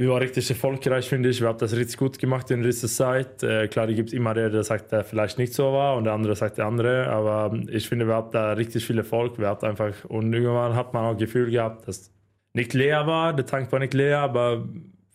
wir 0.00 0.08
waren 0.08 0.22
richtig 0.22 0.48
erfolgreich, 0.48 1.06
finde 1.10 1.28
ich. 1.28 1.42
Wir 1.42 1.48
haben 1.48 1.58
das 1.58 1.76
richtig 1.76 1.98
gut 1.98 2.18
gemacht 2.18 2.50
in 2.50 2.62
dieser 2.62 2.88
Zeit. 2.88 3.42
Äh, 3.42 3.68
klar, 3.68 3.86
die 3.86 3.94
gibt 3.94 4.08
es 4.08 4.14
immer 4.14 4.32
der, 4.32 4.48
der 4.48 4.64
sagt, 4.64 4.92
der 4.92 5.04
vielleicht 5.04 5.36
nicht 5.36 5.52
so 5.52 5.74
war 5.74 5.94
und 5.98 6.04
der 6.04 6.14
andere 6.14 6.34
sagt 6.34 6.56
der 6.56 6.64
andere. 6.64 7.06
Aber 7.08 7.54
ich 7.68 7.86
finde, 7.86 8.06
wir 8.06 8.14
haben 8.14 8.30
da 8.32 8.54
richtig 8.54 8.86
viel 8.86 8.96
Erfolg. 8.96 9.38
Wir 9.38 9.48
haben 9.48 9.62
einfach, 9.62 9.92
und 10.06 10.32
irgendwann 10.32 10.74
hat 10.74 10.94
man 10.94 11.04
auch 11.04 11.18
Gefühl 11.18 11.50
gehabt, 11.50 11.86
dass 11.86 12.10
nicht 12.54 12.72
leer 12.72 13.06
war, 13.06 13.34
der 13.34 13.44
Tank 13.44 13.70
war 13.72 13.78
nicht 13.78 13.92
leer, 13.92 14.20
aber 14.20 14.64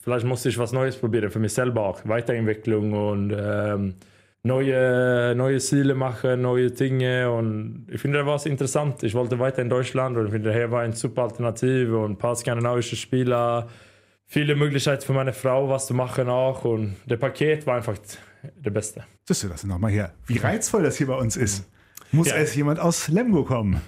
vielleicht 0.02 0.24
musste 0.24 0.50
ich 0.50 0.60
was 0.60 0.71
Neues 0.71 0.98
probieren, 0.98 1.32
für 1.32 1.39
mich 1.39 1.54
selber 1.54 1.82
auch. 1.82 2.02
Weiterentwicklung 2.08 2.93
und 2.93 3.36
ähm, 3.36 3.95
neue, 4.43 5.34
neue 5.36 5.58
Ziele 5.58 5.95
machen, 5.95 6.43
neue 6.43 6.69
Dinge. 6.69 7.32
Und 7.32 7.88
ich 7.91 8.00
finde, 8.00 8.19
das 8.19 8.28
war 8.28 8.45
interessant. 8.45 9.02
Ich 9.02 9.15
wollte 9.15 9.39
weiter 9.39 9.63
in 9.63 9.69
Deutschland 9.69 10.15
und 10.15 10.28
ich 10.28 10.32
finde, 10.32 10.54
hier 10.54 10.69
war 10.69 10.82
eine 10.82 10.93
super 10.93 11.24
Alternative 11.24 11.98
und 11.98 12.12
ein 12.12 12.17
paar 12.19 12.36
skandinavische 12.36 12.95
Spieler 12.95 13.67
viele 14.26 14.56
Möglichkeiten 14.56 15.04
für 15.04 15.14
meine 15.14 15.34
Frau, 15.34 15.70
was 15.70 15.88
zu 15.88 15.94
machen 15.94 16.30
auch. 16.30 16.66
Und 16.66 16.96
der 17.06 17.18
Paket 17.18 17.66
war 17.66 17.78
einfach 17.78 17.98
der 18.44 18.72
Beste. 18.72 19.06
Das 19.28 19.44
ist 19.44 19.52
das 19.52 19.64
nochmal 19.64 19.92
her. 19.92 20.14
Wie 20.28 20.38
reizvoll 20.38 20.84
das 20.84 20.98
hier 20.98 21.08
bei 21.08 21.16
uns 21.16 21.36
ist. 21.38 21.66
Muss 22.12 22.28
ja. 22.30 22.36
erst 22.36 22.56
jemand 22.56 22.80
aus 22.80 23.08
Lemgo 23.08 23.44
kommen. 23.44 23.82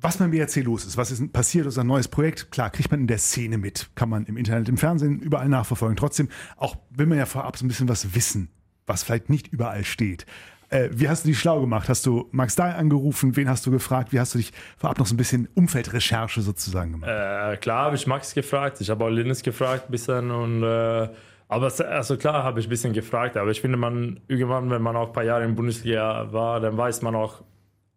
Was 0.00 0.16
beim 0.16 0.32
BRC 0.32 0.56
los 0.64 0.84
ist, 0.84 0.96
was 0.96 1.12
ist 1.12 1.32
passiert, 1.32 1.66
ist 1.66 1.78
ein 1.78 1.86
neues 1.86 2.08
Projekt. 2.08 2.50
Klar, 2.50 2.70
kriegt 2.70 2.90
man 2.90 3.00
in 3.00 3.06
der 3.06 3.18
Szene 3.18 3.56
mit. 3.56 3.90
Kann 3.94 4.08
man 4.08 4.26
im 4.26 4.36
Internet, 4.36 4.68
im 4.68 4.76
Fernsehen, 4.76 5.20
überall 5.20 5.48
nachverfolgen. 5.48 5.96
Trotzdem, 5.96 6.28
auch 6.56 6.76
will 6.90 7.06
man 7.06 7.18
ja 7.18 7.26
vorab 7.26 7.56
so 7.56 7.64
ein 7.64 7.68
bisschen 7.68 7.88
was 7.88 8.12
wissen, 8.14 8.50
was 8.84 9.04
vielleicht 9.04 9.30
nicht 9.30 9.48
überall 9.48 9.84
steht. 9.84 10.26
Äh, 10.72 10.88
wie 10.90 11.06
hast 11.06 11.24
du 11.24 11.28
dich 11.28 11.38
schlau 11.38 11.60
gemacht? 11.60 11.90
Hast 11.90 12.06
du 12.06 12.28
Max 12.32 12.56
Dahl 12.56 12.72
angerufen? 12.72 13.36
Wen 13.36 13.48
hast 13.48 13.66
du 13.66 13.70
gefragt? 13.70 14.10
Wie 14.10 14.18
hast 14.18 14.34
du 14.34 14.38
dich 14.38 14.52
vorab 14.78 14.98
noch 14.98 15.04
so 15.04 15.14
ein 15.14 15.18
bisschen 15.18 15.46
Umfeldrecherche 15.54 16.40
sozusagen 16.40 16.92
gemacht? 16.92 17.10
Äh, 17.10 17.58
klar 17.58 17.84
habe 17.84 17.96
ich 17.96 18.06
Max 18.06 18.32
gefragt. 18.32 18.80
Ich 18.80 18.88
habe 18.88 19.04
auch 19.04 19.10
Linus 19.10 19.42
gefragt 19.42 19.84
ein 19.88 19.92
bisschen. 19.92 20.30
Und, 20.30 20.62
äh, 20.62 21.08
aber 21.48 21.70
also 21.90 22.16
klar 22.16 22.42
habe 22.42 22.58
ich 22.60 22.66
ein 22.66 22.70
bisschen 22.70 22.94
gefragt. 22.94 23.36
Aber 23.36 23.50
ich 23.50 23.60
finde, 23.60 23.76
man 23.76 24.20
irgendwann, 24.28 24.70
wenn 24.70 24.80
man 24.80 24.96
auch 24.96 25.08
ein 25.08 25.12
paar 25.12 25.24
Jahre 25.24 25.44
in 25.44 25.54
Bundesliga 25.54 26.32
war, 26.32 26.58
dann 26.60 26.74
weiß 26.74 27.02
man 27.02 27.16
auch 27.16 27.42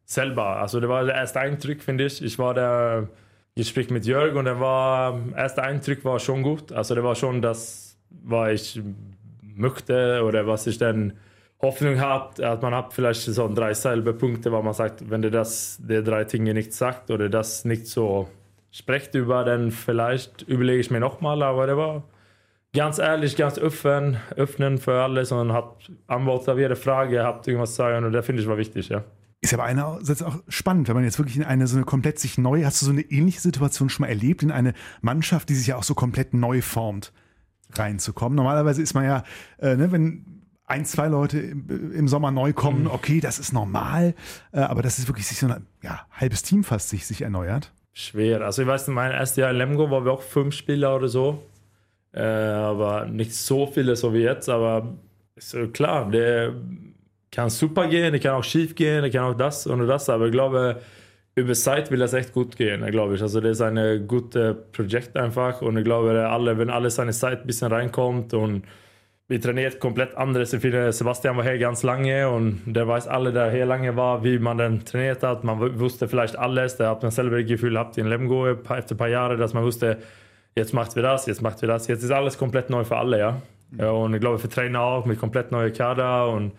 selber. 0.03 0.57
Also 0.57 0.81
der 0.81 0.89
war 0.89 1.05
der 1.05 1.15
erste 1.15 1.39
Eindruck, 1.39 1.81
finde 1.81 2.05
ich. 2.05 2.21
Ich 2.21 2.38
war 2.38 2.53
der 2.53 3.07
Gespräch 3.55 3.89
mit 3.89 4.05
Jörg 4.05 4.35
und 4.35 4.43
der 4.45 4.59
war, 4.59 5.17
erste 5.33 5.63
Eindruck 5.63 6.03
war 6.03 6.19
schon 6.19 6.43
gut. 6.43 6.73
Also 6.73 6.93
der 6.93 7.05
war 7.05 7.15
schon 7.15 7.41
das, 7.41 7.97
was 8.09 8.51
ich 8.51 8.81
möchte 9.41 10.23
oder 10.25 10.45
was 10.45 10.67
ich 10.67 10.77
dann 10.77 11.13
Hoffnung 11.61 11.99
habt, 11.99 12.41
att 12.41 12.61
man 12.61 12.75
hat 12.75 12.93
vielleicht 12.93 13.21
so 13.21 13.47
drei 13.53 13.73
selbe 13.73 14.13
Punkte, 14.13 14.51
wo 14.51 14.61
man 14.61 14.73
sagt, 14.73 15.09
wenn 15.09 15.21
der 15.21 15.31
das, 15.31 15.79
die 15.81 16.03
drei 16.03 16.23
Dinge 16.25 16.53
nicht 16.53 16.73
sagt 16.73 17.09
oder 17.11 17.29
das 17.29 17.65
nicht 17.65 17.87
so 17.87 18.27
spricht 18.71 19.15
über, 19.15 19.43
dann 19.45 19.71
vielleicht 19.71 20.41
überlege 20.43 20.79
ich 20.79 20.91
mir 20.91 20.99
nochmal, 20.99 21.41
aber 21.43 21.65
der 21.65 21.77
war 21.77 22.03
ganz 22.73 22.99
ehrlich, 22.99 23.37
ganz 23.37 23.57
offen, 23.57 24.17
öffnen 24.35 24.77
für 24.77 25.01
alles 25.01 25.31
und 25.31 25.53
hat 25.53 25.89
Antwort 26.07 26.47
auf 26.49 26.57
jede 26.57 26.75
Frage, 26.75 27.23
habt 27.23 27.47
irgendwas 27.47 27.71
zu 27.71 27.77
sagen 27.77 28.05
und 28.05 28.11
das 28.11 28.25
finde 28.25 28.41
ich 28.41 28.47
war 28.47 28.57
wichtig, 28.57 28.89
ja. 28.89 29.03
Ist 29.41 29.53
aber 29.53 29.63
einerseits 29.63 30.23
auch 30.23 30.39
spannend, 30.47 30.87
wenn 30.87 30.95
man 30.95 31.03
jetzt 31.03 31.19
wirklich 31.19 31.37
in 31.37 31.43
eine 31.43 31.67
so 31.67 31.77
eine 31.77 31.85
komplett 31.85 32.19
sich 32.19 32.37
neu, 32.37 32.65
hast 32.65 32.81
du 32.81 32.85
so 32.85 32.91
eine 32.91 33.01
ähnliche 33.01 33.39
Situation 33.39 33.89
schon 33.89 34.03
mal 34.03 34.09
erlebt, 34.09 34.43
in 34.43 34.51
eine 34.51 34.73
Mannschaft, 35.01 35.49
die 35.49 35.55
sich 35.55 35.67
ja 35.67 35.77
auch 35.77 35.83
so 35.83 35.93
komplett 35.93 36.33
neu 36.33 36.61
formt, 36.61 37.13
reinzukommen? 37.73 38.35
Normalerweise 38.35 38.81
ist 38.81 38.93
man 38.93 39.05
ja, 39.05 39.23
äh, 39.59 39.75
ne, 39.75 39.91
wenn 39.91 40.34
ein, 40.67 40.86
zwei 40.86 41.08
Leute 41.08 41.39
im, 41.39 42.08
Sommer 42.08 42.32
neu 42.32 42.54
kommen, 42.54 42.84
mhm. 42.84 42.91
okay, 42.91 43.19
das 43.19 43.39
ist 43.39 43.54
normal, 43.54 44.15
äh, 44.51 44.60
aber 44.60 44.82
das 44.82 44.97
ist 44.97 45.08
wirklich 45.08 45.28
sich 45.28 45.39
so 45.39 45.47
ein 45.47 45.65
ja, 45.84 46.06
halbes 46.12 46.43
Team 46.43 46.63
fast 46.63 46.89
sich, 46.89 47.06
sich 47.06 47.21
erneuert. 47.21 47.71
Schwer. 47.93 48.41
Also 48.41 48.63
ich 48.63 48.67
weiß, 48.67 48.88
mein 48.88 49.12
erstes 49.12 49.38
Jahr 49.38 49.51
in 49.51 49.58
Lemgo 49.58 49.89
waren 49.89 50.04
wir 50.04 50.12
auch 50.12 50.21
fünf 50.21 50.54
Spieler 50.56 50.95
oder 50.95 51.08
so. 51.08 51.43
Äh, 52.13 52.21
aber 52.21 53.06
nicht 53.06 53.34
so 53.34 53.67
viele 53.67 53.95
so 53.95 54.13
wie 54.13 54.19
jetzt, 54.19 54.49
aber 54.49 54.95
ist 55.36 55.56
klar, 55.73 56.10
der 56.10 56.54
kann 57.30 57.49
super 57.49 57.88
gehen, 57.88 58.13
der 58.13 58.21
kann 58.21 58.32
auch 58.32 58.43
schief 58.43 58.73
gehen, 58.73 59.01
der 59.01 59.12
kann 59.12 59.34
auch 59.34 59.38
das 59.38 59.67
und 59.67 59.86
das, 59.86 60.08
aber 60.08 60.28
ich 60.28 60.32
glaube, 60.32 60.82
über 61.36 61.54
Zeit 61.54 61.91
will 61.91 61.99
das 61.99 62.13
echt 62.13 62.32
gut 62.32 62.56
gehen, 62.56 62.86
glaube 62.91 63.15
ich. 63.15 63.21
Also 63.21 63.41
das 63.41 63.58
ist 63.58 63.62
ein 63.62 64.08
gutes 64.08 64.56
Projekt 64.71 65.17
einfach 65.17 65.62
und 65.62 65.78
ich 65.78 65.84
glaube, 65.84 66.28
alle, 66.30 66.58
wenn 66.58 66.69
alles 66.69 66.95
seine 66.95 67.12
Zeit 67.12 67.41
ein 67.41 67.47
bisschen 67.47 67.71
reinkommt 67.71 68.34
und 68.34 68.63
vi 69.27 69.39
trainiert 69.39 69.79
komplett 69.79 70.15
anders. 70.15 70.51
Sebastian 70.51 71.38
war 71.38 71.43
hier 71.43 71.57
ganz 71.57 71.83
lange 71.83 72.29
und 72.29 72.61
der 72.65 72.88
weiß 72.88 73.07
alle, 73.07 73.33
der 73.33 73.51
hier 73.51 73.65
lange 73.65 73.95
war, 73.95 74.23
wie 74.23 74.38
man 74.38 74.57
dann 74.57 74.85
trainiert 74.85 75.23
hat. 75.23 75.43
Man 75.43 75.79
wusste 75.79 76.07
vielleicht 76.07 76.38
alles. 76.38 76.77
Da 76.77 76.91
hat 76.91 77.01
man 77.01 77.11
selber 77.11 77.39
das 77.39 77.47
Gefühl 77.47 77.71
gehabt 77.71 77.97
in 77.97 78.05
Lemgo 78.05 78.47
efter 78.47 78.93
ein 78.93 78.97
paar 78.97 79.09
Jahren, 79.09 79.39
dass 79.39 79.53
man 79.53 79.63
wusste, 79.63 79.97
jetzt 80.55 80.73
macht 80.73 80.95
wir 80.95 81.03
das, 81.03 81.25
jetzt 81.25 81.41
macht 81.41 81.61
wir 81.61 81.67
das. 81.67 81.88
Jetzt 81.88 82.03
ist 82.03 82.11
alles 82.11 82.38
komplett 82.38 82.69
neu 82.69 82.83
für 82.83 82.97
alle, 82.97 83.17
ja. 83.17 83.41
ja 83.77 83.89
und 83.89 84.13
ich 84.13 84.21
glaube 84.21 84.38
für 84.38 84.49
Trainer 84.49 84.81
auch 84.81 85.05
mit 85.05 85.19
komplett 85.19 85.51
neuen 85.51 85.73
Kader. 85.73 86.29
Und 86.29 86.53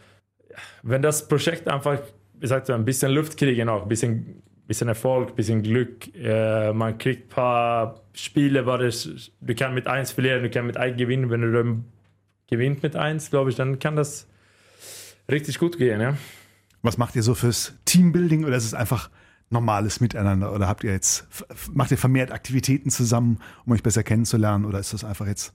wenn 0.83 1.03
das 1.03 1.29
Projekt 1.29 1.69
einfach, 1.69 2.01
wie 2.35 2.41
gesagt, 2.41 2.69
ein 2.71 2.85
bisschen 2.85 3.13
Luft 3.13 3.37
kriegen 3.37 3.69
auch, 3.69 3.83
ein 3.83 3.89
bisschen, 3.89 4.43
bisschen 4.67 4.89
Erfolg, 4.89 5.31
ein 5.31 5.35
bisschen 5.37 5.63
Glück. 5.63 6.13
Äh, 6.17 6.73
man 6.73 6.99
kriegt 6.99 7.27
ein 7.27 7.35
paar 7.35 8.01
Spiele, 8.13 8.67
wo 8.67 8.77
das, 8.77 9.31
du 9.41 9.55
kannst 9.55 9.75
mit 9.75 9.87
eins 9.87 10.11
verlieren, 10.11 10.43
du 10.43 10.51
kannst 10.51 10.67
mit 10.67 10.77
eins 10.77 10.97
gewinnen, 10.97 11.31
wenn 11.31 11.43
du 11.43 11.85
gewinnt 12.49 12.83
mit 12.83 12.97
eins, 12.97 13.31
glaube 13.31 13.51
ich, 13.51 13.57
dann 13.57 13.79
kann 13.79 13.97
das 13.97 14.27
richtig 15.31 15.59
gut 15.59 15.79
gehen. 15.79 16.01
Ja. 16.01 16.17
Was 16.83 16.99
macht 16.99 17.17
ihr 17.17 17.23
so 17.23 17.35
fürs 17.35 17.75
Teambuilding 17.85 18.45
oder 18.45 18.57
ist 18.57 18.65
es 18.65 18.75
einfach 18.75 19.11
normales 19.51 20.01
Miteinander 20.01 20.53
oder 20.53 20.67
habt 20.67 20.83
ihr 20.83 20.93
jetzt 20.93 21.27
macht 21.73 21.91
ihr 21.93 21.99
vermehrt 21.99 22.33
Aktivitäten 22.33 22.91
zusammen, 22.91 23.39
um 23.65 23.73
euch 23.73 23.83
besser 23.83 24.03
kennenzulernen 24.03 24.65
oder 24.65 24.81
ist 24.81 24.93
das 24.93 25.05
einfach 25.05 25.27
jetzt 25.27 25.55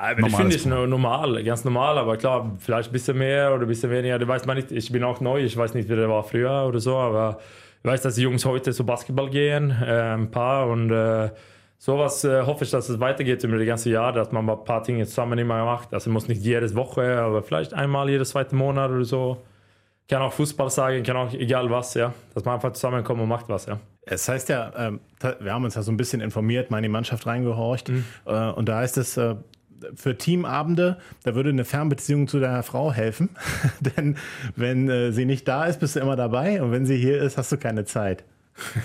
aber 0.00 0.28
ich 0.28 0.36
finde 0.36 0.54
es 0.54 0.64
normal, 0.64 1.42
ganz 1.42 1.64
normal, 1.64 1.98
aber 1.98 2.16
klar, 2.16 2.56
vielleicht 2.60 2.90
ein 2.90 2.92
bisschen 2.92 3.18
mehr 3.18 3.52
oder 3.52 3.62
ein 3.62 3.68
bisschen 3.68 3.90
weniger, 3.90 4.20
du 4.20 4.28
weißt 4.28 4.46
man 4.46 4.56
nicht, 4.56 4.70
ich 4.70 4.92
bin 4.92 5.02
auch 5.02 5.20
neu, 5.20 5.42
ich 5.42 5.56
weiß 5.56 5.74
nicht, 5.74 5.88
wie 5.88 5.96
der 5.96 6.08
war 6.08 6.22
früher 6.22 6.66
oder 6.68 6.78
so, 6.78 6.96
aber 6.96 7.40
ich 7.82 7.90
weiß, 7.90 8.02
dass 8.02 8.14
die 8.14 8.22
Jungs 8.22 8.44
heute 8.44 8.72
so 8.72 8.84
Basketball 8.84 9.28
gehen, 9.28 9.70
äh, 9.70 10.14
ein 10.14 10.30
paar 10.30 10.68
und 10.68 10.92
äh, 10.92 11.30
sowas 11.78 12.24
äh, 12.24 12.42
hoffe 12.42 12.64
ich, 12.64 12.70
dass 12.70 12.88
es 12.88 13.00
weitergeht 13.00 13.42
über 13.44 13.56
das 13.56 13.66
ganze 13.66 13.90
Jahr, 13.90 14.12
dass 14.12 14.32
man 14.32 14.44
mal 14.44 14.56
ein 14.56 14.64
paar 14.64 14.82
Dinge 14.82 15.06
zusammen 15.06 15.38
immer 15.38 15.64
macht. 15.64 15.94
Also 15.94 16.10
muss 16.10 16.28
nicht 16.28 16.42
jede 16.42 16.74
Woche, 16.74 17.18
aber 17.18 17.42
vielleicht 17.42 17.72
einmal 17.72 18.10
jedes 18.10 18.30
zweite 18.30 18.54
Monat 18.54 18.90
oder 18.90 19.04
so. 19.04 19.38
Kann 20.08 20.22
auch 20.22 20.32
Fußball 20.32 20.70
sagen, 20.70 21.02
kann 21.02 21.16
auch 21.16 21.32
egal 21.32 21.70
was, 21.70 21.94
ja. 21.94 22.12
Dass 22.34 22.44
man 22.44 22.54
einfach 22.54 22.72
zusammenkommt 22.72 23.20
und 23.20 23.28
macht 23.28 23.48
was, 23.48 23.66
ja. 23.66 23.78
Es 24.02 24.26
heißt 24.28 24.48
ja, 24.48 24.72
ähm, 24.76 25.00
wir 25.40 25.52
haben 25.52 25.64
uns 25.64 25.74
ja 25.74 25.82
so 25.82 25.92
ein 25.92 25.98
bisschen 25.98 26.22
informiert, 26.22 26.70
mal 26.70 26.78
in 26.78 26.84
die 26.84 26.88
Mannschaft 26.88 27.26
reingehorcht. 27.26 27.90
Mhm. 27.90 28.04
Äh, 28.24 28.50
und 28.52 28.68
da 28.68 28.78
heißt 28.78 28.96
es, 28.96 29.16
äh, 29.18 29.36
für 29.94 30.16
Teamabende, 30.16 30.98
da 31.24 31.34
würde 31.34 31.50
eine 31.50 31.64
Fernbeziehung 31.64 32.26
zu 32.26 32.40
deiner 32.40 32.62
Frau 32.62 32.92
helfen. 32.92 33.30
Denn 33.80 34.16
wenn 34.56 34.88
äh, 34.88 35.12
sie 35.12 35.24
nicht 35.26 35.46
da 35.46 35.66
ist, 35.66 35.78
bist 35.78 35.94
du 35.94 36.00
immer 36.00 36.16
dabei. 36.16 36.62
Und 36.62 36.72
wenn 36.72 36.86
sie 36.86 36.96
hier 36.96 37.20
ist, 37.20 37.36
hast 37.36 37.52
du 37.52 37.58
keine 37.58 37.84
Zeit. 37.84 38.24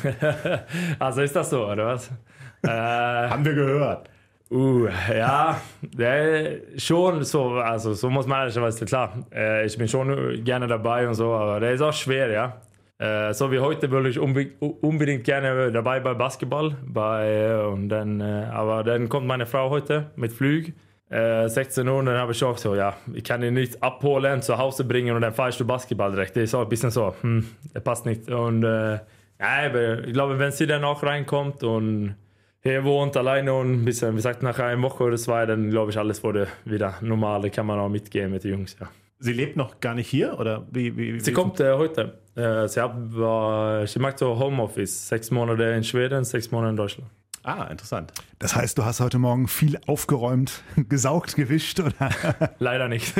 also 0.99 1.21
ist 1.21 1.35
das 1.35 1.49
so, 1.49 1.67
oder 1.67 1.87
was? 1.87 2.11
Äh, 2.65 2.69
Haben 2.69 3.43
wir 3.43 3.55
gehört. 3.55 4.09
Uh, 4.49 4.87
ja, 5.13 5.59
äh, 5.97 6.59
schon 6.77 7.23
so, 7.25 7.55
also 7.55 7.93
so 7.93 8.09
muss 8.09 8.25
man 8.25 8.39
ehrlicherweise, 8.39 8.85
klar, 8.85 9.11
äh, 9.33 9.65
ich 9.65 9.77
bin 9.77 9.89
schon 9.89 10.41
gerne 10.45 10.67
dabei 10.67 11.05
und 11.05 11.15
so, 11.15 11.33
aber 11.33 11.59
der 11.59 11.73
ist 11.73 11.81
auch 11.81 11.91
schwer, 11.91 12.29
ja. 12.29 12.61
Äh, 12.99 13.33
so 13.33 13.51
wie 13.51 13.59
heute 13.59 13.91
würde 13.91 14.07
ich 14.07 14.19
unbedingt 14.19 15.23
gerne 15.25 15.71
dabei 15.73 15.99
bei 15.99 16.13
Basketball, 16.13 16.77
bei, 16.85 17.65
und 17.65 17.89
dann, 17.89 18.21
äh, 18.21 18.47
aber 18.49 18.85
dann 18.85 19.09
kommt 19.09 19.27
meine 19.27 19.45
Frau 19.45 19.69
heute 19.69 20.11
mit 20.15 20.31
Flug. 20.31 20.65
16 21.09 21.85
äh, 21.85 21.89
Uhr, 21.89 21.97
und 21.97 22.07
dann 22.07 22.17
habe 22.17 22.31
ich 22.31 22.43
auch 22.43 22.57
so, 22.57 22.75
ja, 22.75 22.95
ich 23.13 23.23
kann 23.23 23.43
ihn 23.43 23.53
nicht 23.53 23.83
abholen, 23.83 24.41
zu 24.41 24.57
Hause 24.57 24.83
bringen 24.83 25.15
und 25.15 25.21
dann 25.21 25.33
fahrst 25.33 25.59
du 25.59 25.65
Basketball 25.65 26.11
direkt. 26.11 26.35
Das 26.35 26.43
ist 26.43 26.55
auch 26.55 26.61
ein 26.61 26.69
bisschen 26.69 26.89
so, 26.89 27.13
hm, 27.21 27.45
passt 27.83 28.05
nicht. 28.05 28.29
Und 28.31 28.63
äh, 28.63 28.99
ja, 29.43 29.69
aber 29.69 30.07
ich 30.07 30.13
glaube, 30.13 30.39
wenn 30.39 30.51
sie 30.51 30.67
dann 30.67 30.83
auch 30.83 31.03
reinkommt 31.03 31.63
und 31.63 32.15
hier 32.61 32.83
wohnt 32.85 33.17
alleine 33.17 33.53
und 33.53 33.73
ein 33.73 33.85
bisschen, 33.85 34.11
wie 34.13 34.15
gesagt, 34.15 34.41
nach 34.41 34.57
einer 34.57 34.81
Woche 34.81 35.03
oder 35.03 35.17
zwei, 35.17 35.45
dann 35.45 35.69
glaube 35.69 35.91
ich, 35.91 35.97
alles 35.97 36.23
wurde 36.23 36.47
wieder 36.63 36.95
normal. 37.01 37.41
Da 37.41 37.49
kann 37.49 37.65
man 37.65 37.77
auch 37.77 37.89
mitgehen 37.89 38.31
mit 38.31 38.45
den 38.45 38.51
Jungs, 38.51 38.77
ja. 38.79 38.89
Sie 39.19 39.33
lebt 39.33 39.55
noch 39.57 39.79
gar 39.79 39.95
nicht 39.95 40.07
hier 40.09 40.39
oder 40.39 40.65
wie? 40.71 40.95
wie, 40.97 41.15
wie 41.15 41.19
sie 41.19 41.33
kommt 41.33 41.59
äh, 41.59 41.73
heute. 41.73 42.19
Äh, 42.35 42.67
sie, 42.67 42.81
hat, 42.81 42.93
äh, 42.93 43.85
sie 43.85 43.99
macht 43.99 44.19
so 44.19 44.37
Homeoffice. 44.39 45.07
Sechs 45.07 45.29
Monate 45.31 45.63
in 45.63 45.83
Schweden, 45.83 46.23
sechs 46.23 46.51
Monate 46.51 46.71
in 46.71 46.75
Deutschland. 46.77 47.09
Ah, 47.43 47.65
interessant. 47.65 48.13
Das 48.39 48.55
heißt, 48.55 48.77
du 48.77 48.85
hast 48.85 49.01
heute 49.01 49.19
Morgen 49.19 49.49
viel 49.49 49.77
aufgeräumt, 49.85 50.63
gesaugt, 50.89 51.35
gewischt, 51.35 51.81
oder? 51.81 52.09
Leider 52.59 52.87
nicht. 52.87 53.13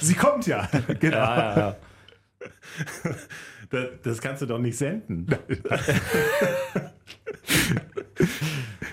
sie 0.00 0.14
kommt 0.14 0.46
ja. 0.48 0.68
Genau. 0.98 1.16
Ja, 1.16 1.36
ja, 1.36 1.58
ja. 1.58 1.76
Das, 3.74 3.88
das 4.02 4.20
kannst 4.20 4.42
du 4.42 4.46
doch 4.46 4.58
nicht 4.58 4.78
senden. 4.78 5.26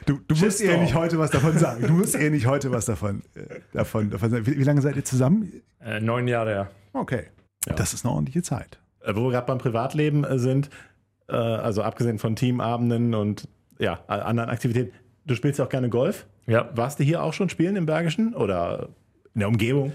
Du, 0.08 0.20
du 0.28 0.36
musst 0.36 0.60
ihr 0.60 0.78
nicht 0.78 0.96
heute 0.96 1.20
was 1.20 1.30
davon 1.30 1.58
sagen. 1.58 1.86
Du 1.86 1.94
musst 1.94 2.16
ihr 2.16 2.32
nicht 2.32 2.48
heute 2.48 2.72
was 2.72 2.86
davon, 2.86 3.22
äh, 3.36 3.60
davon, 3.72 4.10
davon 4.10 4.32
sagen. 4.32 4.46
Wie, 4.48 4.58
wie, 4.58 4.64
lange 4.64 4.82
seid 4.82 4.96
ihr 4.96 5.06
zusammen? 5.06 5.62
Äh, 5.80 6.00
neun 6.02 6.28
Jahre, 6.28 6.52
ja. 6.52 6.70
Okay. 6.94 7.28
Ja. 7.68 7.76
Das 7.76 7.94
ist 7.94 8.04
eine 8.04 8.14
ordentliche 8.14 8.42
Zeit. 8.42 8.80
Äh, 9.02 9.16
Wo 9.16 9.26
wir 9.26 9.32
gerade 9.32 9.46
beim 9.46 9.60
Privatleben 9.60 10.24
äh, 10.24 10.40
sind, 10.40 10.70
äh, 11.30 11.36
also 11.36 11.84
abgesehen 11.84 12.18
von 12.18 12.36
Teamabenden 12.36 13.14
und 13.14 13.48
ja, 13.78 14.04
anderen 14.08 14.50
Aktivitäten, 14.50 14.92
du 15.26 15.36
spielst 15.36 15.60
ja 15.60 15.66
auch 15.66 15.70
gerne 15.70 15.90
Golf. 15.90 16.26
Ja. 16.48 16.70
Warst 16.76 17.00
du 17.00 17.04
hier 17.04 17.24
auch 17.24 17.34
schon 17.34 17.50
spielen 17.50 17.76
im 17.76 17.86
Bergischen 17.86 18.34
oder 18.34 18.90
in 19.34 19.40
der 19.40 19.48
Umgebung? 19.48 19.94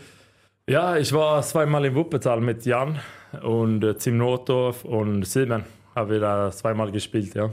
Ja, 0.69 0.97
ich 0.97 1.13
war 1.13 1.43
zweimal 1.43 1.85
in 1.85 1.95
Wuppertal 1.95 2.41
mit 2.41 2.65
Jan 2.65 2.99
und 3.43 3.85
äh, 3.85 3.95
Tim 3.95 4.19
Notdorf 4.19 4.85
und 4.85 5.25
Simon. 5.25 5.65
Haben 5.95 6.11
wir 6.11 6.21
da 6.21 6.51
zweimal 6.51 6.91
gespielt, 6.93 7.35
ja. 7.35 7.51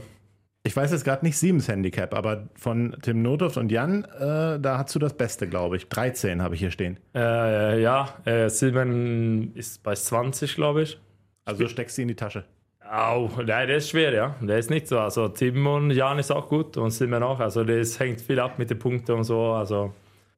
Ich 0.66 0.74
weiß 0.74 0.92
jetzt 0.92 1.04
gerade 1.04 1.24
nicht 1.24 1.36
Siemens 1.36 1.68
Handicap, 1.68 2.14
aber 2.14 2.48
von 2.54 2.96
Tim 3.02 3.22
Notdorf 3.22 3.58
und 3.58 3.70
Jan, 3.70 4.04
äh, 4.04 4.58
da 4.58 4.78
hast 4.78 4.94
du 4.94 4.98
das 4.98 5.14
Beste, 5.14 5.46
glaube 5.46 5.76
ich. 5.76 5.88
13 5.88 6.40
habe 6.40 6.54
ich 6.54 6.60
hier 6.60 6.70
stehen. 6.70 6.98
Äh, 7.14 7.82
ja, 7.82 8.14
äh, 8.24 8.48
Simon 8.48 9.52
ist 9.54 9.82
bei 9.82 9.94
20, 9.94 10.54
glaube 10.54 10.82
ich. 10.82 10.98
Also 11.44 11.68
steckst 11.68 11.98
du 11.98 12.02
in 12.02 12.08
die 12.08 12.14
Tasche. 12.14 12.44
Au, 12.90 13.30
nein, 13.36 13.68
der 13.68 13.76
ist 13.76 13.90
schwer, 13.90 14.12
ja. 14.12 14.36
Der 14.40 14.58
ist 14.58 14.70
nicht 14.70 14.88
so. 14.88 14.98
Also 14.98 15.28
Tim 15.28 15.66
und 15.66 15.90
Jan 15.90 16.18
ist 16.18 16.32
auch 16.32 16.48
gut 16.48 16.76
und 16.78 16.90
Simon 16.90 17.22
auch. 17.22 17.40
Also 17.40 17.62
das 17.62 18.00
hängt 18.00 18.20
viel 18.20 18.40
ab 18.40 18.58
mit 18.58 18.70
den 18.70 18.78
Punkten 18.78 19.12
und 19.12 19.24
so. 19.24 19.52
Also 19.52 19.92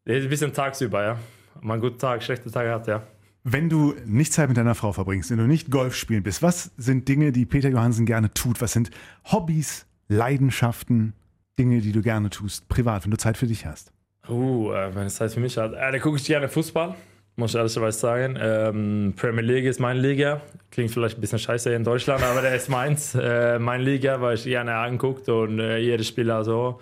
der 0.06 0.18
ist 0.18 0.24
ein 0.24 0.30
bisschen 0.30 0.52
tagsüber, 0.52 1.02
ja. 1.04 1.18
Einen 1.62 1.80
guten 1.80 1.98
Tag, 1.98 2.22
schlechte 2.22 2.50
Tage 2.50 2.70
hat, 2.70 2.86
ja. 2.86 3.02
Wenn 3.48 3.68
du 3.68 3.94
nicht 4.04 4.32
Zeit 4.32 4.48
mit 4.48 4.56
deiner 4.56 4.74
Frau 4.74 4.92
verbringst, 4.92 5.30
wenn 5.30 5.38
du 5.38 5.46
nicht 5.46 5.70
Golf 5.70 5.94
spielen 5.94 6.24
bist, 6.24 6.42
was 6.42 6.72
sind 6.76 7.06
Dinge, 7.06 7.30
die 7.30 7.46
Peter 7.46 7.68
Johansen 7.68 8.04
gerne 8.04 8.32
tut? 8.34 8.60
Was 8.60 8.72
sind 8.72 8.90
Hobbys, 9.24 9.86
Leidenschaften, 10.08 11.14
Dinge, 11.56 11.80
die 11.80 11.92
du 11.92 12.02
gerne 12.02 12.30
tust, 12.30 12.68
privat, 12.68 13.04
wenn 13.04 13.12
du 13.12 13.16
Zeit 13.16 13.36
für 13.36 13.46
dich 13.46 13.64
hast? 13.64 13.92
Uh, 14.28 14.72
äh, 14.72 14.92
wenn 14.94 15.06
es 15.06 15.14
Zeit 15.14 15.32
für 15.32 15.38
mich 15.38 15.56
hat. 15.56 15.74
Äh, 15.74 15.92
da 15.92 15.98
gucke 16.00 16.16
ich 16.16 16.24
gerne 16.24 16.48
Fußball, 16.48 16.96
muss 17.36 17.52
ich 17.52 17.56
ehrlicherweise 17.56 17.98
sagen. 17.98 18.36
Ähm, 18.40 19.14
Premier 19.16 19.42
League 19.42 19.64
ist 19.64 19.78
meine 19.78 20.00
Liga. 20.00 20.40
Klingt 20.72 20.90
vielleicht 20.90 21.16
ein 21.18 21.20
bisschen 21.20 21.38
scheiße 21.38 21.72
in 21.72 21.84
Deutschland, 21.84 22.24
aber 22.24 22.42
der 22.42 22.56
ist 22.56 22.68
meins. 22.68 23.14
Äh, 23.14 23.60
meine 23.60 23.84
Liga, 23.84 24.20
weil 24.20 24.34
ich 24.34 24.44
gerne 24.44 24.74
anguckt 24.74 25.28
und 25.28 25.60
äh, 25.60 25.78
jedes 25.78 26.08
Spieler 26.08 26.42
so. 26.42 26.80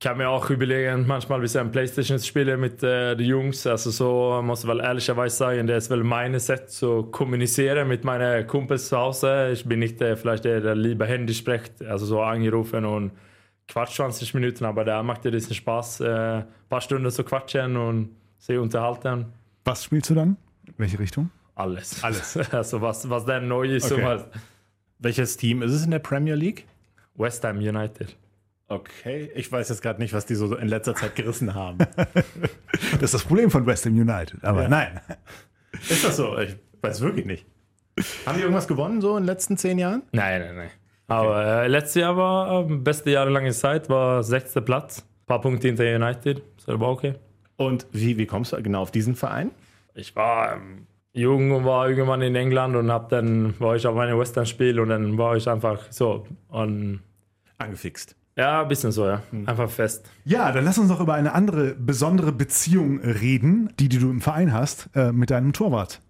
Kann 0.00 0.16
mir 0.16 0.28
auch 0.28 0.48
überlegen, 0.50 1.06
manchmal 1.06 1.38
ein 1.38 1.42
bisschen 1.42 1.70
Playstation 1.72 2.18
zu 2.18 2.26
spielen 2.26 2.60
mit 2.60 2.82
äh, 2.82 3.16
den 3.16 3.26
Jungs. 3.26 3.66
Also 3.66 3.90
so, 3.90 4.40
muss 4.42 4.62
ich 4.62 4.70
ehrlicherweise 4.70 5.36
sagen, 5.36 5.66
das 5.66 5.84
ist 5.84 5.90
wel 5.90 6.04
meine 6.04 6.38
Set 6.38 6.70
zu 6.70 7.04
kommunizieren 7.04 7.88
mit 7.88 8.04
meinen 8.04 8.46
Kumpels 8.46 8.88
zu 8.88 8.96
Hause. 8.96 9.50
Ich 9.52 9.64
bin 9.64 9.80
nicht 9.80 10.00
äh, 10.00 10.16
vielleicht 10.16 10.44
der, 10.44 10.60
der 10.60 10.76
lieber 10.76 11.06
Handy 11.06 11.34
spricht, 11.34 11.82
also 11.82 12.06
so 12.06 12.22
angerufen 12.22 12.84
und 12.84 13.10
quatscht 13.66 13.96
20 13.96 14.34
Minuten, 14.34 14.64
aber 14.64 14.84
da 14.84 15.02
macht 15.02 15.24
dir 15.24 15.32
das 15.32 15.54
Spaß, 15.54 16.00
äh, 16.00 16.06
ein 16.06 16.44
paar 16.68 16.80
Stunden 16.80 17.10
zu 17.10 17.24
quatschen 17.24 17.76
und 17.76 18.10
sich 18.38 18.56
unterhalten. 18.56 19.26
Was 19.64 19.84
spielst 19.84 20.10
du 20.10 20.14
dann? 20.14 20.36
Welche 20.76 20.98
Richtung? 20.98 21.30
Alles. 21.56 22.04
Alles. 22.04 22.36
Also 22.52 22.80
was, 22.80 23.10
was 23.10 23.24
dann 23.24 23.48
neu 23.48 23.66
ist. 23.74 23.90
Okay. 23.90 24.20
Welches 25.00 25.36
Team 25.36 25.62
ist 25.62 25.72
es 25.72 25.84
in 25.84 25.90
der 25.90 25.98
Premier 25.98 26.34
League? 26.34 26.66
West 27.16 27.42
Ham 27.44 27.58
United. 27.58 28.16
Okay, 28.68 29.30
ich 29.34 29.50
weiß 29.50 29.70
jetzt 29.70 29.80
gerade 29.80 30.00
nicht, 30.00 30.12
was 30.12 30.26
die 30.26 30.34
so 30.34 30.54
in 30.54 30.68
letzter 30.68 30.94
Zeit 30.94 31.16
gerissen 31.16 31.54
haben. 31.54 31.78
Das 32.92 33.02
ist 33.02 33.14
das 33.14 33.24
Problem 33.24 33.50
von 33.50 33.66
West 33.66 33.86
Ham 33.86 33.94
United. 33.94 34.44
Aber 34.44 34.68
nein. 34.68 35.00
ist 35.88 36.04
das 36.04 36.16
so? 36.16 36.38
Ich 36.38 36.56
weiß 36.80 37.00
wirklich 37.00 37.26
nicht. 37.26 37.44
Haben 38.24 38.36
die 38.36 38.42
irgendwas 38.42 38.68
gewonnen 38.68 39.00
so 39.00 39.16
in 39.16 39.22
den 39.22 39.26
letzten 39.26 39.56
zehn 39.56 39.78
Jahren? 39.78 40.02
Nein, 40.12 40.40
nein, 40.42 40.56
nein. 40.56 40.70
Aber 41.08 41.44
äh, 41.44 41.66
letztes 41.66 41.96
Jahr 41.96 42.16
war 42.16 42.70
äh, 42.70 42.74
beste 42.76 43.10
jahrelange 43.10 43.50
Zeit, 43.50 43.88
war 43.88 44.22
sechster 44.22 44.60
Platz. 44.60 45.00
Ein 45.00 45.26
paar 45.26 45.40
Punkte 45.40 45.66
hinter 45.66 45.84
United. 45.84 46.42
Das 46.64 46.78
war 46.78 46.88
okay. 46.88 47.14
Und 47.56 47.86
wie, 47.90 48.16
wie 48.16 48.26
kommst 48.26 48.52
du 48.52 48.62
genau 48.62 48.82
auf 48.82 48.92
diesen 48.92 49.16
Verein? 49.16 49.50
Ich 49.94 50.14
war 50.14 50.54
ähm, 50.54 50.86
jung 51.12 51.50
und 51.50 51.64
war 51.64 51.88
irgendwann 51.88 52.22
in 52.22 52.36
England 52.36 52.76
und 52.76 52.92
hab 52.92 53.08
dann 53.08 53.58
war 53.58 53.74
ich 53.74 53.86
auf 53.86 53.96
einem 53.96 54.18
Western-Spiel 54.18 54.78
und 54.78 54.90
dann 54.90 55.18
war 55.18 55.36
ich 55.36 55.48
einfach 55.48 55.90
so. 55.90 56.26
Und 56.48 57.00
Angefixt. 57.56 58.17
Ja, 58.38 58.62
ein 58.62 58.68
bisschen 58.68 58.92
so, 58.92 59.04
ja. 59.06 59.20
Einfach 59.46 59.68
fest. 59.68 60.08
Ja, 60.24 60.52
dann 60.52 60.64
lass 60.64 60.78
uns 60.78 60.88
doch 60.88 61.00
über 61.00 61.14
eine 61.14 61.34
andere 61.34 61.74
besondere 61.74 62.30
Beziehung 62.32 63.00
reden, 63.00 63.70
die, 63.80 63.88
die 63.88 63.98
du 63.98 64.08
im 64.10 64.20
Verein 64.20 64.52
hast, 64.52 64.88
äh, 64.94 65.12
mit 65.12 65.30
deinem 65.30 65.52
Torwart. 65.52 66.00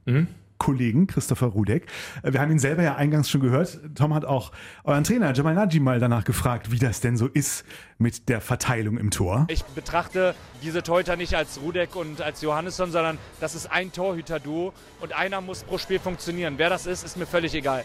Kollegen 0.59 1.07
Christopher 1.07 1.47
Rudek. 1.47 1.87
Äh, 2.23 2.33
Wir 2.33 2.41
haben 2.41 2.51
ihn 2.51 2.59
selber 2.59 2.83
ja 2.83 2.97
eingangs 2.97 3.31
schon 3.31 3.41
gehört. 3.41 3.81
Tom 3.95 4.15
hat 4.15 4.25
auch 4.25 4.53
euren 4.85 5.05
Trainer 5.05 5.33
Jamal 5.33 5.55
Naji 5.55 5.81
mal 5.81 6.01
danach 6.01 6.25
gefragt, 6.25 6.71
wie 6.71 6.79
das 6.79 7.01
denn 7.01 7.17
so 7.17 7.27
ist 7.27 7.65
mit 7.99 8.29
der 8.29 8.41
Verteilung 8.41 8.99
im 8.99 9.11
Tor. 9.11 9.47
Ich 9.49 9.65
betrachte 9.65 10.35
diese 10.63 10.83
Torhüter 10.83 11.17
nicht 11.17 11.35
als 11.35 11.61
Rudek 11.61 11.97
und 11.97 12.21
als 12.21 12.43
Johannesson, 12.43 12.91
sondern 12.91 13.19
das 13.41 13.55
ist 13.55 13.67
ein 13.67 13.93
Torhüter-Duo 13.93 14.73
und 15.01 15.13
einer 15.13 15.41
muss 15.41 15.63
pro 15.63 15.79
Spiel 15.79 15.99
funktionieren. 15.99 16.55
Wer 16.59 16.71
das 16.71 16.87
ist, 16.87 17.05
ist 17.05 17.17
mir 17.17 17.27
völlig 17.27 17.55
egal. 17.55 17.85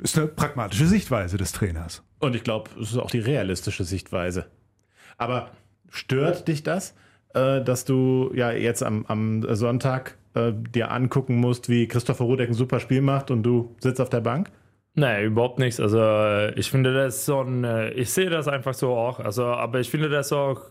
Das 0.00 0.12
ist 0.12 0.18
eine 0.18 0.28
pragmatische 0.28 0.86
Sichtweise 0.86 1.36
des 1.36 1.52
Trainers. 1.52 2.02
Und 2.18 2.34
ich 2.34 2.44
glaube, 2.44 2.70
es 2.80 2.90
ist 2.90 2.98
auch 2.98 3.10
die 3.10 3.20
realistische 3.20 3.84
Sichtweise. 3.84 4.46
Aber 5.18 5.50
stört 5.90 6.48
dich 6.48 6.62
das, 6.62 6.94
äh, 7.36 7.62
dass 7.62 7.84
du 7.84 8.30
ja 8.34 8.50
jetzt 8.50 8.82
am, 8.82 9.04
am 9.06 9.44
Sonntag 9.54 10.16
äh, 10.34 10.52
dir 10.52 10.90
angucken 10.90 11.36
musst, 11.36 11.68
wie 11.68 11.86
Christopher 11.86 12.24
Rudek 12.24 12.48
ein 12.48 12.54
super 12.54 12.80
Spiel 12.80 13.02
macht 13.02 13.30
und 13.30 13.42
du 13.42 13.74
sitzt 13.78 14.00
auf 14.00 14.08
der 14.08 14.20
Bank? 14.20 14.50
Nee, 14.94 15.24
überhaupt 15.24 15.58
nichts. 15.58 15.78
Also 15.78 15.98
äh, 16.00 16.58
ich 16.58 16.70
finde 16.70 16.94
das 16.94 17.26
so 17.26 17.42
ein, 17.42 17.64
äh, 17.64 17.90
ich 17.90 18.10
sehe 18.10 18.30
das 18.30 18.48
einfach 18.48 18.72
so 18.72 18.94
auch. 18.94 19.20
Also, 19.20 19.44
aber 19.44 19.80
ich 19.80 19.90
finde 19.90 20.08
das 20.08 20.32
auch, 20.32 20.62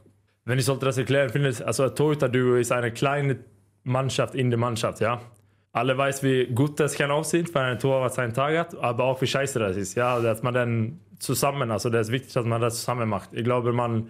wenn 0.46 0.58
ich 0.58 0.66
sollte 0.66 0.86
das 0.86 0.98
erklären, 0.98 1.30
finde 1.30 1.50
ich, 1.50 1.66
also 1.66 1.88
Torhüter-Duo 1.90 2.56
ist 2.56 2.72
eine 2.72 2.92
kleine 2.92 3.38
Mannschaft 3.84 4.34
in 4.34 4.50
der 4.50 4.60
Mannschaft, 4.60 5.00
ja. 5.00 5.22
Alle 5.72 5.98
weiß, 5.98 6.24
wie 6.24 6.48
gut 6.48 6.80
das 6.80 6.96
kann 6.96 7.12
aussehen, 7.12 7.48
wenn 7.54 7.62
ein 7.62 7.80
Torwart 7.80 8.14
seinen 8.14 8.34
Tag 8.34 8.58
hat, 8.58 8.76
aber 8.78 9.04
auch 9.04 9.22
wie 9.22 9.28
scheiße 9.28 9.60
das 9.60 9.78
ist, 9.78 9.96
ja. 9.96 10.20
Dass 10.20 10.42
man 10.42 10.56
dann 10.56 11.00
zusammen, 11.20 11.70
also 11.70 11.90
das 11.92 12.08
ist 12.08 12.14
wichtig, 12.14 12.34
dass 12.34 12.46
man 12.46 12.62
das 12.62 12.80
zusammen 12.80 13.08
macht. 13.08 13.30
Ich 13.34 13.44
glaube, 13.44 13.74
man, 13.74 14.10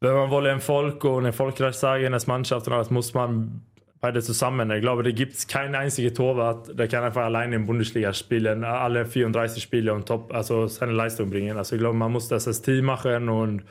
wenn 0.00 0.12
man 0.12 0.30
will 0.30 0.46
Erfolg 0.46 1.02
und 1.04 1.24
erfolgreich 1.24 1.74
sein 1.74 2.12
als 2.12 2.26
Mannschaft, 2.26 2.66
dann 2.66 2.86
muss 2.90 3.14
man 3.14 3.62
beide 4.00 4.22
zusammen. 4.22 4.70
Ich 4.70 4.80
glaube, 4.80 5.02
da 5.02 5.10
gibt 5.10 5.34
es 5.34 5.46
keinen 5.46 5.74
einzigen 5.74 6.14
Torwart, 6.14 6.78
der 6.78 6.86
kann 6.88 7.02
einfach 7.02 7.24
alleine 7.24 7.56
in 7.56 7.66
Bundesliga 7.66 8.12
spielen, 8.12 8.62
alle 8.64 9.06
34 9.06 9.62
Spiele 9.62 9.94
und 9.94 10.06
top, 10.06 10.32
also 10.34 10.66
seine 10.66 10.92
Leistung 10.92 11.30
bringen. 11.30 11.56
Also 11.56 11.76
ich 11.76 11.80
glaube, 11.80 11.96
man 11.96 12.12
muss 12.12 12.28
das 12.28 12.46
als 12.46 12.62
Team 12.62 12.84
machen 12.84 13.28
und 13.28 13.62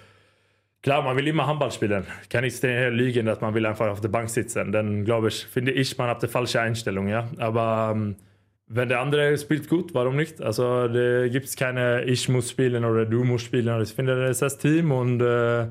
klar, 0.81 1.01
man 1.03 1.15
will 1.15 1.27
immer 1.27 1.45
Handball 1.47 1.71
spielen. 1.71 2.05
Kann 2.29 2.43
nicht 2.43 2.59
hier 2.59 2.89
liegen, 2.89 3.27
dass 3.27 3.39
man 3.41 3.53
will 3.53 3.65
einfach 3.65 3.87
auf 3.87 4.01
der 4.01 4.09
Bank 4.09 4.29
sitzen. 4.29 4.71
Dann 4.71 5.05
glaube 5.05 5.27
ich, 5.27 5.45
finde 5.45 5.71
ich, 5.71 5.97
man 5.97 6.09
hat 6.09 6.23
die 6.23 6.27
falsche 6.27 6.59
Einstellung, 6.59 7.07
ja. 7.07 7.27
Aber 7.37 7.93
ähm, 7.95 8.15
wenn 8.67 8.89
der 8.89 9.01
andere 9.01 9.37
spielt 9.37 9.69
gut, 9.69 9.93
warum 9.93 10.15
nicht? 10.15 10.41
Also 10.41 10.87
da 10.87 11.27
gibt 11.27 11.45
es 11.45 11.55
keine 11.55 12.03
ich 12.05 12.27
muss 12.29 12.49
spielen 12.49 12.83
oder 12.83 13.05
du 13.05 13.23
musst 13.23 13.45
spielen. 13.45 13.69
Also, 13.69 13.91
Ich 13.91 13.95
finde, 13.95 14.19
das 14.19 14.31
ist 14.31 14.41
das 14.41 14.57
Team 14.57 14.91
und 14.91 15.21
äh, 15.21 15.67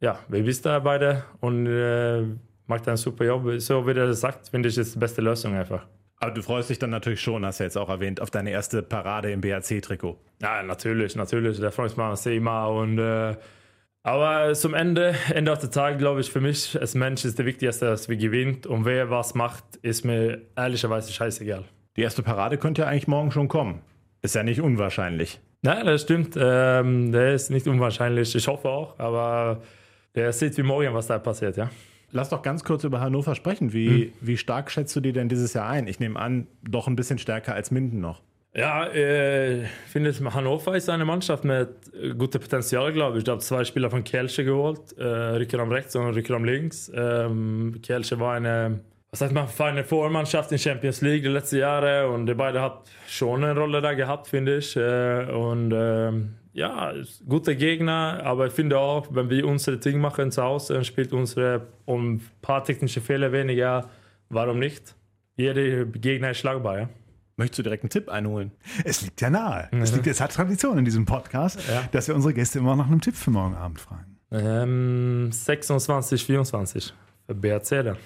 ja, 0.00 0.18
wir 0.28 0.44
wissen 0.44 0.64
da 0.64 0.78
beide 0.78 1.24
und 1.40 1.66
äh, 1.66 2.22
macht 2.66 2.88
einen 2.88 2.96
super 2.96 3.24
Job. 3.24 3.44
So 3.60 3.86
wie 3.86 3.90
er 3.90 4.06
das 4.06 4.20
sagt, 4.20 4.48
finde 4.48 4.68
ich, 4.68 4.78
ist 4.78 4.94
die 4.94 4.98
beste 4.98 5.20
Lösung 5.20 5.54
einfach. 5.54 5.86
Aber 6.16 6.32
du 6.32 6.42
freust 6.42 6.68
dich 6.68 6.78
dann 6.78 6.90
natürlich 6.90 7.20
schon, 7.20 7.46
hast 7.46 7.60
du 7.60 7.64
jetzt 7.64 7.78
auch 7.78 7.88
erwähnt, 7.88 8.20
auf 8.20 8.30
deine 8.30 8.50
erste 8.50 8.82
Parade 8.82 9.30
im 9.32 9.40
BAC-Trikot. 9.40 10.18
Ja, 10.42 10.62
natürlich, 10.62 11.16
natürlich. 11.16 11.58
Da 11.60 11.70
freut 11.70 11.96
man 11.96 12.14
sich 12.16 12.36
immer. 12.36 12.68
Und, 12.68 12.98
äh, 12.98 13.36
aber 14.02 14.52
zum 14.54 14.74
Ende, 14.74 15.14
Ende 15.32 15.52
auf 15.52 15.60
der 15.60 15.70
Tag, 15.70 15.98
glaube 15.98 16.20
ich, 16.20 16.30
für 16.30 16.40
mich 16.40 16.78
als 16.78 16.94
Mensch 16.94 17.24
ist 17.24 17.38
das 17.38 17.46
Wichtigste, 17.46 17.86
dass 17.86 18.08
wir 18.08 18.16
gewinnen. 18.16 18.60
Und 18.68 18.84
wer 18.84 19.08
was 19.08 19.34
macht, 19.34 19.76
ist 19.82 20.04
mir 20.04 20.42
ehrlicherweise 20.56 21.10
scheißegal. 21.12 21.64
Die 21.96 22.02
erste 22.02 22.22
Parade 22.22 22.58
könnte 22.58 22.82
ja 22.82 22.88
eigentlich 22.88 23.08
morgen 23.08 23.30
schon 23.30 23.48
kommen. 23.48 23.80
Ist 24.22 24.34
ja 24.34 24.42
nicht 24.42 24.60
unwahrscheinlich. 24.60 25.40
Nein, 25.62 25.86
das 25.86 26.02
stimmt. 26.02 26.36
Ähm, 26.38 27.12
der 27.12 27.34
ist 27.34 27.50
nicht 27.50 27.66
unwahrscheinlich. 27.66 28.34
Ich 28.34 28.46
hoffe 28.46 28.68
auch. 28.68 28.98
Aber 28.98 29.62
der 30.14 30.32
sieht 30.32 30.56
wie 30.56 30.62
morgen, 30.62 30.92
was 30.94 31.06
da 31.06 31.18
passiert, 31.18 31.56
ja. 31.56 31.70
Lass 32.12 32.28
doch 32.28 32.42
ganz 32.42 32.64
kurz 32.64 32.82
über 32.82 33.00
Hannover 33.00 33.34
sprechen. 33.34 33.72
Wie, 33.72 34.12
wie 34.20 34.36
stark 34.36 34.70
schätzt 34.70 34.96
du 34.96 35.00
die 35.00 35.12
denn 35.12 35.28
dieses 35.28 35.54
Jahr 35.54 35.68
ein? 35.68 35.86
Ich 35.86 36.00
nehme 36.00 36.18
an, 36.18 36.48
doch 36.68 36.88
ein 36.88 36.96
bisschen 36.96 37.18
stärker 37.18 37.54
als 37.54 37.70
Minden 37.70 38.00
noch. 38.00 38.20
Ja, 38.52 38.86
äh, 38.86 39.62
ich 39.62 39.68
finde, 39.86 40.12
Hannover 40.34 40.76
ist 40.76 40.90
eine 40.90 41.04
Mannschaft 41.04 41.44
mit 41.44 41.68
äh, 41.94 42.14
gutem 42.14 42.40
Potenzial, 42.40 42.92
glaube 42.92 43.18
ich. 43.18 43.24
Ich 43.24 43.30
habe 43.30 43.40
zwei 43.40 43.64
Spieler 43.64 43.90
von 43.90 44.02
Kielce 44.02 44.44
geholt, 44.44 44.98
äh, 44.98 45.04
Rückraum 45.04 45.70
rechts 45.70 45.94
und 45.94 46.12
Rückraum 46.14 46.44
links. 46.44 46.90
Ähm, 46.92 47.78
Kielce 47.80 48.18
war 48.18 48.34
eine, 48.34 48.80
was 49.10 49.20
sagt 49.20 49.32
man, 49.32 49.46
für 49.46 49.66
eine 49.66 49.84
Vormannschaft 49.84 50.50
in 50.50 50.58
Champions 50.58 51.00
League 51.00 51.22
die 51.22 51.28
letzten 51.28 51.58
Jahre 51.58 52.08
und 52.08 52.26
die 52.26 52.34
beiden 52.34 52.60
hat 52.60 52.90
schon 53.06 53.44
eine 53.44 53.56
Rolle 53.58 53.80
da 53.82 53.94
gehabt, 53.94 54.26
finde 54.26 54.56
ich. 54.56 54.76
Äh, 54.76 55.26
und 55.26 55.72
ähm, 55.72 56.34
ja, 56.52 56.90
ist 56.90 57.24
gute 57.28 57.54
Gegner, 57.56 58.20
aber 58.24 58.46
ich 58.46 58.52
finde 58.52 58.78
auch, 58.78 59.06
wenn 59.10 59.30
wir 59.30 59.46
unsere 59.46 59.78
Ding 59.78 60.00
machen 60.00 60.30
zu 60.30 60.42
Hause, 60.42 60.74
dann 60.74 60.84
spielt 60.84 61.12
unsere 61.12 61.68
um 61.84 62.14
ein 62.14 62.30
paar 62.42 62.64
technische 62.64 63.00
Fehler 63.00 63.32
weniger. 63.32 63.88
Warum 64.28 64.58
nicht? 64.58 64.94
Jeder 65.36 65.84
Gegner 65.86 66.30
ist 66.32 66.38
schlagbar, 66.38 66.78
ja. 66.80 66.88
Möchtest 67.36 67.60
du 67.60 67.62
direkt 67.62 67.84
einen 67.84 67.90
Tipp 67.90 68.08
einholen? 68.10 68.50
Es 68.84 69.00
liegt 69.02 69.20
ja 69.22 69.30
nahe. 69.30 69.68
Es, 69.72 69.94
liegt, 69.94 70.06
es 70.06 70.20
hat 70.20 70.32
Tradition 70.32 70.76
in 70.76 70.84
diesem 70.84 71.06
Podcast, 71.06 71.58
Ja. 71.70 71.84
dass 71.92 72.06
wir 72.08 72.14
unsere 72.14 72.34
Gäste 72.34 72.58
immer 72.58 72.76
nach 72.76 72.86
einem 72.86 73.00
Tipp 73.00 73.14
für 73.16 73.30
morgen 73.30 73.54
Abend 73.54 73.80
fragen. 73.80 74.18
Ähm, 74.30 75.32
26, 75.32 76.24
24 76.24 76.92
für 77.26 77.34
BRC 77.34 77.68
dann. 77.84 77.96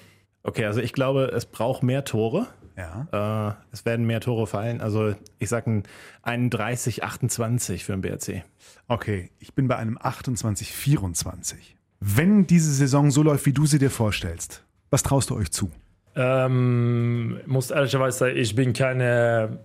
Okay, 0.43 0.65
also 0.65 0.79
ich 0.79 0.93
glaube, 0.93 1.31
es 1.35 1.45
braucht 1.45 1.83
mehr 1.83 2.05
Tore 2.05 2.47
Ja. 2.77 3.51
Äh, 3.51 3.53
es 3.71 3.85
werden 3.85 4.05
mehr 4.05 4.21
Tore 4.21 4.47
fallen. 4.47 4.81
Also 4.81 5.15
ich 5.39 5.49
sage 5.49 5.71
ein 5.71 5.83
31, 6.23 7.03
28 7.03 7.85
für 7.85 7.93
den 7.93 8.01
BRC. 8.01 8.43
Okay, 8.87 9.31
ich 9.39 9.53
bin 9.53 9.67
bei 9.67 9.77
einem 9.77 9.97
28-24. 9.97 11.55
Wenn 11.99 12.47
diese 12.47 12.71
Saison 12.71 13.11
so 13.11 13.23
läuft, 13.23 13.45
wie 13.45 13.53
du 13.53 13.65
sie 13.65 13.79
dir 13.79 13.89
vorstellst, 13.89 14.63
was 14.89 15.03
traust 15.03 15.29
du 15.29 15.35
euch 15.35 15.51
zu? 15.51 15.71
Ähm, 16.15 17.39
muss 17.45 17.71
ehrlicherweise 17.71 18.17
sagen, 18.17 18.37
ich 18.37 18.55
bin 18.55 18.73
kein 18.73 19.59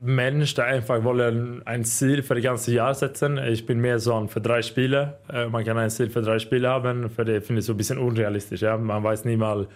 Mensch, 0.00 0.54
der 0.54 0.66
einfach 0.66 1.02
wollen 1.02 1.62
ein 1.66 1.84
Ziel 1.84 2.22
für 2.22 2.34
das 2.34 2.44
ganze 2.44 2.74
Jahr 2.74 2.94
setzen. 2.94 3.38
Ich 3.38 3.64
bin 3.64 3.80
mehr 3.80 3.98
so 3.98 4.14
ein 4.14 4.28
für 4.28 4.40
drei 4.40 4.60
Spiele. 4.60 5.18
Äh, 5.32 5.46
man 5.46 5.64
kann 5.64 5.78
ein 5.78 5.88
Ziel 5.88 6.10
für 6.10 6.20
drei 6.20 6.38
Spiele 6.38 6.68
haben. 6.68 7.08
Für 7.08 7.24
die 7.24 7.40
finde 7.40 7.60
ich 7.60 7.66
so 7.66 7.72
ein 7.72 7.78
bisschen 7.78 7.98
unrealistisch. 7.98 8.60
Ja? 8.60 8.76
Man 8.76 9.02
weiß 9.02 9.24
nie 9.24 9.36
mal, 9.36 9.66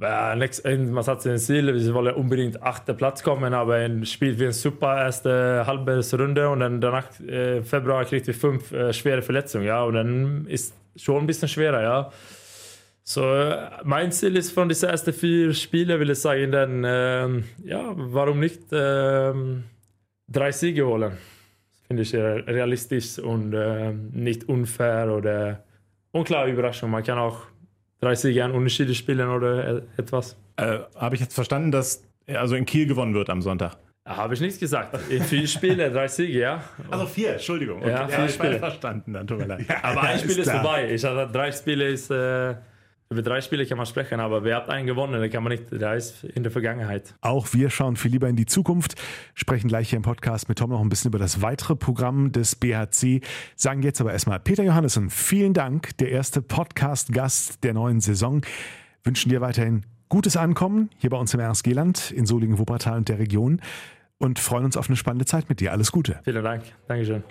äh, 0.00 0.36
next, 0.36 0.64
man 0.64 1.06
hat 1.06 1.26
ein 1.26 1.38
Ziel, 1.38 1.66
wir 1.74 1.94
wollen 1.94 2.14
unbedingt 2.14 2.62
achter 2.62 2.94
Platz 2.94 3.22
kommen, 3.22 3.52
aber 3.52 3.74
ein 3.74 4.06
Spiel 4.06 4.38
wie 4.38 4.44
eine 4.44 4.52
super 4.52 4.96
erste 4.96 5.64
halbe 5.66 6.00
Runde 6.18 6.48
und 6.48 6.60
dann 6.60 6.80
danach 6.80 7.20
äh, 7.20 7.62
Februar 7.62 8.04
kriegt 8.04 8.26
wir 8.26 8.34
fünf 8.34 8.72
äh, 8.72 8.92
schwere 8.92 9.22
Verletzungen, 9.22 9.66
ja, 9.66 9.82
und 9.84 9.94
dann 9.94 10.46
ist 10.46 10.74
schon 10.96 11.18
ein 11.18 11.26
bisschen 11.26 11.48
schwerer, 11.48 11.82
ja. 11.82 12.10
So, 13.04 13.22
äh, 13.22 13.68
mein 13.84 14.12
Ziel 14.12 14.36
ist 14.36 14.52
von 14.52 14.68
diesen 14.68 14.88
ersten 14.88 15.12
vier 15.12 15.52
Spielen, 15.52 16.00
will 16.00 16.10
ich 16.10 16.20
sagen, 16.20 16.52
dann, 16.52 16.84
ähm, 16.86 17.44
ja, 17.62 17.92
warum 17.94 18.40
nicht 18.40 18.62
ähm, 18.72 19.64
drei 20.28 20.52
Siege 20.52 20.86
holen? 20.86 21.18
Finde 21.86 22.04
ich 22.04 22.14
realistisch 22.14 23.18
und 23.18 23.52
ähm, 23.54 24.10
nicht 24.12 24.48
unfair 24.48 25.12
oder 25.12 25.64
unklare 26.12 26.50
Überraschung. 26.50 26.90
Man 26.90 27.02
kann 27.02 27.18
auch 27.18 27.51
drei 28.02 28.14
Siege 28.16 28.44
an 28.44 28.52
Unterschiede 28.52 28.94
spielen 28.94 29.28
oder 29.28 29.78
e- 29.78 29.82
etwas. 29.96 30.36
Äh, 30.56 30.78
Habe 30.96 31.14
ich 31.14 31.20
jetzt 31.20 31.34
verstanden, 31.34 31.70
dass 31.70 32.02
also 32.26 32.56
in 32.56 32.66
Kiel 32.66 32.86
gewonnen 32.86 33.14
wird 33.14 33.30
am 33.30 33.40
Sonntag? 33.40 33.76
Habe 34.04 34.34
ich 34.34 34.40
nichts 34.40 34.58
gesagt. 34.58 34.98
In 35.10 35.22
vier 35.22 35.46
Spiele, 35.46 35.88
drei 35.90 36.08
Siege, 36.08 36.40
ja. 36.40 36.64
Also 36.90 37.06
vier, 37.06 37.34
Entschuldigung. 37.34 37.78
Okay. 37.80 37.90
Ja, 37.90 38.08
vier 38.08 38.18
ja, 38.18 38.24
ich 38.26 38.34
Spiele. 38.34 38.58
verstanden, 38.58 39.12
dann 39.12 39.26
tut 39.28 39.38
mir 39.38 39.46
leid. 39.46 39.64
Aber 39.82 40.02
ein 40.02 40.16
ist 40.16 40.22
Spiel 40.24 40.38
ist, 40.38 40.50
klar. 40.50 40.62
vorbei. 40.62 40.90
Ich 40.92 41.04
hatte 41.04 41.32
drei 41.32 41.52
Spiele 41.52 41.88
ist. 41.88 42.10
Äh, 42.10 42.54
über 43.12 43.22
drei 43.22 43.40
Spiele 43.40 43.66
kann 43.66 43.78
man 43.78 43.86
sprechen, 43.86 44.20
aber 44.20 44.44
wer 44.44 44.56
hat 44.56 44.68
einen 44.68 44.86
gewonnen? 44.86 45.20
Da 45.20 45.28
kann 45.28 45.42
man 45.42 45.52
nicht. 45.52 45.70
Der 45.70 45.94
ist 45.94 46.24
in 46.24 46.42
der 46.42 46.52
Vergangenheit. 46.52 47.14
Auch 47.20 47.52
wir 47.52 47.70
schauen 47.70 47.96
viel 47.96 48.10
lieber 48.10 48.28
in 48.28 48.36
die 48.36 48.46
Zukunft, 48.46 49.00
sprechen 49.34 49.68
gleich 49.68 49.90
hier 49.90 49.98
im 49.98 50.02
Podcast 50.02 50.48
mit 50.48 50.58
Tom 50.58 50.70
noch 50.70 50.80
ein 50.80 50.88
bisschen 50.88 51.10
über 51.10 51.18
das 51.18 51.42
weitere 51.42 51.76
Programm 51.76 52.32
des 52.32 52.56
BHC, 52.56 53.20
sagen 53.56 53.82
jetzt 53.82 54.00
aber 54.00 54.12
erstmal 54.12 54.40
Peter 54.40 54.64
Johannessen, 54.64 55.10
vielen 55.10 55.54
Dank, 55.54 55.96
der 55.98 56.10
erste 56.10 56.42
Podcast-Gast 56.42 57.62
der 57.64 57.74
neuen 57.74 58.00
Saison. 58.00 58.42
Wünschen 59.04 59.30
dir 59.30 59.40
weiterhin 59.40 59.84
gutes 60.08 60.36
Ankommen 60.36 60.90
hier 60.98 61.10
bei 61.10 61.16
uns 61.16 61.32
im 61.34 61.40
RSG-Land, 61.40 62.10
in 62.10 62.26
Solingen, 62.26 62.58
Wuppertal 62.58 62.98
und 62.98 63.08
der 63.08 63.18
Region 63.18 63.60
und 64.18 64.38
freuen 64.38 64.64
uns 64.64 64.76
auf 64.76 64.88
eine 64.88 64.96
spannende 64.96 65.24
Zeit 65.24 65.48
mit 65.48 65.58
dir. 65.58 65.72
Alles 65.72 65.90
Gute. 65.90 66.20
Vielen 66.22 66.44
Dank. 66.44 66.62
Dankeschön. 66.86 67.24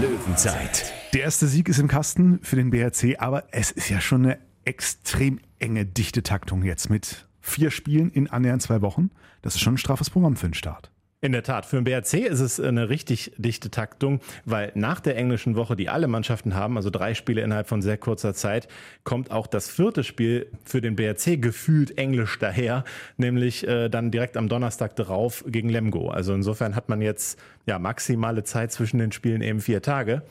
Löwenzeit. 0.00 0.92
Der 1.12 1.22
erste 1.22 1.48
Sieg 1.48 1.68
ist 1.68 1.80
im 1.80 1.88
Kasten 1.88 2.38
für 2.42 2.54
den 2.54 2.70
BRC, 2.70 3.16
aber 3.18 3.44
es 3.50 3.72
ist 3.72 3.88
ja 3.88 4.00
schon 4.00 4.24
eine 4.24 4.38
extrem 4.70 5.40
enge, 5.58 5.84
dichte 5.84 6.22
Taktung 6.22 6.62
jetzt 6.62 6.90
mit 6.90 7.26
vier 7.40 7.72
Spielen 7.72 8.08
in 8.08 8.30
annähernd 8.30 8.62
zwei 8.62 8.82
Wochen. 8.82 9.10
Das 9.42 9.56
ist 9.56 9.60
schon 9.62 9.74
ein 9.74 9.78
straffes 9.78 10.10
Programm 10.10 10.36
für 10.36 10.46
den 10.46 10.54
Start. 10.54 10.92
In 11.22 11.32
der 11.32 11.42
Tat, 11.42 11.66
für 11.66 11.74
den 11.74 11.84
BRC 11.84 12.24
ist 12.24 12.38
es 12.38 12.60
eine 12.60 12.88
richtig 12.88 13.32
dichte 13.36 13.68
Taktung, 13.68 14.20
weil 14.44 14.70
nach 14.76 15.00
der 15.00 15.16
englischen 15.16 15.56
Woche, 15.56 15.74
die 15.74 15.88
alle 15.88 16.06
Mannschaften 16.06 16.54
haben, 16.54 16.76
also 16.76 16.88
drei 16.88 17.14
Spiele 17.14 17.42
innerhalb 17.42 17.68
von 17.68 17.82
sehr 17.82 17.98
kurzer 17.98 18.32
Zeit, 18.32 18.68
kommt 19.02 19.32
auch 19.32 19.48
das 19.48 19.68
vierte 19.68 20.04
Spiel 20.04 20.46
für 20.64 20.80
den 20.80 20.94
BRC 20.94 21.42
gefühlt 21.42 21.98
englisch 21.98 22.38
daher, 22.38 22.84
nämlich 23.16 23.66
äh, 23.66 23.88
dann 23.88 24.12
direkt 24.12 24.36
am 24.36 24.48
Donnerstag 24.48 24.94
drauf 24.94 25.44
gegen 25.48 25.68
Lemgo. 25.68 26.10
Also 26.10 26.32
insofern 26.32 26.76
hat 26.76 26.88
man 26.88 27.02
jetzt 27.02 27.40
ja 27.66 27.80
maximale 27.80 28.44
Zeit 28.44 28.70
zwischen 28.70 28.98
den 28.98 29.10
Spielen 29.10 29.42
eben 29.42 29.60
vier 29.60 29.82
Tage 29.82 30.22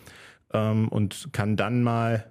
ähm, 0.54 0.88
und 0.88 1.28
kann 1.34 1.58
dann 1.58 1.84
mal 1.84 2.24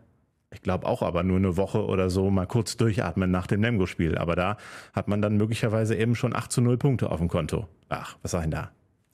ich 0.51 0.63
glaube 0.63 0.87
auch 0.87 1.03
aber 1.03 1.23
nur 1.23 1.37
eine 1.37 1.57
Woche 1.57 1.85
oder 1.85 2.09
so 2.11 2.31
mal 2.31 2.47
kurz 2.47 2.77
durchatmen 2.77 3.31
nach 3.31 3.47
dem 3.47 3.63
Lemgo-Spiel. 3.63 4.17
Aber 4.17 4.35
da 4.35 4.57
hat 4.95 5.09
man 5.09 5.21
dann 5.21 5.37
möglicherweise 5.37 5.95
eben 5.95 6.15
schon 6.15 6.35
8 6.35 6.51
zu 6.51 6.61
0 6.61 6.79
Punkte 6.79 7.11
auf 7.11 7.19
dem 7.19 7.29
Konto. 7.29 7.69
Ach, 7.89 8.17
was 8.23 8.31
sag 8.31 8.41
ich 8.41 8.45
denn 8.45 8.53
da? 8.53 8.71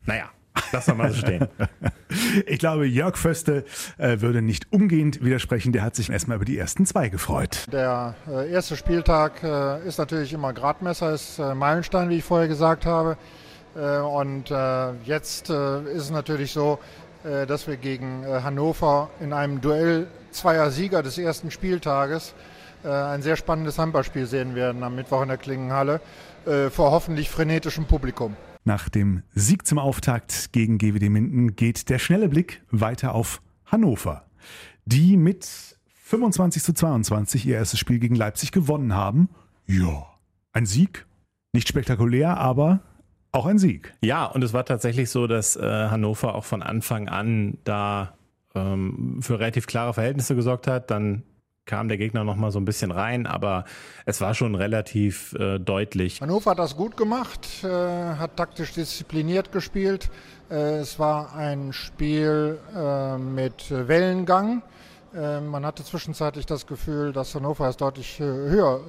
Naja, 0.06 0.30
lass 0.72 0.86
mal 0.94 1.10
so 1.10 1.18
stehen. 1.18 1.48
Ich 2.46 2.60
glaube, 2.60 2.86
Jörg 2.86 3.16
Föste 3.16 3.64
äh, 3.98 4.20
würde 4.20 4.40
nicht 4.40 4.72
umgehend 4.72 5.24
widersprechen. 5.24 5.72
Der 5.72 5.82
hat 5.82 5.96
sich 5.96 6.10
erstmal 6.10 6.36
über 6.36 6.44
die 6.44 6.56
ersten 6.56 6.86
zwei 6.86 7.08
gefreut. 7.08 7.66
Der 7.72 8.14
äh, 8.28 8.50
erste 8.52 8.76
Spieltag 8.76 9.42
äh, 9.42 9.84
ist 9.86 9.98
natürlich 9.98 10.32
immer 10.32 10.52
Gradmesser, 10.52 11.12
ist 11.12 11.40
äh, 11.40 11.56
Meilenstein, 11.56 12.08
wie 12.10 12.18
ich 12.18 12.24
vorher 12.24 12.46
gesagt 12.46 12.86
habe. 12.86 13.16
Äh, 13.74 13.98
und 13.98 14.52
äh, 14.52 14.92
jetzt 15.04 15.50
äh, 15.50 15.82
ist 15.92 16.02
es 16.02 16.10
natürlich 16.10 16.52
so, 16.52 16.78
äh, 17.24 17.46
dass 17.46 17.66
wir 17.66 17.76
gegen 17.76 18.22
äh, 18.22 18.42
Hannover 18.42 19.10
in 19.20 19.32
einem 19.32 19.60
Duell 19.60 20.06
zweier 20.34 20.70
Sieger 20.70 21.02
des 21.02 21.18
ersten 21.18 21.50
Spieltages 21.50 22.34
äh, 22.84 22.88
ein 22.88 23.22
sehr 23.22 23.36
spannendes 23.36 23.78
Handballspiel 23.78 24.26
sehen 24.26 24.54
werden 24.54 24.82
am 24.82 24.94
Mittwoch 24.94 25.22
in 25.22 25.28
der 25.28 25.38
Klingenhalle 25.38 26.00
äh, 26.46 26.70
vor 26.70 26.90
hoffentlich 26.90 27.30
frenetischem 27.30 27.86
Publikum. 27.86 28.36
Nach 28.64 28.88
dem 28.88 29.22
Sieg 29.34 29.66
zum 29.66 29.78
Auftakt 29.78 30.52
gegen 30.52 30.78
GWD 30.78 31.10
Minden 31.10 31.56
geht 31.56 31.88
der 31.90 31.98
schnelle 31.98 32.28
Blick 32.28 32.62
weiter 32.70 33.14
auf 33.14 33.42
Hannover, 33.66 34.24
die 34.84 35.16
mit 35.16 35.46
25 36.02 36.62
zu 36.62 36.72
22 36.72 37.46
ihr 37.46 37.56
erstes 37.56 37.78
Spiel 37.78 37.98
gegen 37.98 38.14
Leipzig 38.14 38.52
gewonnen 38.52 38.94
haben. 38.94 39.28
Ja, 39.66 40.06
ein 40.52 40.66
Sieg. 40.66 41.06
Nicht 41.52 41.68
spektakulär, 41.68 42.36
aber 42.36 42.80
auch 43.32 43.46
ein 43.46 43.58
Sieg. 43.58 43.94
Ja, 44.02 44.26
und 44.26 44.42
es 44.42 44.52
war 44.52 44.64
tatsächlich 44.64 45.10
so, 45.10 45.26
dass 45.26 45.56
äh, 45.56 45.62
Hannover 45.62 46.34
auch 46.34 46.44
von 46.44 46.62
Anfang 46.62 47.08
an 47.08 47.58
da 47.64 48.14
ähm, 48.54 49.20
für 49.20 49.38
relativ 49.38 49.66
klare 49.66 49.94
Verhältnisse 49.94 50.34
gesorgt 50.34 50.66
hat. 50.66 50.90
Dann 50.90 51.24
kam 51.66 51.88
der 51.88 51.96
Gegner 51.96 52.24
noch 52.24 52.36
mal 52.36 52.50
so 52.50 52.58
ein 52.58 52.64
bisschen 52.64 52.90
rein, 52.90 53.26
aber 53.26 53.64
es 54.04 54.20
war 54.20 54.34
schon 54.34 54.54
relativ 54.54 55.34
äh, 55.34 55.58
deutlich. 55.58 56.20
Hannover 56.20 56.50
hat 56.50 56.58
das 56.58 56.76
gut 56.76 56.96
gemacht, 56.96 57.64
äh, 57.64 57.68
hat 57.68 58.36
taktisch 58.36 58.72
diszipliniert 58.72 59.50
gespielt. 59.52 60.10
Äh, 60.50 60.78
es 60.78 60.98
war 60.98 61.34
ein 61.34 61.72
Spiel 61.72 62.58
äh, 62.76 63.18
mit 63.18 63.70
Wellengang. 63.70 64.62
Äh, 65.14 65.40
man 65.40 65.64
hatte 65.64 65.84
zwischenzeitlich 65.84 66.44
das 66.44 66.66
Gefühl, 66.66 67.12
dass 67.12 67.34
Hannover 67.34 67.68
es 67.68 67.76
deutlich 67.76 68.20
äh, 68.20 68.24
höher 68.24 68.80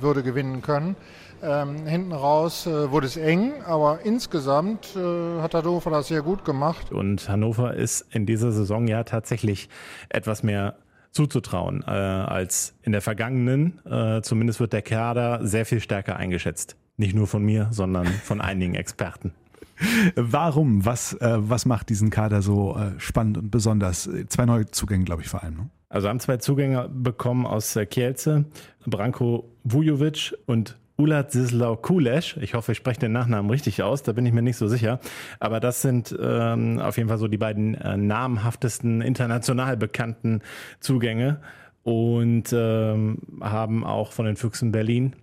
würde 0.00 0.22
gewinnen 0.22 0.62
können. 0.62 0.96
Ähm, 1.44 1.86
hinten 1.86 2.12
raus 2.12 2.66
äh, 2.66 2.90
wurde 2.90 3.06
es 3.06 3.18
eng, 3.18 3.52
aber 3.66 4.00
insgesamt 4.02 4.96
äh, 4.96 5.42
hat 5.42 5.54
Hannover 5.54 5.90
das 5.90 6.08
sehr 6.08 6.22
gut 6.22 6.44
gemacht. 6.44 6.90
Und 6.90 7.28
Hannover 7.28 7.74
ist 7.74 8.06
in 8.14 8.24
dieser 8.24 8.50
Saison 8.50 8.86
ja 8.88 9.04
tatsächlich 9.04 9.68
etwas 10.08 10.42
mehr 10.42 10.76
zuzutrauen 11.10 11.84
äh, 11.86 11.90
als 11.90 12.74
in 12.82 12.92
der 12.92 13.02
vergangenen. 13.02 13.84
Äh, 13.84 14.22
zumindest 14.22 14.58
wird 14.58 14.72
der 14.72 14.82
Kader 14.82 15.46
sehr 15.46 15.66
viel 15.66 15.80
stärker 15.80 16.16
eingeschätzt. 16.16 16.76
Nicht 16.96 17.14
nur 17.14 17.26
von 17.26 17.42
mir, 17.42 17.68
sondern 17.72 18.06
von 18.06 18.40
einigen 18.40 18.74
Experten. 18.74 19.32
Warum? 20.16 20.86
Was, 20.86 21.12
äh, 21.14 21.36
was 21.38 21.66
macht 21.66 21.90
diesen 21.90 22.08
Kader 22.08 22.40
so 22.40 22.76
äh, 22.76 22.98
spannend 22.98 23.36
und 23.36 23.50
besonders? 23.50 24.08
Zwei 24.28 24.46
neue 24.46 24.66
Zugänge, 24.66 25.04
glaube 25.04 25.22
ich, 25.22 25.28
vor 25.28 25.42
allem. 25.42 25.56
Ne? 25.56 25.70
Also 25.88 26.08
haben 26.08 26.20
zwei 26.20 26.38
Zugänge 26.38 26.88
bekommen 26.88 27.46
aus 27.46 27.78
Kielce, 27.90 28.46
Branko 28.86 29.50
Vujovic 29.62 30.34
und 30.46 30.76
Ulat 30.96 31.32
Zislau 31.32 31.76
Kulesch. 31.76 32.36
Ich 32.40 32.54
hoffe, 32.54 32.72
ich 32.72 32.78
spreche 32.78 33.00
den 33.00 33.12
Nachnamen 33.12 33.50
richtig 33.50 33.82
aus, 33.82 34.02
da 34.02 34.12
bin 34.12 34.26
ich 34.26 34.32
mir 34.32 34.42
nicht 34.42 34.56
so 34.56 34.68
sicher. 34.68 35.00
Aber 35.40 35.58
das 35.58 35.82
sind 35.82 36.16
ähm, 36.20 36.78
auf 36.78 36.96
jeden 36.96 37.08
Fall 37.08 37.18
so 37.18 37.26
die 37.26 37.38
beiden 37.38 37.74
äh, 37.74 37.96
namhaftesten, 37.96 39.00
international 39.00 39.76
bekannten 39.76 40.40
Zugänge 40.78 41.40
und 41.82 42.52
ähm, 42.52 43.18
haben 43.40 43.84
auch 43.84 44.12
von 44.12 44.24
den 44.24 44.36
Füchsen 44.36 44.70
Berlin 44.70 45.14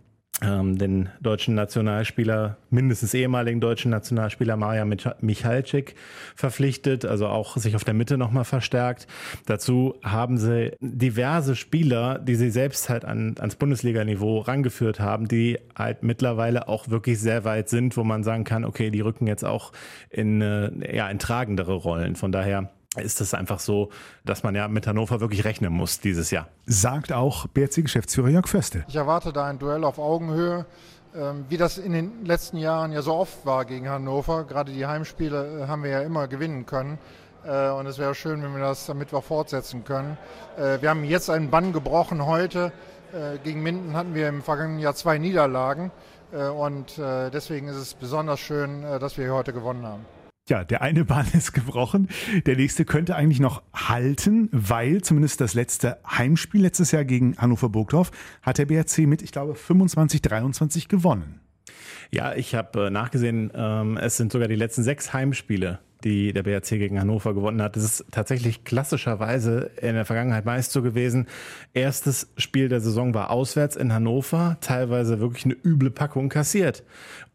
den 0.41 1.09
deutschen 1.21 1.53
Nationalspieler, 1.53 2.57
mindestens 2.71 3.13
ehemaligen 3.13 3.61
deutschen 3.61 3.91
Nationalspieler 3.91 4.57
Maja 4.57 4.85
Mich- 4.85 5.07
Michalczyk 5.21 5.93
verpflichtet, 6.35 7.05
also 7.05 7.27
auch 7.27 7.57
sich 7.57 7.75
auf 7.75 7.83
der 7.83 7.93
Mitte 7.93 8.17
nochmal 8.17 8.43
verstärkt. 8.43 9.05
Dazu 9.45 9.95
haben 10.01 10.39
sie 10.39 10.71
diverse 10.79 11.55
Spieler, 11.55 12.17
die 12.17 12.33
sie 12.33 12.49
selbst 12.49 12.89
halt 12.89 13.05
an, 13.05 13.35
ans 13.39 13.55
Bundesliga-Niveau 13.55 14.39
rangeführt 14.39 14.99
haben, 14.99 15.27
die 15.27 15.59
halt 15.75 16.01
mittlerweile 16.01 16.67
auch 16.67 16.89
wirklich 16.89 17.19
sehr 17.19 17.45
weit 17.45 17.69
sind, 17.69 17.95
wo 17.95 18.03
man 18.03 18.23
sagen 18.23 18.43
kann, 18.43 18.65
okay, 18.65 18.89
die 18.89 19.01
rücken 19.01 19.27
jetzt 19.27 19.45
auch 19.45 19.71
in, 20.09 20.41
äh, 20.41 20.95
ja, 20.95 21.07
in 21.09 21.19
tragendere 21.19 21.73
Rollen. 21.75 22.15
Von 22.15 22.31
daher 22.31 22.71
ist 22.97 23.21
es 23.21 23.33
einfach 23.33 23.59
so, 23.59 23.89
dass 24.25 24.43
man 24.43 24.53
ja 24.53 24.67
mit 24.67 24.85
Hannover 24.85 25.21
wirklich 25.21 25.45
rechnen 25.45 25.71
muss 25.71 25.99
dieses 26.01 26.29
Jahr. 26.31 26.47
Sagt 26.65 27.13
auch 27.13 27.47
BRC-Geschäftsführer 27.47 28.29
Jörg 28.29 28.47
Föste. 28.47 28.83
Ich 28.89 28.95
erwarte 28.95 29.31
da 29.31 29.45
ein 29.45 29.59
Duell 29.59 29.83
auf 29.85 29.97
Augenhöhe, 29.97 30.65
ähm, 31.15 31.45
wie 31.47 31.55
das 31.57 31.77
in 31.77 31.93
den 31.93 32.25
letzten 32.25 32.57
Jahren 32.57 32.91
ja 32.91 33.01
so 33.01 33.13
oft 33.13 33.45
war 33.45 33.63
gegen 33.65 33.87
Hannover. 33.89 34.43
Gerade 34.43 34.73
die 34.73 34.85
Heimspiele 34.85 35.61
äh, 35.63 35.67
haben 35.67 35.83
wir 35.83 35.91
ja 35.91 36.01
immer 36.01 36.27
gewinnen 36.27 36.65
können. 36.65 36.97
Äh, 37.45 37.69
Und 37.69 37.85
es 37.85 37.97
wäre 37.97 38.13
schön, 38.13 38.43
wenn 38.43 38.53
wir 38.53 38.61
das 38.61 38.89
am 38.89 38.97
Mittwoch 38.97 39.23
fortsetzen 39.23 39.85
können. 39.85 40.17
Äh, 40.57 40.81
Wir 40.81 40.89
haben 40.89 41.05
jetzt 41.05 41.29
einen 41.29 41.49
Bann 41.49 41.73
gebrochen 41.73 42.25
heute 42.25 42.71
gegen 43.43 43.61
Minden 43.61 43.93
hatten 43.93 44.15
wir 44.15 44.29
im 44.29 44.41
vergangenen 44.41 44.79
Jahr 44.79 44.95
zwei 44.95 45.17
Niederlagen. 45.17 45.91
Und 46.31 46.97
deswegen 46.97 47.67
ist 47.67 47.75
es 47.75 47.93
besonders 47.93 48.39
schön, 48.39 48.83
dass 48.83 49.17
wir 49.17 49.25
hier 49.25 49.33
heute 49.33 49.51
gewonnen 49.51 49.85
haben. 49.85 50.05
Ja, 50.49 50.63
der 50.63 50.81
eine 50.81 51.05
Bahn 51.05 51.27
ist 51.33 51.53
gebrochen. 51.53 52.09
Der 52.45 52.55
nächste 52.55 52.85
könnte 52.85 53.15
eigentlich 53.15 53.39
noch 53.39 53.61
halten, 53.73 54.49
weil 54.51 55.01
zumindest 55.01 55.41
das 55.41 55.53
letzte 55.53 55.99
Heimspiel 56.05 56.61
letztes 56.61 56.91
Jahr 56.91 57.05
gegen 57.05 57.37
Hannover 57.37 57.69
Burgdorf 57.69 58.11
hat 58.41 58.57
der 58.57 58.65
BRC 58.65 58.99
mit, 58.99 59.21
ich 59.21 59.31
glaube, 59.31 59.55
25, 59.55 60.21
23 60.21 60.87
gewonnen. 60.87 61.39
Ja, 62.11 62.35
ich 62.35 62.55
habe 62.55 62.87
äh, 62.87 62.89
nachgesehen, 62.89 63.51
ähm, 63.55 63.97
es 63.97 64.17
sind 64.17 64.31
sogar 64.31 64.47
die 64.47 64.55
letzten 64.55 64.83
sechs 64.83 65.13
Heimspiele, 65.13 65.79
die 66.03 66.33
der 66.33 66.43
BRC 66.43 66.69
gegen 66.69 66.99
Hannover 66.99 67.33
gewonnen 67.33 67.61
hat. 67.61 67.75
Das 67.75 67.83
ist 67.83 68.05
tatsächlich 68.11 68.63
klassischerweise 68.63 69.71
in 69.81 69.95
der 69.95 70.05
Vergangenheit 70.05 70.45
meist 70.45 70.71
so 70.71 70.81
gewesen. 70.81 71.27
Erstes 71.73 72.31
Spiel 72.37 72.69
der 72.69 72.81
Saison 72.81 73.13
war 73.13 73.31
auswärts 73.31 73.75
in 73.75 73.93
Hannover, 73.93 74.57
teilweise 74.61 75.19
wirklich 75.19 75.45
eine 75.45 75.55
üble 75.63 75.91
Packung 75.91 76.29
kassiert. 76.29 76.83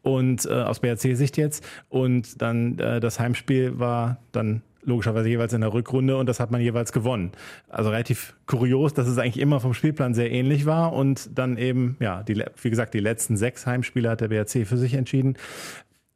Und 0.03 0.47
äh, 0.47 0.53
aus 0.53 0.81
BRC-Sicht 0.81 1.37
jetzt. 1.37 1.65
Und 1.89 2.41
dann 2.41 2.79
äh, 2.79 3.01
das 3.01 3.19
Heimspiel 3.19 3.79
war 3.79 4.19
dann 4.33 4.63
logischerweise 4.87 5.29
jeweils 5.29 5.53
in 5.53 5.61
der 5.61 5.73
Rückrunde 5.73 6.17
und 6.17 6.27
das 6.27 6.41
hat 6.41 6.51
man 6.51 6.61
jeweils 6.61 6.93
gewonnen. 6.93 7.33
Also 7.69 7.91
relativ 7.91 8.35
kurios, 8.47 8.95
dass 8.95 9.09
es 9.09 9.19
eigentlich 9.19 9.41
immer 9.41 9.61
vom 9.61 9.75
Spielplan 9.75 10.15
sehr 10.15 10.31
ähnlich 10.31 10.65
war 10.65 10.93
und 10.93 11.37
dann 11.37 11.59
eben, 11.59 11.97
ja, 12.01 12.23
die, 12.23 12.43
wie 12.63 12.71
gesagt, 12.71 12.95
die 12.95 13.01
letzten 13.01 13.37
sechs 13.37 13.67
Heimspiele 13.67 14.09
hat 14.09 14.21
der 14.21 14.29
BRC 14.29 14.67
für 14.67 14.77
sich 14.77 14.95
entschieden. 14.95 15.37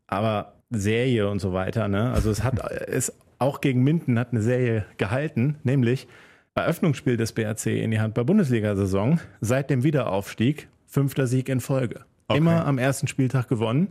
Aber 0.07 0.55
Serie 0.71 1.29
und 1.29 1.41
so 1.41 1.53
weiter, 1.53 1.89
ne? 1.89 2.13
Also 2.13 2.31
es 2.31 2.43
hat 2.43 2.59
es 2.89 3.13
auch 3.39 3.61
gegen 3.61 3.83
Minden 3.83 4.19
hat 4.19 4.33
eine 4.33 4.43
Serie 4.43 4.85
gehalten, 4.97 5.57
nämlich 5.63 6.07
Eröffnungsspiel 6.55 7.17
des 7.17 7.33
BRC 7.33 7.67
in 7.67 7.91
die 7.91 8.01
Handball-Bundesliga-Saison 8.01 9.21
seit 9.41 9.71
dem 9.71 9.83
Wiederaufstieg, 9.83 10.69
fünfter 10.87 11.27
Sieg 11.27 11.49
in 11.49 11.61
Folge. 11.61 12.05
Okay. 12.29 12.39
Immer 12.39 12.67
am 12.67 12.79
ersten 12.79 13.07
Spieltag 13.07 13.49
gewonnen. 13.49 13.89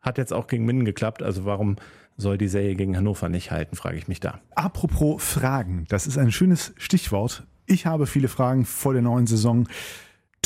Hat 0.00 0.18
jetzt 0.18 0.32
auch 0.32 0.46
gegen 0.46 0.64
Minden 0.66 0.84
geklappt. 0.84 1.22
Also 1.22 1.44
warum 1.44 1.76
soll 2.16 2.38
die 2.38 2.48
Serie 2.48 2.74
gegen 2.74 2.96
Hannover 2.96 3.28
nicht 3.28 3.50
halten, 3.50 3.76
frage 3.76 3.96
ich 3.96 4.08
mich 4.08 4.20
da. 4.20 4.40
Apropos 4.54 5.22
Fragen, 5.22 5.84
das 5.88 6.06
ist 6.06 6.18
ein 6.18 6.32
schönes 6.32 6.72
Stichwort. 6.76 7.44
Ich 7.66 7.86
habe 7.86 8.06
viele 8.06 8.28
Fragen 8.28 8.64
vor 8.64 8.92
der 8.92 9.02
neuen 9.02 9.26
Saison. 9.26 9.68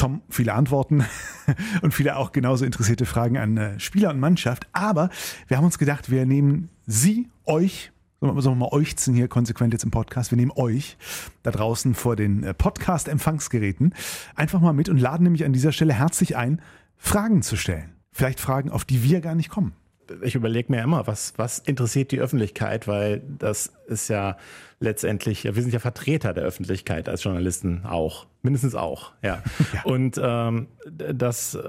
Tom, 0.01 0.23
viele 0.31 0.55
Antworten 0.55 1.05
und 1.83 1.93
viele 1.93 2.17
auch 2.17 2.33
genauso 2.33 2.65
interessierte 2.65 3.05
Fragen 3.05 3.37
an 3.37 3.59
äh, 3.59 3.79
Spieler 3.79 4.09
und 4.09 4.19
Mannschaft. 4.19 4.67
Aber 4.73 5.11
wir 5.47 5.59
haben 5.59 5.65
uns 5.67 5.77
gedacht, 5.77 6.11
wir 6.11 6.25
nehmen 6.25 6.71
Sie, 6.87 7.29
euch, 7.45 7.93
sollen 8.21 8.43
wir 8.43 8.55
mal 8.55 8.73
euchzen 8.73 9.15
hier 9.15 9.29
konsequent 9.29 9.75
jetzt 9.75 9.85
im 9.85 9.91
Podcast, 9.91 10.31
wir 10.33 10.37
nehmen 10.37 10.53
euch 10.57 10.97
da 11.43 11.51
draußen 11.51 11.95
vor 11.95 12.17
den 12.17 12.45
äh, 12.45 12.55
Podcast-Empfangsgeräten 12.55 13.95
einfach 14.35 14.63
mal 14.63 14.73
mit 14.73 14.89
und 14.89 14.97
laden 14.97 15.25
nämlich 15.25 15.45
an 15.45 15.53
dieser 15.53 15.71
Stelle 15.71 15.93
herzlich 15.93 16.35
ein, 16.35 16.63
Fragen 16.97 17.43
zu 17.43 17.57
stellen. 17.57 17.93
Vielleicht 18.11 18.41
Fragen, 18.41 18.71
auf 18.71 18.87
die 18.87 19.03
wir 19.03 19.21
gar 19.21 19.35
nicht 19.35 19.51
kommen. 19.51 19.75
ich 20.23 20.35
überlege 20.35 20.73
mir 20.73 20.83
immer, 20.83 21.07
was, 21.09 21.35
was 21.37 21.59
interessiert 21.59 22.11
die 22.11 22.21
Öffentlichkeit, 22.21 22.89
weil 22.89 23.23
das 23.39 23.75
ist 23.87 24.09
ja 24.09 24.39
letztendlich, 24.81 25.45
wir 25.45 25.53
sind 25.53 25.73
ja 25.73 25.79
Vertreter 25.79 26.33
der 26.33 26.45
Öffentlichkeit 26.45 27.09
als 27.09 27.23
Journalisten 27.23 27.85
auch, 27.85 28.27
mindestens 28.43 28.75
auch, 28.75 29.13
ja. 29.23 29.43
Und 29.85 30.19
ähm, 30.23 30.69
das 30.91 31.55
äh, 31.55 31.61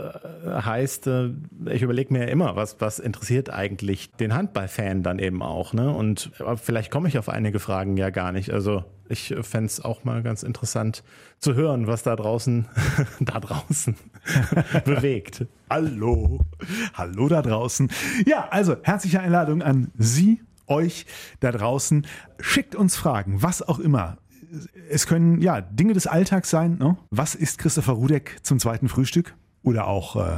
heißt, 0.45 1.07
äh, 1.07 1.31
ich 1.69 1.81
überlege 1.81 2.13
mir 2.13 2.29
immer, 2.29 2.55
was, 2.55 2.79
was 2.79 2.99
interessiert 2.99 3.49
eigentlich 3.49 4.11
den 4.13 4.33
Handballfan 4.33 5.03
dann 5.03 5.19
eben 5.19 5.43
auch, 5.43 5.73
ne? 5.73 5.91
Und 5.91 6.31
vielleicht 6.55 6.89
komme 6.89 7.09
ich 7.09 7.17
auf 7.17 7.27
einige 7.27 7.59
Fragen 7.59 7.97
ja 7.97 8.09
gar 8.09 8.31
nicht. 8.31 8.51
Also 8.51 8.85
ich 9.09 9.35
fände 9.41 9.67
es 9.67 9.83
auch 9.83 10.05
mal 10.05 10.23
ganz 10.23 10.41
interessant 10.41 11.03
zu 11.39 11.53
hören, 11.53 11.87
was 11.87 12.03
da 12.03 12.15
draußen, 12.15 12.69
da 13.19 13.41
draußen 13.41 13.97
bewegt. 14.85 15.45
Hallo, 15.69 16.39
hallo 16.93 17.27
da 17.27 17.41
draußen. 17.41 17.91
Ja, 18.25 18.47
also 18.49 18.77
herzliche 18.83 19.19
Einladung 19.19 19.61
an 19.61 19.91
Sie, 19.97 20.41
euch 20.67 21.05
da 21.39 21.51
draußen. 21.51 22.05
Schickt 22.39 22.75
uns 22.75 22.95
Fragen, 22.95 23.41
was 23.41 23.61
auch 23.61 23.79
immer. 23.79 24.17
Es 24.89 25.07
können 25.07 25.41
ja 25.41 25.61
Dinge 25.61 25.93
des 25.93 26.07
Alltags 26.07 26.49
sein. 26.49 26.77
Ne? 26.77 26.97
Was 27.09 27.35
ist 27.35 27.57
Christopher 27.57 27.93
Rudek 27.93 28.37
zum 28.43 28.59
zweiten 28.59 28.89
Frühstück? 28.89 29.33
Oder 29.63 29.87
auch, 29.87 30.15
äh, 30.17 30.37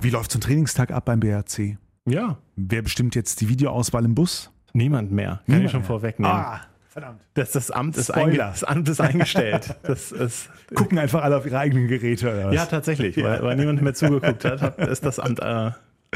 wie 0.00 0.10
läuft 0.10 0.32
so 0.32 0.38
ein 0.38 0.42
Trainingstag 0.42 0.90
ab 0.90 1.04
beim 1.04 1.20
BRC? 1.20 1.76
Ja, 2.06 2.38
Wer 2.56 2.82
bestimmt 2.82 3.14
jetzt 3.14 3.40
die 3.40 3.48
Videoauswahl 3.48 4.04
im 4.04 4.14
Bus? 4.14 4.50
niemand 4.74 5.12
mehr. 5.12 5.26
Kann 5.34 5.42
Niemand 5.46 5.64
ich 5.66 5.70
schon 5.70 5.80
mehr. 5.80 5.86
vorwegnehmen. 5.86 6.34
Ah, 6.34 6.60
verdammt. 6.88 7.20
Das, 7.34 7.52
das, 7.52 7.70
Amt 7.70 7.96
ist 7.98 8.08
das 8.08 8.64
Amt 8.64 8.88
ist 8.88 9.00
eingestellt. 9.00 9.76
Das 9.82 10.10
ist, 10.12 10.48
Gucken 10.74 10.98
einfach 10.98 11.22
alle 11.22 11.36
auf 11.36 11.44
ihre 11.46 11.58
eigenen 11.58 11.88
Geräte. 11.88 12.30
Oder 12.32 12.46
was? 12.48 12.54
ja, 12.54 12.64
tatsächlich, 12.66 13.16
weil, 13.22 13.42
weil 13.42 13.56
niemand 13.56 13.82
mehr 13.82 13.92
zugeguckt 13.94 14.44
hat, 14.46 14.62
hat 14.62 14.78
ist 14.78 15.04
das 15.04 15.18
Amt 15.20 15.40
äh, 15.40 15.70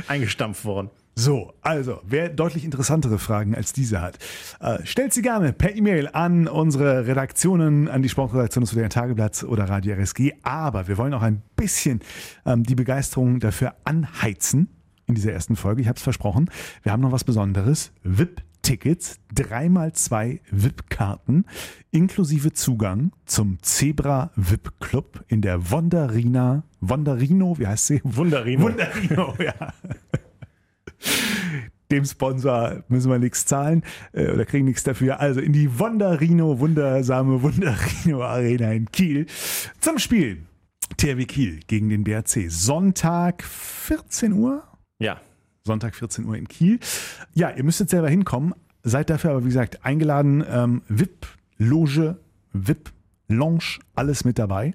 eingestampft 0.09 0.65
worden. 0.65 0.91
So, 1.19 1.55
also, 1.63 2.03
wer 2.07 2.29
deutlich 2.29 2.63
interessantere 2.63 3.19
Fragen 3.19 3.55
als 3.55 3.73
diese 3.73 4.03
hat, 4.03 4.19
äh, 4.61 4.85
stellt 4.85 5.15
sie 5.15 5.23
gerne 5.23 5.55
per 5.55 5.75
E-Mail 5.75 6.09
an 6.13 6.47
unsere 6.47 7.07
Redaktionen, 7.07 7.89
an 7.89 8.03
die 8.03 8.11
Sportredaktion 8.11 8.61
des 8.63 8.71
Stuttgarter 8.71 9.01
Tageblatts 9.01 9.43
oder 9.43 9.67
Radio 9.67 9.95
RSG. 9.95 10.35
Aber 10.43 10.89
wir 10.89 10.99
wollen 10.99 11.15
auch 11.15 11.23
ein 11.23 11.41
bisschen 11.57 12.01
ähm, 12.45 12.65
die 12.65 12.75
Begeisterung 12.75 13.41
dafür 13.41 13.77
anheizen 13.85 14.69
in 15.07 15.15
dieser 15.15 15.33
ersten 15.33 15.57
Folge. 15.57 15.81
Ich 15.81 15.89
habe 15.89 15.97
es 15.97 16.03
versprochen. 16.03 16.51
Wir 16.83 16.93
haben 16.93 17.01
noch 17.01 17.13
was 17.13 17.25
Besonderes. 17.25 17.93
VIP-Tickets, 18.03 19.19
dreimal 19.35 19.95
zwei 19.95 20.43
VIP-Karten, 20.51 21.47
inklusive 21.93 22.53
Zugang 22.53 23.13
zum 23.25 23.57
Zebra 23.63 24.33
VIP 24.37 24.81
Club 24.81 25.25
in 25.29 25.41
der 25.41 25.71
Wonderina, 25.71 26.65
Wonderino, 26.83 27.59
wie 27.59 27.67
heißt 27.67 27.87
sie? 27.87 28.01
Wunderino. 28.05 28.65
Wunderino, 28.65 29.35
ja. 29.43 29.55
Dem 31.91 32.05
Sponsor 32.05 32.83
müssen 32.89 33.11
wir 33.11 33.19
nichts 33.19 33.47
zahlen 33.47 33.83
äh, 34.13 34.31
oder 34.31 34.45
kriegen 34.45 34.65
nichts 34.65 34.83
dafür. 34.83 35.21
Also 35.21 35.41
in 35.41 35.53
die 35.53 35.79
Wonderino, 35.79 36.59
wundersame 36.59 37.43
Wonderino 37.43 38.23
Arena 38.23 38.73
in 38.73 38.91
Kiel 38.91 39.27
zum 39.81 39.99
Spiel. 39.99 40.43
THW 40.97 41.25
Kiel 41.27 41.61
gegen 41.67 41.89
den 41.89 42.05
BRC. 42.05 42.51
Sonntag 42.51 43.45
14 43.45 44.33
Uhr. 44.33 44.65
Ja, 44.99 45.21
Sonntag 45.65 45.95
14 45.95 46.25
Uhr 46.25 46.37
in 46.37 46.49
Kiel. 46.49 46.79
Ja, 47.35 47.51
ihr 47.51 47.65
müsst 47.65 47.81
jetzt 47.81 47.91
selber 47.91 48.09
hinkommen. 48.09 48.55
Seid 48.83 49.11
dafür 49.11 49.33
aber, 49.33 49.43
wie 49.43 49.49
gesagt, 49.49 49.85
eingeladen. 49.85 50.45
Ähm, 50.49 50.83
VIP, 50.89 51.27
Loge, 51.59 52.17
VIP, 52.53 52.93
Lounge, 53.29 53.81
alles 53.95 54.25
mit 54.25 54.39
dabei. 54.39 54.75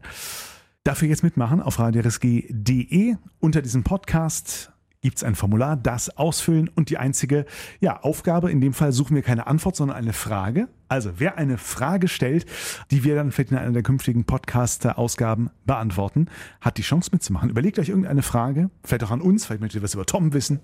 Dafür 0.84 1.08
jetzt 1.08 1.24
mitmachen 1.24 1.62
auf 1.62 1.80
radiorsg.de. 1.80 3.16
Unter 3.40 3.62
diesem 3.62 3.84
Podcast 3.84 4.71
gibt 5.02 5.18
es 5.18 5.24
ein 5.24 5.36
Formular, 5.36 5.76
das 5.76 6.16
ausfüllen 6.16 6.70
und 6.70 6.90
die 6.90 6.98
einzige 6.98 7.46
ja, 7.80 8.00
Aufgabe, 8.02 8.52
in 8.52 8.62
dem 8.62 8.74
Fall 8.74 8.92
suchen 8.92 9.16
wir 9.16 9.24
keine 9.24 9.48
Antwort, 9.48 9.76
sondern 9.76 9.98
eine 9.98 10.14
Frage. 10.14 10.68
Also 10.88 11.14
wer 11.18 11.38
eine 11.38 11.58
Frage 11.58 12.08
stellt, 12.08 12.46
die 12.92 13.04
wir 13.04 13.16
dann 13.16 13.32
vielleicht 13.32 13.52
in 13.52 13.58
einer 13.58 13.72
der 13.72 13.84
künftigen 13.84 14.26
Podcast-Ausgaben 14.26 15.50
beantworten, 15.66 16.28
hat 16.60 16.78
die 16.78 16.84
Chance 16.84 17.10
mitzumachen. 17.12 17.50
Überlegt 17.50 17.80
euch 17.80 17.90
irgendeine 17.90 18.22
Frage, 18.22 18.70
vielleicht 18.84 19.04
auch 19.04 19.12
an 19.12 19.22
uns, 19.22 19.46
vielleicht 19.46 19.62
möchtet 19.62 19.82
ihr 19.82 19.84
was 19.84 19.94
über 19.94 20.06
Tom 20.06 20.34
wissen. 20.34 20.60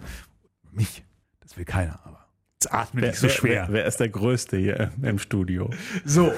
Mich, 0.72 1.04
das 1.40 1.58
will 1.58 1.66
keiner, 1.66 2.00
aber 2.06 2.28
jetzt 2.54 2.72
atme 2.72 3.02
wer, 3.02 3.10
nicht 3.10 3.20
so 3.20 3.28
wer, 3.28 3.34
schwer. 3.34 3.66
Wer, 3.68 3.74
wer 3.74 3.86
ist 3.86 4.00
der 4.00 4.10
Größte 4.10 4.58
hier 4.58 4.92
im 5.02 5.18
Studio? 5.18 5.72
So, 6.06 6.28
das 6.28 6.36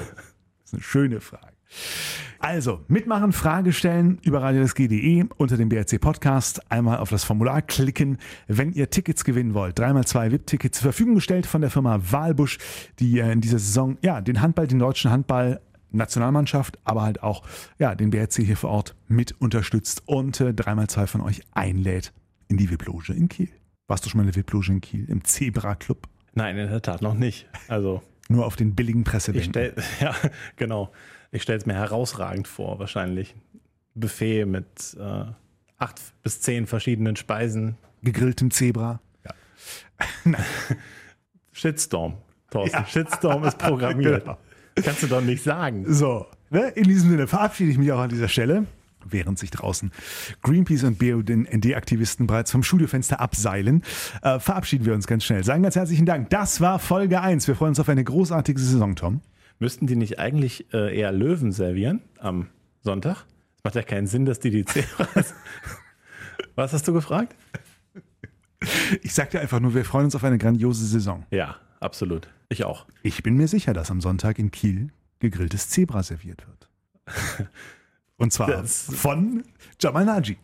ist 0.64 0.74
eine 0.74 0.82
schöne 0.82 1.20
Frage. 1.20 1.59
Also, 2.38 2.80
mitmachen, 2.88 3.32
Frage 3.32 3.72
stellen 3.72 4.18
über 4.22 4.42
radiosg.de 4.42 5.26
unter 5.36 5.56
dem 5.58 5.68
BRC 5.68 6.00
Podcast. 6.00 6.70
Einmal 6.70 6.98
auf 6.98 7.10
das 7.10 7.22
Formular 7.22 7.60
klicken, 7.60 8.16
wenn 8.48 8.72
ihr 8.72 8.88
Tickets 8.88 9.24
gewinnen 9.24 9.52
wollt. 9.52 9.78
Dreimal 9.78 10.06
zwei 10.06 10.32
VIP-Tickets 10.32 10.78
zur 10.78 10.84
Verfügung 10.84 11.16
gestellt 11.16 11.44
von 11.44 11.60
der 11.60 11.70
Firma 11.70 12.00
Walbusch, 12.10 12.58
die 12.98 13.18
äh, 13.18 13.30
in 13.32 13.42
dieser 13.42 13.58
Saison 13.58 13.98
ja 14.02 14.20
den 14.22 14.40
Handball, 14.40 14.66
den 14.66 14.78
deutschen 14.78 15.10
Handball 15.10 15.60
Nationalmannschaft, 15.92 16.78
aber 16.84 17.02
halt 17.02 17.22
auch 17.22 17.42
ja, 17.78 17.94
den 17.94 18.10
BRC 18.10 18.36
hier 18.36 18.56
vor 18.56 18.70
Ort 18.70 18.96
mit 19.08 19.38
unterstützt 19.40 20.02
und 20.06 20.40
äh, 20.40 20.54
dreimal 20.54 20.86
zwei 20.88 21.06
von 21.06 21.20
euch 21.20 21.42
einlädt 21.52 22.12
in 22.48 22.56
die 22.56 22.70
VIP-Loge 22.70 23.12
in 23.12 23.28
Kiel. 23.28 23.50
Warst 23.86 24.06
du 24.06 24.08
schon 24.08 24.18
mal 24.18 24.26
in 24.26 24.32
der 24.32 24.36
VIP-Loge 24.36 24.72
in 24.72 24.80
Kiel? 24.80 25.04
Im 25.08 25.24
Zebra 25.24 25.74
Club? 25.74 26.08
Nein, 26.32 26.56
in 26.56 26.70
der 26.70 26.80
Tat 26.80 27.02
noch 27.02 27.14
nicht. 27.14 27.48
Also 27.68 28.02
Nur 28.30 28.46
auf 28.46 28.54
den 28.54 28.76
billigen 28.76 29.02
Pressebänken. 29.02 29.50
stell, 29.50 29.74
ja, 30.00 30.14
genau. 30.54 30.92
Ich 31.32 31.42
stelle 31.42 31.58
es 31.58 31.66
mir 31.66 31.74
herausragend 31.74 32.46
vor, 32.46 32.78
wahrscheinlich. 32.78 33.34
Buffet 33.94 34.44
mit 34.46 34.96
äh, 34.98 35.24
acht 35.78 36.00
bis 36.22 36.40
zehn 36.40 36.66
verschiedenen 36.68 37.16
Speisen. 37.16 37.76
Gegrilltem 38.02 38.52
Zebra. 38.52 39.00
Shitstorm, 41.52 42.18
Thorsten. 42.50 42.86
Shitstorm 42.86 43.44
ist 43.44 43.58
programmiert. 43.58 44.24
Genau. 44.24 44.38
Kannst 44.76 45.02
du 45.02 45.08
doch 45.08 45.20
nicht 45.20 45.42
sagen. 45.42 45.92
So, 45.92 46.26
ne? 46.50 46.68
in 46.68 46.84
diesem 46.84 47.10
Sinne 47.10 47.26
verabschiede 47.26 47.72
ich 47.72 47.78
mich 47.78 47.90
auch 47.90 47.98
an 47.98 48.10
dieser 48.10 48.28
Stelle, 48.28 48.66
während 49.08 49.38
sich 49.38 49.50
draußen 49.50 49.92
Greenpeace 50.42 50.84
und 50.84 50.98
BUND-Aktivisten 50.98 52.26
bereits 52.26 52.50
vom 52.50 52.62
Studiofenster 52.62 53.20
abseilen, 53.20 53.82
äh, 54.22 54.38
verabschieden 54.38 54.84
wir 54.84 54.94
uns 54.94 55.06
ganz 55.06 55.24
schnell. 55.24 55.44
Sagen 55.44 55.62
ganz 55.62 55.76
herzlichen 55.76 56.06
Dank. 56.06 56.30
Das 56.30 56.60
war 56.60 56.78
Folge 56.78 57.20
1. 57.20 57.48
Wir 57.48 57.54
freuen 57.54 57.70
uns 57.70 57.80
auf 57.80 57.88
eine 57.88 58.04
großartige 58.04 58.60
Saison, 58.60 58.96
Tom. 58.96 59.20
Müssten 59.58 59.86
die 59.86 59.96
nicht 59.96 60.18
eigentlich 60.18 60.72
äh, 60.72 60.96
eher 60.96 61.12
Löwen 61.12 61.52
servieren 61.52 62.00
am 62.18 62.48
Sonntag? 62.82 63.26
Macht 63.62 63.74
ja 63.74 63.82
keinen 63.82 64.06
Sinn, 64.06 64.24
dass 64.24 64.40
die 64.40 64.50
die 64.50 64.64
Zebras. 64.64 65.34
Was 66.54 66.72
hast 66.72 66.88
du 66.88 66.92
gefragt? 66.92 67.34
Ich 69.02 69.14
sagte 69.14 69.40
einfach 69.40 69.60
nur, 69.60 69.74
wir 69.74 69.84
freuen 69.84 70.06
uns 70.06 70.14
auf 70.14 70.24
eine 70.24 70.38
grandiose 70.38 70.86
Saison. 70.86 71.26
Ja, 71.30 71.56
absolut. 71.78 72.28
Ich 72.48 72.64
auch. 72.64 72.86
Ich 73.02 73.22
bin 73.22 73.36
mir 73.36 73.48
sicher, 73.48 73.72
dass 73.72 73.90
am 73.90 74.00
Sonntag 74.00 74.38
in 74.38 74.50
Kiel 74.50 74.90
gegrilltes 75.20 75.68
Zebra 75.68 76.02
serviert 76.02 76.44
wird. 76.46 76.68
Und 78.20 78.32
zwar 78.32 78.48
Das- 78.48 78.84
von 78.94 79.42
Jamal 79.80 80.04
Naji. 80.04 80.36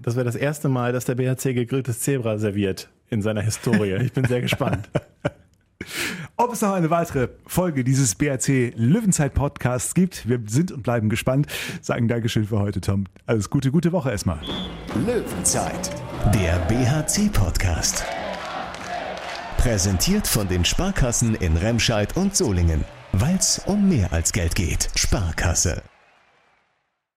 Das 0.00 0.16
wäre 0.16 0.24
das 0.24 0.34
erste 0.36 0.68
Mal, 0.68 0.92
dass 0.92 1.04
der 1.04 1.14
BHC 1.16 1.52
gegrilltes 1.54 2.00
Zebra 2.00 2.38
serviert 2.38 2.88
in 3.10 3.22
seiner 3.22 3.42
Historie. 3.42 3.96
Ich 4.02 4.12
bin 4.12 4.24
sehr 4.24 4.40
gespannt. 4.40 4.88
Ob 6.36 6.52
es 6.52 6.62
noch 6.62 6.72
eine 6.72 6.90
weitere 6.90 7.28
Folge 7.46 7.84
dieses 7.84 8.14
BRC 8.14 8.72
Löwenzeit 8.76 9.34
Podcasts 9.34 9.94
gibt, 9.94 10.28
wir 10.28 10.40
sind 10.46 10.72
und 10.72 10.82
bleiben 10.82 11.08
gespannt. 11.10 11.46
Sagen 11.82 12.08
Dankeschön 12.08 12.44
für 12.46 12.58
heute, 12.58 12.80
Tom. 12.80 13.04
Alles 13.26 13.50
Gute, 13.50 13.70
gute 13.70 13.92
Woche 13.92 14.10
erstmal. 14.10 14.40
Löwenzeit, 15.06 15.90
der 16.34 16.58
BHC-Podcast. 16.68 18.04
Präsentiert 19.58 20.26
von 20.26 20.48
den 20.48 20.64
Sparkassen 20.64 21.34
in 21.36 21.56
Remscheid 21.56 22.16
und 22.16 22.34
Solingen. 22.36 22.84
Weil 23.12 23.36
es 23.36 23.60
um 23.66 23.88
mehr 23.88 24.12
als 24.12 24.32
Geld 24.32 24.54
geht. 24.56 24.88
Sparkasse. 24.96 25.82